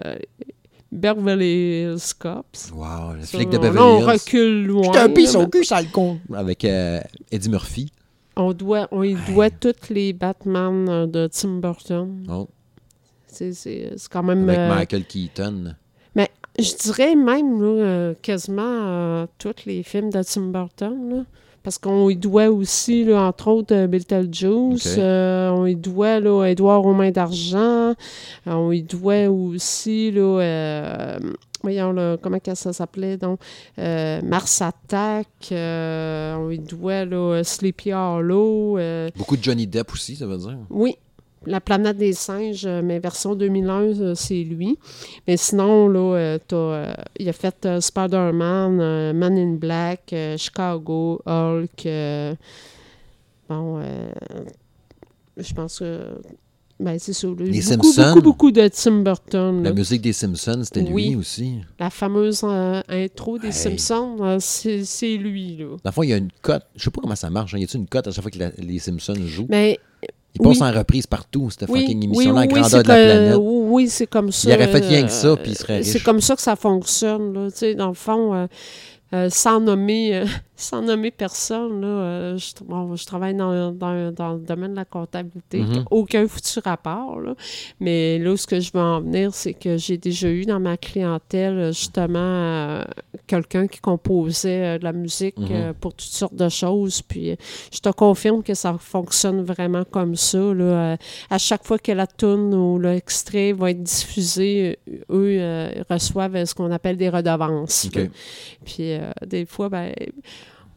[0.90, 2.72] Beverly Hills Cops.
[2.74, 4.04] Wow, le flic de Beverly on Hills.
[4.10, 4.82] recule loin.
[4.86, 6.18] J'étais un pisse là, au cul, ça le con.
[6.34, 7.92] Avec euh, Eddie Murphy.
[8.34, 12.26] On doit, on y doit tous les Batman euh, de Tim Burton.
[12.28, 12.48] Oh,
[13.28, 14.48] C'est, c'est, c'est quand même.
[14.48, 15.74] avec euh, Michael Keaton.
[16.60, 21.10] Je dirais même là, euh, quasiment euh, tous les films de Tim Burton.
[21.10, 21.24] là.
[21.62, 24.94] Parce qu'on y doit aussi, là, entre autres, euh, Beetlejuice.
[24.94, 24.98] Ok.
[24.98, 27.94] euh, on y doit là, Édouard aux mains d'argent.
[28.46, 31.18] on y doit aussi, là, euh,
[31.62, 33.40] voyons, là, comment ça s'appelait, donc,
[33.76, 35.26] Mars Attack.
[35.52, 38.78] on y doit, là, Sleepy Hollow.
[39.16, 40.56] Beaucoup de Johnny Depp aussi, ça veut dire.
[40.70, 40.96] oui,
[41.46, 44.78] La planète des singes, euh, mais version 2001, euh, c'est lui.
[45.26, 51.88] Mais sinon, là, euh, t'as, euh, il a fait Spider-Man, Man in Black, Chicago, Hulk.
[53.48, 53.80] bon,
[55.36, 56.00] je pense que.
[56.78, 57.26] Ben, c'est ça.
[57.26, 58.02] Les beaucoup, Simpsons.
[58.14, 59.62] beaucoup, beaucoup de Tim Burton.
[59.62, 59.74] La là.
[59.76, 61.56] musique des Simpsons, c'était lui aussi.
[61.78, 63.52] La fameuse euh, intro des Hey.
[63.52, 65.58] Simpsons, euh, c'est c'est lui.
[65.58, 65.66] Là.
[65.66, 66.64] Dans le fond, il y a une cote.
[66.76, 67.52] Je sais pas comment ça marche.
[67.54, 67.58] hein.
[67.58, 69.46] Y a-t-il une cote à chaque fois que la- les Simpsons jouent?
[69.50, 69.78] Mais
[70.34, 70.66] Ils passent oui.
[70.68, 73.04] en reprise partout, cette oui, fucking émission-là, oui, en oui, grandeur c'est de la que-
[73.32, 73.36] planète.
[73.40, 74.48] Oui, c'est comme ça.
[74.48, 76.04] Il aurait fait rien euh, que ça, puis il serait C'est riche.
[76.04, 77.32] comme ça que ça fonctionne.
[77.34, 78.46] Là, tu sais, dans le fond, euh,
[79.12, 80.24] euh, sans, nommer, euh,
[80.56, 84.76] sans nommer personne, là, euh, je, bon, je travaille dans, dans, dans, le domaine de
[84.76, 85.60] la comptabilité.
[85.60, 85.84] Mhm.
[85.90, 87.20] Aucun foutu rapport.
[87.20, 87.34] Là.
[87.80, 90.76] Mais là, ce que je veux en venir, c'est que j'ai déjà eu dans ma
[90.76, 92.84] clientèle, justement,
[93.26, 95.48] quelqu'un qui composait de la musique Mhm.
[95.50, 97.02] euh, pour toutes sortes de choses.
[97.02, 97.36] Puis
[97.72, 100.38] je te confirme que ça fonctionne vraiment comme ça.
[100.38, 100.96] Là.
[101.30, 104.78] À chaque fois que la tune ou l'extrait va être diffusé,
[105.10, 107.88] eux reçoivent ce qu'on appelle des redevances.
[108.64, 109.92] Puis euh, des fois, ben,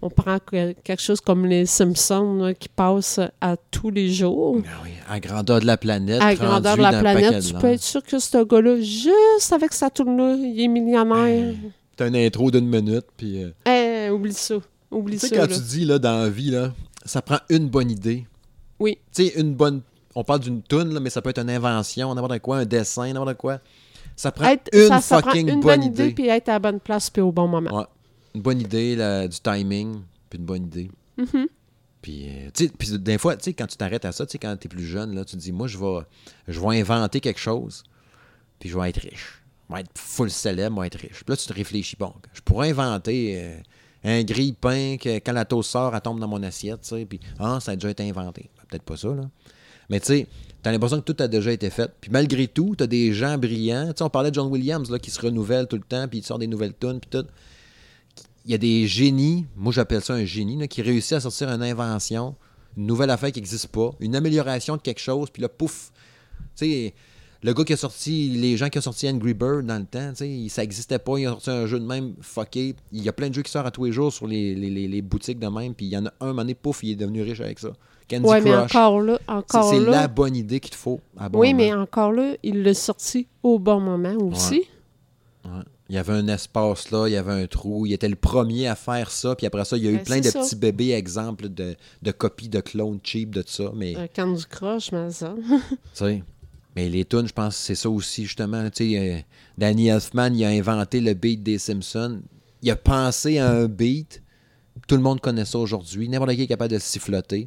[0.02, 4.58] on prend que- quelque chose comme les Simpsons là, qui passent à tous les jours.
[4.66, 6.22] Ah oui, à grandeur de la planète.
[6.22, 9.90] À grandeur de la planète, tu peux être sûr que ce gars-là, juste avec sa
[9.90, 11.54] tourne-là, il est millionnaire.
[11.96, 13.44] T'as une intro d'une minute, puis...
[13.68, 14.56] euh, oublie ça.
[14.92, 15.28] Oublie Tu ça.
[15.30, 15.56] sais, quand là.
[15.56, 16.72] tu dis, là, dans la vie, là,
[17.06, 18.26] ça prend une bonne idée.
[18.80, 18.98] Oui.
[19.16, 19.82] Tu sais, une bonne...
[20.16, 23.12] On parle d'une toune, là, mais ça peut être une invention, n'importe quoi, un dessin,
[23.14, 23.60] n'importe quoi.
[24.16, 26.14] Ça prend Être- une ça, ça prend fucking une bonne bonne idée, idée.
[26.14, 27.76] puis être à la bonne place puis au bon moment.
[27.76, 27.86] Ouais.
[28.36, 30.90] Une bonne idée, là, du timing, puis une bonne idée.
[31.18, 31.48] Mhm.
[32.02, 34.34] Puis, euh, tu sais, puis des fois, tu sais, quand tu t'arrêtes à ça, tu
[34.34, 36.00] sais, quand t'es plus jeune, là, tu te dis, moi, je vais,
[36.50, 37.84] je vais inventer quelque chose,
[38.60, 39.42] puis je vais être riche.
[39.70, 41.24] Je vais être full célèbre, je vais être riche.
[41.24, 43.58] Puis là, tu te réfléchis, bon, je pourrais inventer euh,
[44.04, 47.22] un grille-pain que quand la toast sort, elle tombe dans mon assiette, tu sais, puis,
[47.40, 48.50] ah, ça a déjà été inventé.
[48.58, 49.30] Ben, Peut-être pas ça, là.
[49.90, 50.28] Mais tu sais,
[50.62, 51.92] t'as l'impression que tout a déjà été fait.
[52.02, 53.88] Puis malgré tout, t'as des gens brillants.
[53.88, 56.20] Tu sais, on parlait de John Williams, là, qui se renouvelle tout le temps, puis
[56.20, 57.28] il sort des nouvelles tunes, puis tout
[58.46, 61.50] il y a des génies, moi j'appelle ça un génie, là, qui réussit à sortir
[61.50, 62.36] une invention,
[62.78, 65.92] une nouvelle affaire qui n'existe pas, une amélioration de quelque chose, puis là, pouf.
[66.56, 66.94] Tu sais,
[67.42, 70.10] le gars qui a sorti, les gens qui ont sorti Angry Bird dans le temps,
[70.16, 72.76] tu sais, ça n'existait pas, ils ont sorti un jeu de même fucké.
[72.92, 74.70] Il y a plein de jeux qui sortent à tous les jours sur les, les-
[74.70, 76.84] les- les boutiques de même, puis il y en a un, un moment donné, pouf,
[76.84, 77.70] il est devenu riche avec ça.
[78.10, 78.76] Candy Ouais, mais Crush.
[78.76, 81.00] encore là, encore c'est la bonne idée qu'il te faut.
[81.18, 81.64] à bon oui, moment.
[81.64, 84.64] mais encore là, il l'a sorti au bon moment aussi.
[85.46, 85.52] Ouais.
[85.94, 87.86] Il y avait un espace là, il y avait un trou.
[87.86, 89.36] Il était le premier à faire ça.
[89.36, 90.40] Puis après ça, il y a eu Ben, plein de ça.
[90.42, 93.66] petits bébés exemples de, de copies de clones cheap de ça.
[93.76, 95.36] Mais, Un Candy Crush, mais ça.
[95.50, 96.24] tu sais,
[96.76, 98.68] mais les tunes, je pense que c'est ça aussi, justement.
[98.72, 99.20] Tu sais, euh,
[99.56, 102.22] Danny Elfman, il a inventé le beat des Simpsons.
[102.64, 104.24] Il a pensé à un beat.
[104.88, 106.10] Tout le monde connaît ça aujourd'hui.
[106.10, 107.46] N'importe qui est capable de siffloter.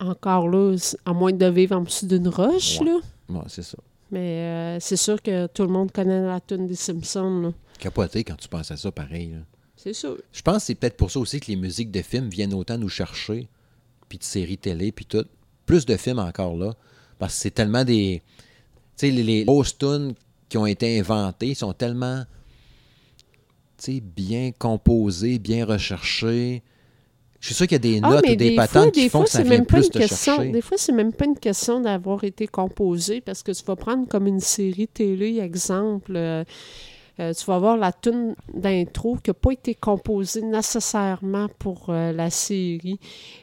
[0.00, 0.74] Encore là,
[1.04, 2.86] à moins de vivre en dessous d'une roche, Ouais.
[2.86, 2.98] là.
[3.28, 3.78] Ouais, c'est ça.
[4.10, 7.52] Mais euh, c'est sûr que tout le monde connaît la tune des Simpsons, là.
[7.78, 9.32] Capoté quand tu penses à ça, pareil.
[9.32, 9.38] là.
[9.76, 10.16] C'est sûr.
[10.32, 12.78] Je pense que c'est peut-être pour ça aussi que les musiques de films viennent autant
[12.78, 13.48] nous chercher,
[14.08, 15.24] puis de séries télé, puis tout.
[15.66, 16.74] Plus de films encore là,
[17.18, 18.22] parce que c'est tellement des...
[18.96, 20.14] Tu sais, les, grosses tunes
[20.48, 22.24] qui ont été inventées sont tellement,
[23.78, 26.62] tu sais, bien composées, bien recherchées.
[27.40, 28.90] Je suis sûr qu'il y a des Ah, notes mais ou des, des patentes fois,
[28.92, 30.36] qui des font fois, que ça vient même pas plus une te question.
[30.36, 30.50] chercher.
[30.52, 34.08] Des fois, c'est même pas une question d'avoir été composé parce que tu vas prendre
[34.08, 36.14] comme une série télé, exemple.
[36.16, 36.44] euh,
[37.18, 42.12] euh, tu vas voir la tune d'intro qui n'a pas été composée nécessairement pour euh,
[42.12, 42.98] la série.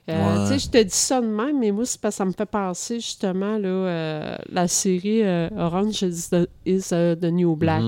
[0.09, 0.59] Euh, Ouais.
[0.59, 2.95] Je te dis ça de même, mais moi, c'est parce que ça me fait penser
[2.99, 5.24] justement là, la série
[5.57, 7.82] Orange is the, is, uh, the New Black.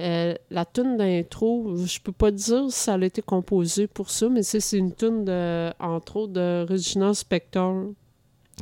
[0.00, 0.34] Mhm.
[0.50, 4.42] La tune d'intro, je peux pas dire si ça a été composé pour ça, mais
[4.44, 7.86] c'est c'est une tune de, entre autres de Regina Spector.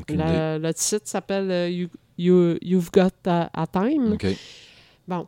[0.08, 4.14] La- le titre s'appelle you, You- You've Got a, a Time.
[5.06, 5.26] Bon,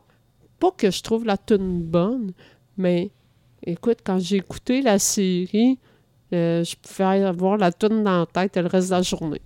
[0.59, 2.31] pas que je trouve la tune bonne,
[2.77, 3.09] mais
[3.65, 5.77] écoute, quand j'ai écouté la série,
[6.33, 9.41] euh, je pouvais avoir la tune dans la tête le reste de la journée.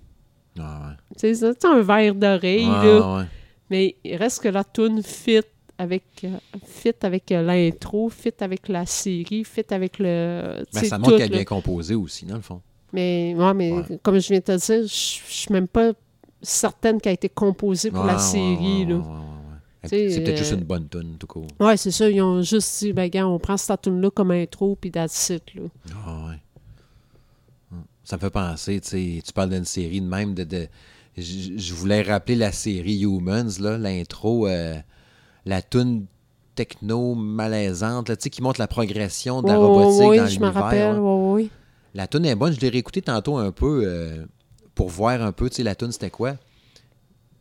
[0.58, 2.12] Ah, Tu sais, c'est un verre ouais.
[2.12, 3.16] d'oreille, Ah, là.
[3.18, 3.24] ouais.
[3.70, 5.40] Mais il reste que la tune fit
[5.78, 6.28] avec euh,
[6.64, 10.98] fit avec euh, l'intro, fit avec la série, fit avec le Ben, tu sais, ça
[10.98, 12.60] montre qu'elle est bien composée aussi, dans le fond.
[12.92, 13.98] Mais ouais, mais Ouais.
[14.02, 15.90] comme je viens de te dire, je suis même pas
[16.42, 19.02] certaine qu'elle a été composée pour Ouais, la ouais, série ouais, là.
[19.88, 21.46] C'est peut-être euh, juste une bonne tune, tout court.
[21.60, 24.30] Ouais, c'est ça, ils ont juste dit ben gars, on prend cette tune là comme
[24.30, 25.62] intro puis that's it là.
[26.06, 26.40] Ah ouais.
[27.72, 27.84] Hum.
[28.04, 30.44] Ça me fait penser, tu sais, tu parles d'une série de même de.
[30.44, 30.68] de-
[31.16, 34.74] je voulais rappeler la série Humans, là, l'intro, euh,
[35.44, 36.06] la tune
[36.56, 40.40] techno malaisante, là, tu sais, qui montre la progression de la robotique ouais, dans je
[40.40, 41.02] me l'univers.
[41.02, 41.48] ouais.
[41.94, 44.24] La tune est bonne, je l'ai réécoutée tantôt un peu euh,
[44.74, 46.34] pour voir un peu, tu sais, la tune c'était quoi.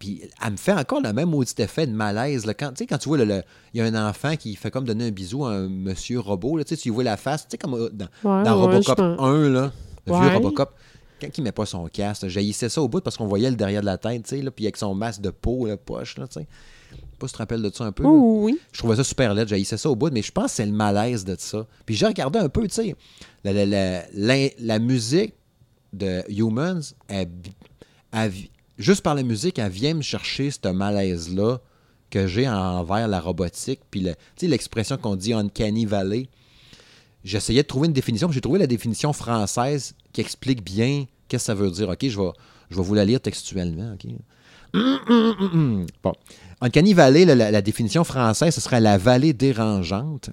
[0.03, 2.45] Puis elle me fait encore le même maudit effet de malaise.
[2.45, 2.53] Là.
[2.53, 3.43] Quand, tu sais, quand tu vois, il
[3.73, 6.65] y a un enfant qui fait comme donner un bisou à un monsieur robot, là,
[6.65, 9.03] tu lui vois la face, tu sais, comme euh, dans, Ouais, dans ouais, Robocop je
[9.03, 9.71] me- 1, là,
[10.05, 10.33] le vieux.
[10.33, 10.73] Robocop,
[11.21, 13.79] quand il met pas son casque, j'haïssais ça au bout parce qu'on voyait le derrière
[13.79, 16.41] de la tête, tu sais, puis avec son masque de peau, la poche, là, tu
[16.41, 16.47] sais.
[17.17, 18.03] Pas si tu te rappelles de ça un peu.
[18.05, 18.59] Oh, oui.
[18.73, 20.73] Je trouvais ça super laid, j'haïssais ça au bout, mais je pense que c'est le
[20.73, 21.65] malaise de ça.
[21.85, 22.95] Puis j'ai regardé un peu, tu sais,
[23.45, 25.33] la, la- la- la- la musique
[25.93, 27.29] de Humans, elle-
[28.11, 28.31] elle
[28.77, 31.59] juste par la musique, elle vient me chercher ce malaise-là
[32.09, 36.27] que j'ai envers la robotique, puis le- tu l'expression qu'on dit Uncanny Valley.
[37.23, 38.29] j'essayais de trouver une définition.
[38.31, 41.87] J'ai trouvé la définition française qui explique bien qu'est-ce que ça veut dire.
[41.89, 42.31] OK, je vais,
[42.69, 43.93] je vais vous la lire textuellement.
[43.93, 44.11] OK?
[46.03, 46.13] Bon.
[46.61, 50.31] Uncanny Valley, la, définition française, ce serait la vallée dérangeante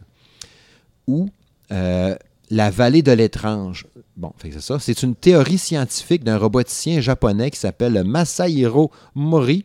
[1.72, 2.16] euh,
[2.50, 3.86] la vallée de l'étrange.
[4.16, 4.78] Bon, c'est ça.
[4.80, 9.64] C'est une théorie scientifique d'un roboticien japonais qui s'appelle Masahiro Mori,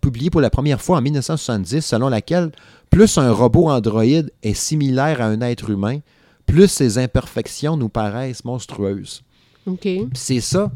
[0.00, 2.50] publiée pour la première fois en 1970, selon laquelle
[2.90, 6.00] plus un robot androïde est similaire à un être humain,
[6.46, 9.22] plus ses imperfections nous paraissent monstrueuses.
[9.66, 9.88] OK.
[10.14, 10.72] C'est ça.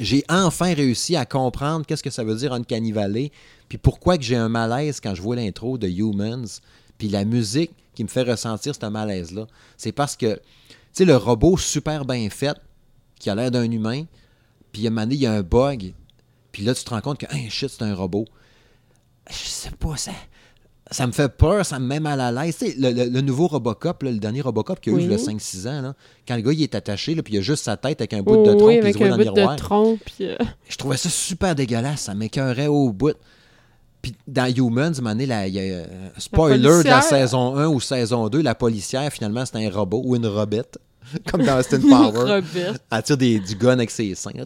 [0.00, 3.30] J'ai enfin réussi à comprendre qu'est-ce que ça veut dire Uncanny Valley,
[3.68, 6.60] puis pourquoi que j'ai un malaise quand je vois l'intro de Humans,
[6.98, 9.46] puis la musique qui me fait ressentir ce malaise-là.
[9.76, 10.40] C'est parce que, tu
[10.92, 12.56] sais, le robot super bien fait,
[13.18, 14.04] qui a l'air d'un humain,
[14.72, 15.92] puis à un moment donné, il y a un bug,
[16.50, 18.24] puis là, tu te rends compte que, hey, shit, c'est un robot.
[19.30, 20.12] Je sais pas, ça...
[20.90, 22.58] Ça me fait peur, ça me met mal à l'aise.
[22.58, 25.14] Tu sais, le, le- le nouveau Robocop, là, le dernier Robocop qu'il a eu Oui.
[25.14, 25.94] a 5-6 ans, là,
[26.28, 28.20] quand le gars il est attaché, là, puis il a juste sa tête avec un
[28.22, 29.56] bout de tronc, oui, puis il se voit dans le bout miroir.
[29.56, 29.98] de tronc.
[30.04, 30.36] Puis, euh,
[30.68, 33.14] Je trouvais ça super dégueulasse, ça m'écœurait au bout.
[34.02, 35.86] Puis dans Humans, à il y a, euh,
[36.18, 40.16] spoiler de la saison 1 ou saison 2, la policière, finalement, c'est un robot ou
[40.16, 40.78] une robette,
[41.30, 42.42] comme dans Austin Power.
[42.90, 44.32] Elle tire des, du gun avec ses seins.
[44.34, 44.44] là.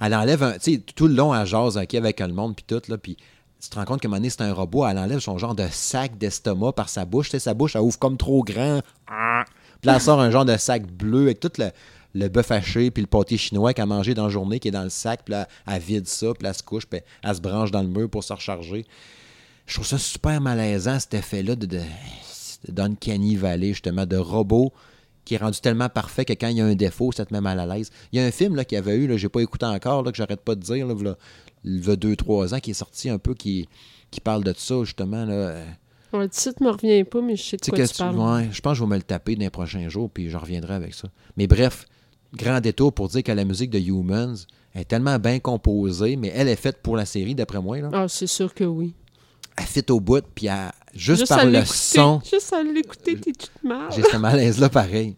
[0.00, 0.52] Elle enlève un.
[0.52, 2.96] Tu sais, tout le long, elle jase ok, avec le monde, puis tout, là.
[2.98, 3.16] Puis
[3.60, 4.86] tu te rends compte moment donné, c'est un robot.
[4.86, 7.26] Elle enlève son genre de sac d'estomac par sa bouche.
[7.26, 8.80] Tu sais, sa bouche, elle ouvre comme trop grand.
[9.08, 9.44] Ah!
[9.80, 11.70] Puis là, elle sort un genre de sac bleu avec tout le,
[12.14, 14.72] le bœuf haché, puis le pâté chinois qu'elle a mangé dans la journée, qui est
[14.72, 15.22] dans le sac.
[15.24, 17.82] Puis là, elle vide ça, puis là, elle se couche, puis elle se branche dans
[17.82, 18.84] le mur pour se recharger.
[19.66, 21.80] Je trouve ça super malaisant, cet effet-là de, de,
[22.68, 24.72] d'Uncanny Valley, justement, de robot
[25.24, 27.40] qui est rendu tellement parfait que quand il y a un défaut, ça te met
[27.40, 27.90] mal à l'aise.
[28.12, 30.02] Il y a un film là, qu'il y avait eu, là, j'ai pas écouté encore,
[30.02, 31.14] là, que j'arrête pas de dire, là,
[31.64, 33.68] il y a deux, trois ans, qui est sorti un peu, qui,
[34.10, 35.24] qui parle de ça, justement.
[35.24, 35.32] Là.
[35.34, 35.64] Euh,
[36.12, 38.18] Le titre me revient pas, mais je sais de quoi que tu tu- parles.
[38.18, 40.36] ouais, je pense que je vais me le taper dans les prochains jours, puis je
[40.36, 41.06] reviendrai avec ça.
[41.36, 41.86] Mais bref,
[42.34, 44.34] grand détour pour dire que la musique de Humans
[44.74, 47.78] est tellement bien composée, mais elle est faite pour la série, d'après moi.
[47.78, 47.90] Là.
[47.92, 48.94] Ah, c'est sûr que oui.
[49.58, 53.32] Elle fit au bout, puis elle- juste, à par le son, Juste à l'écouter, t'es
[53.32, 53.90] toute mal.
[53.94, 55.14] j'ai ce malaise-là pareil.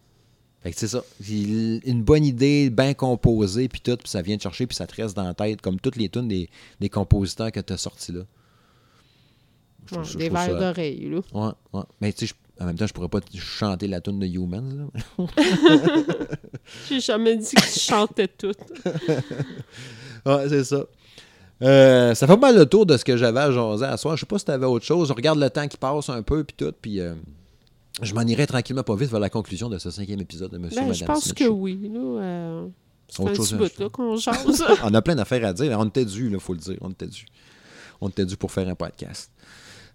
[0.62, 1.04] Fait que c'est ça.
[1.28, 4.94] Une bonne idée, bien composée, puis tout, puis ça vient te chercher, puis ça te
[5.00, 6.48] reste dans la tête, comme toutes les tunes des,
[6.80, 8.22] des compositeurs que tu as sortis là.
[9.86, 11.20] Je Ouais, des verres ça- d'oreille, là.
[11.34, 11.84] Ouais, ouais.
[12.00, 14.90] Mais tu sais, je- en même temps, je pourrais pas chanter la tune de Humans.
[15.18, 15.26] Là.
[16.88, 18.52] J'ai jamais dit que je chantais tout.
[20.26, 20.84] Ouais, c'est ça.
[21.62, 24.16] Euh, ça fait pas mal le tour de ce que j'avais à jaser à soir.
[24.16, 25.08] Je sais pas si t'avais autre chose.
[25.08, 27.14] Je regarde le temps qui passe un peu, puis tout, puis euh,
[28.02, 30.80] je m'en irai tranquillement pas vite vers la conclusion de ce cinquième épisode de Monsieur
[30.80, 31.52] Ben, Madame je pense Smith que Show.
[31.52, 32.00] oui, là.
[32.00, 32.66] euh,
[33.18, 33.82] un petit bout, ajouter?
[33.84, 34.64] là, qu'on jase.
[34.82, 35.76] On a plein d'affaires à dire.
[35.78, 36.78] On était dû, il faut le dire.
[36.80, 37.26] On était dû.
[38.00, 39.30] On était dû pour faire un podcast.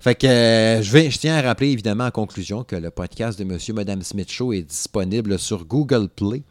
[0.02, 3.74] Fait que euh, je, tiens à rappeler évidemment en conclusion que le podcast de Monsieur
[3.74, 6.44] Madame Smith Show est disponible sur Google Play,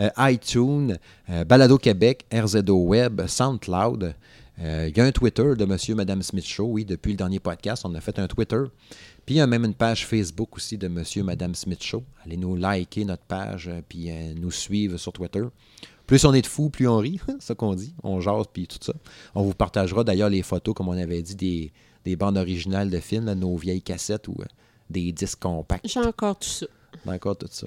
[0.00, 0.96] euh, iTunes,
[1.28, 4.14] euh, Balado Québec, RZO Web, SoundCloud.
[4.60, 7.38] Euh, Il y a un Twitter de Monsieur Madame Smith Show, oui, depuis le dernier
[7.38, 8.62] podcast, on a fait un Twitter.
[9.26, 12.02] Puis il y a même une page Facebook aussi de Monsieur Madame Smith Show.
[12.24, 14.08] Allez nous liker notre page, puis
[14.40, 15.42] nous suivre sur Twitter.
[16.06, 17.92] Plus on est de fous, plus on rit, ça qu'on dit.
[18.02, 18.94] On jase, puis tout ça.
[19.34, 21.72] On vous partagera d'ailleurs les photos, comme on avait dit, des,
[22.06, 24.44] des bandes originales de films, là, nos vieilles cassettes ou euh,
[24.88, 25.86] des disques compacts.
[25.86, 26.66] J'ai encore tout ça.
[27.04, 27.66] Encore tout ça.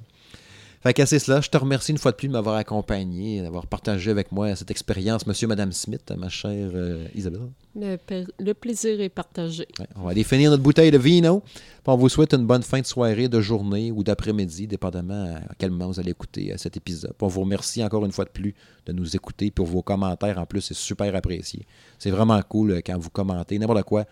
[0.81, 1.41] Fait que c'est cela.
[1.41, 4.72] Je te remercie une fois de plus de m'avoir accompagné, d'avoir partagé avec moi cette
[4.72, 7.49] expérience, monsieur et madame Smith, ma chère euh, Isabelle.
[7.76, 9.68] Le, plaisir est partagé.
[9.77, 11.41] Ouais, on va aller finir notre bouteille de vino.
[11.41, 15.53] Puis on vous souhaite une bonne fin de soirée, de journée ou d'après-midi, dépendamment à
[15.57, 17.11] quel moment vous allez écouter euh, cet épisode.
[17.11, 20.38] Puis on vous remercie encore une fois de plus de nous écouter pour vos commentaires.
[20.38, 21.65] En plus, c'est super apprécié.
[21.97, 24.06] C'est vraiment cool euh, quand vous commentez n'importe quoi.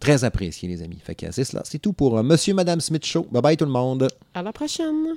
[0.00, 0.98] Très apprécié, les amis.
[1.02, 1.62] Fait que c'est cela.
[1.64, 3.26] C'est tout pour Monsieur Madame Smith Show.
[3.30, 4.08] Bye bye tout le monde.
[4.32, 5.16] À la prochaine!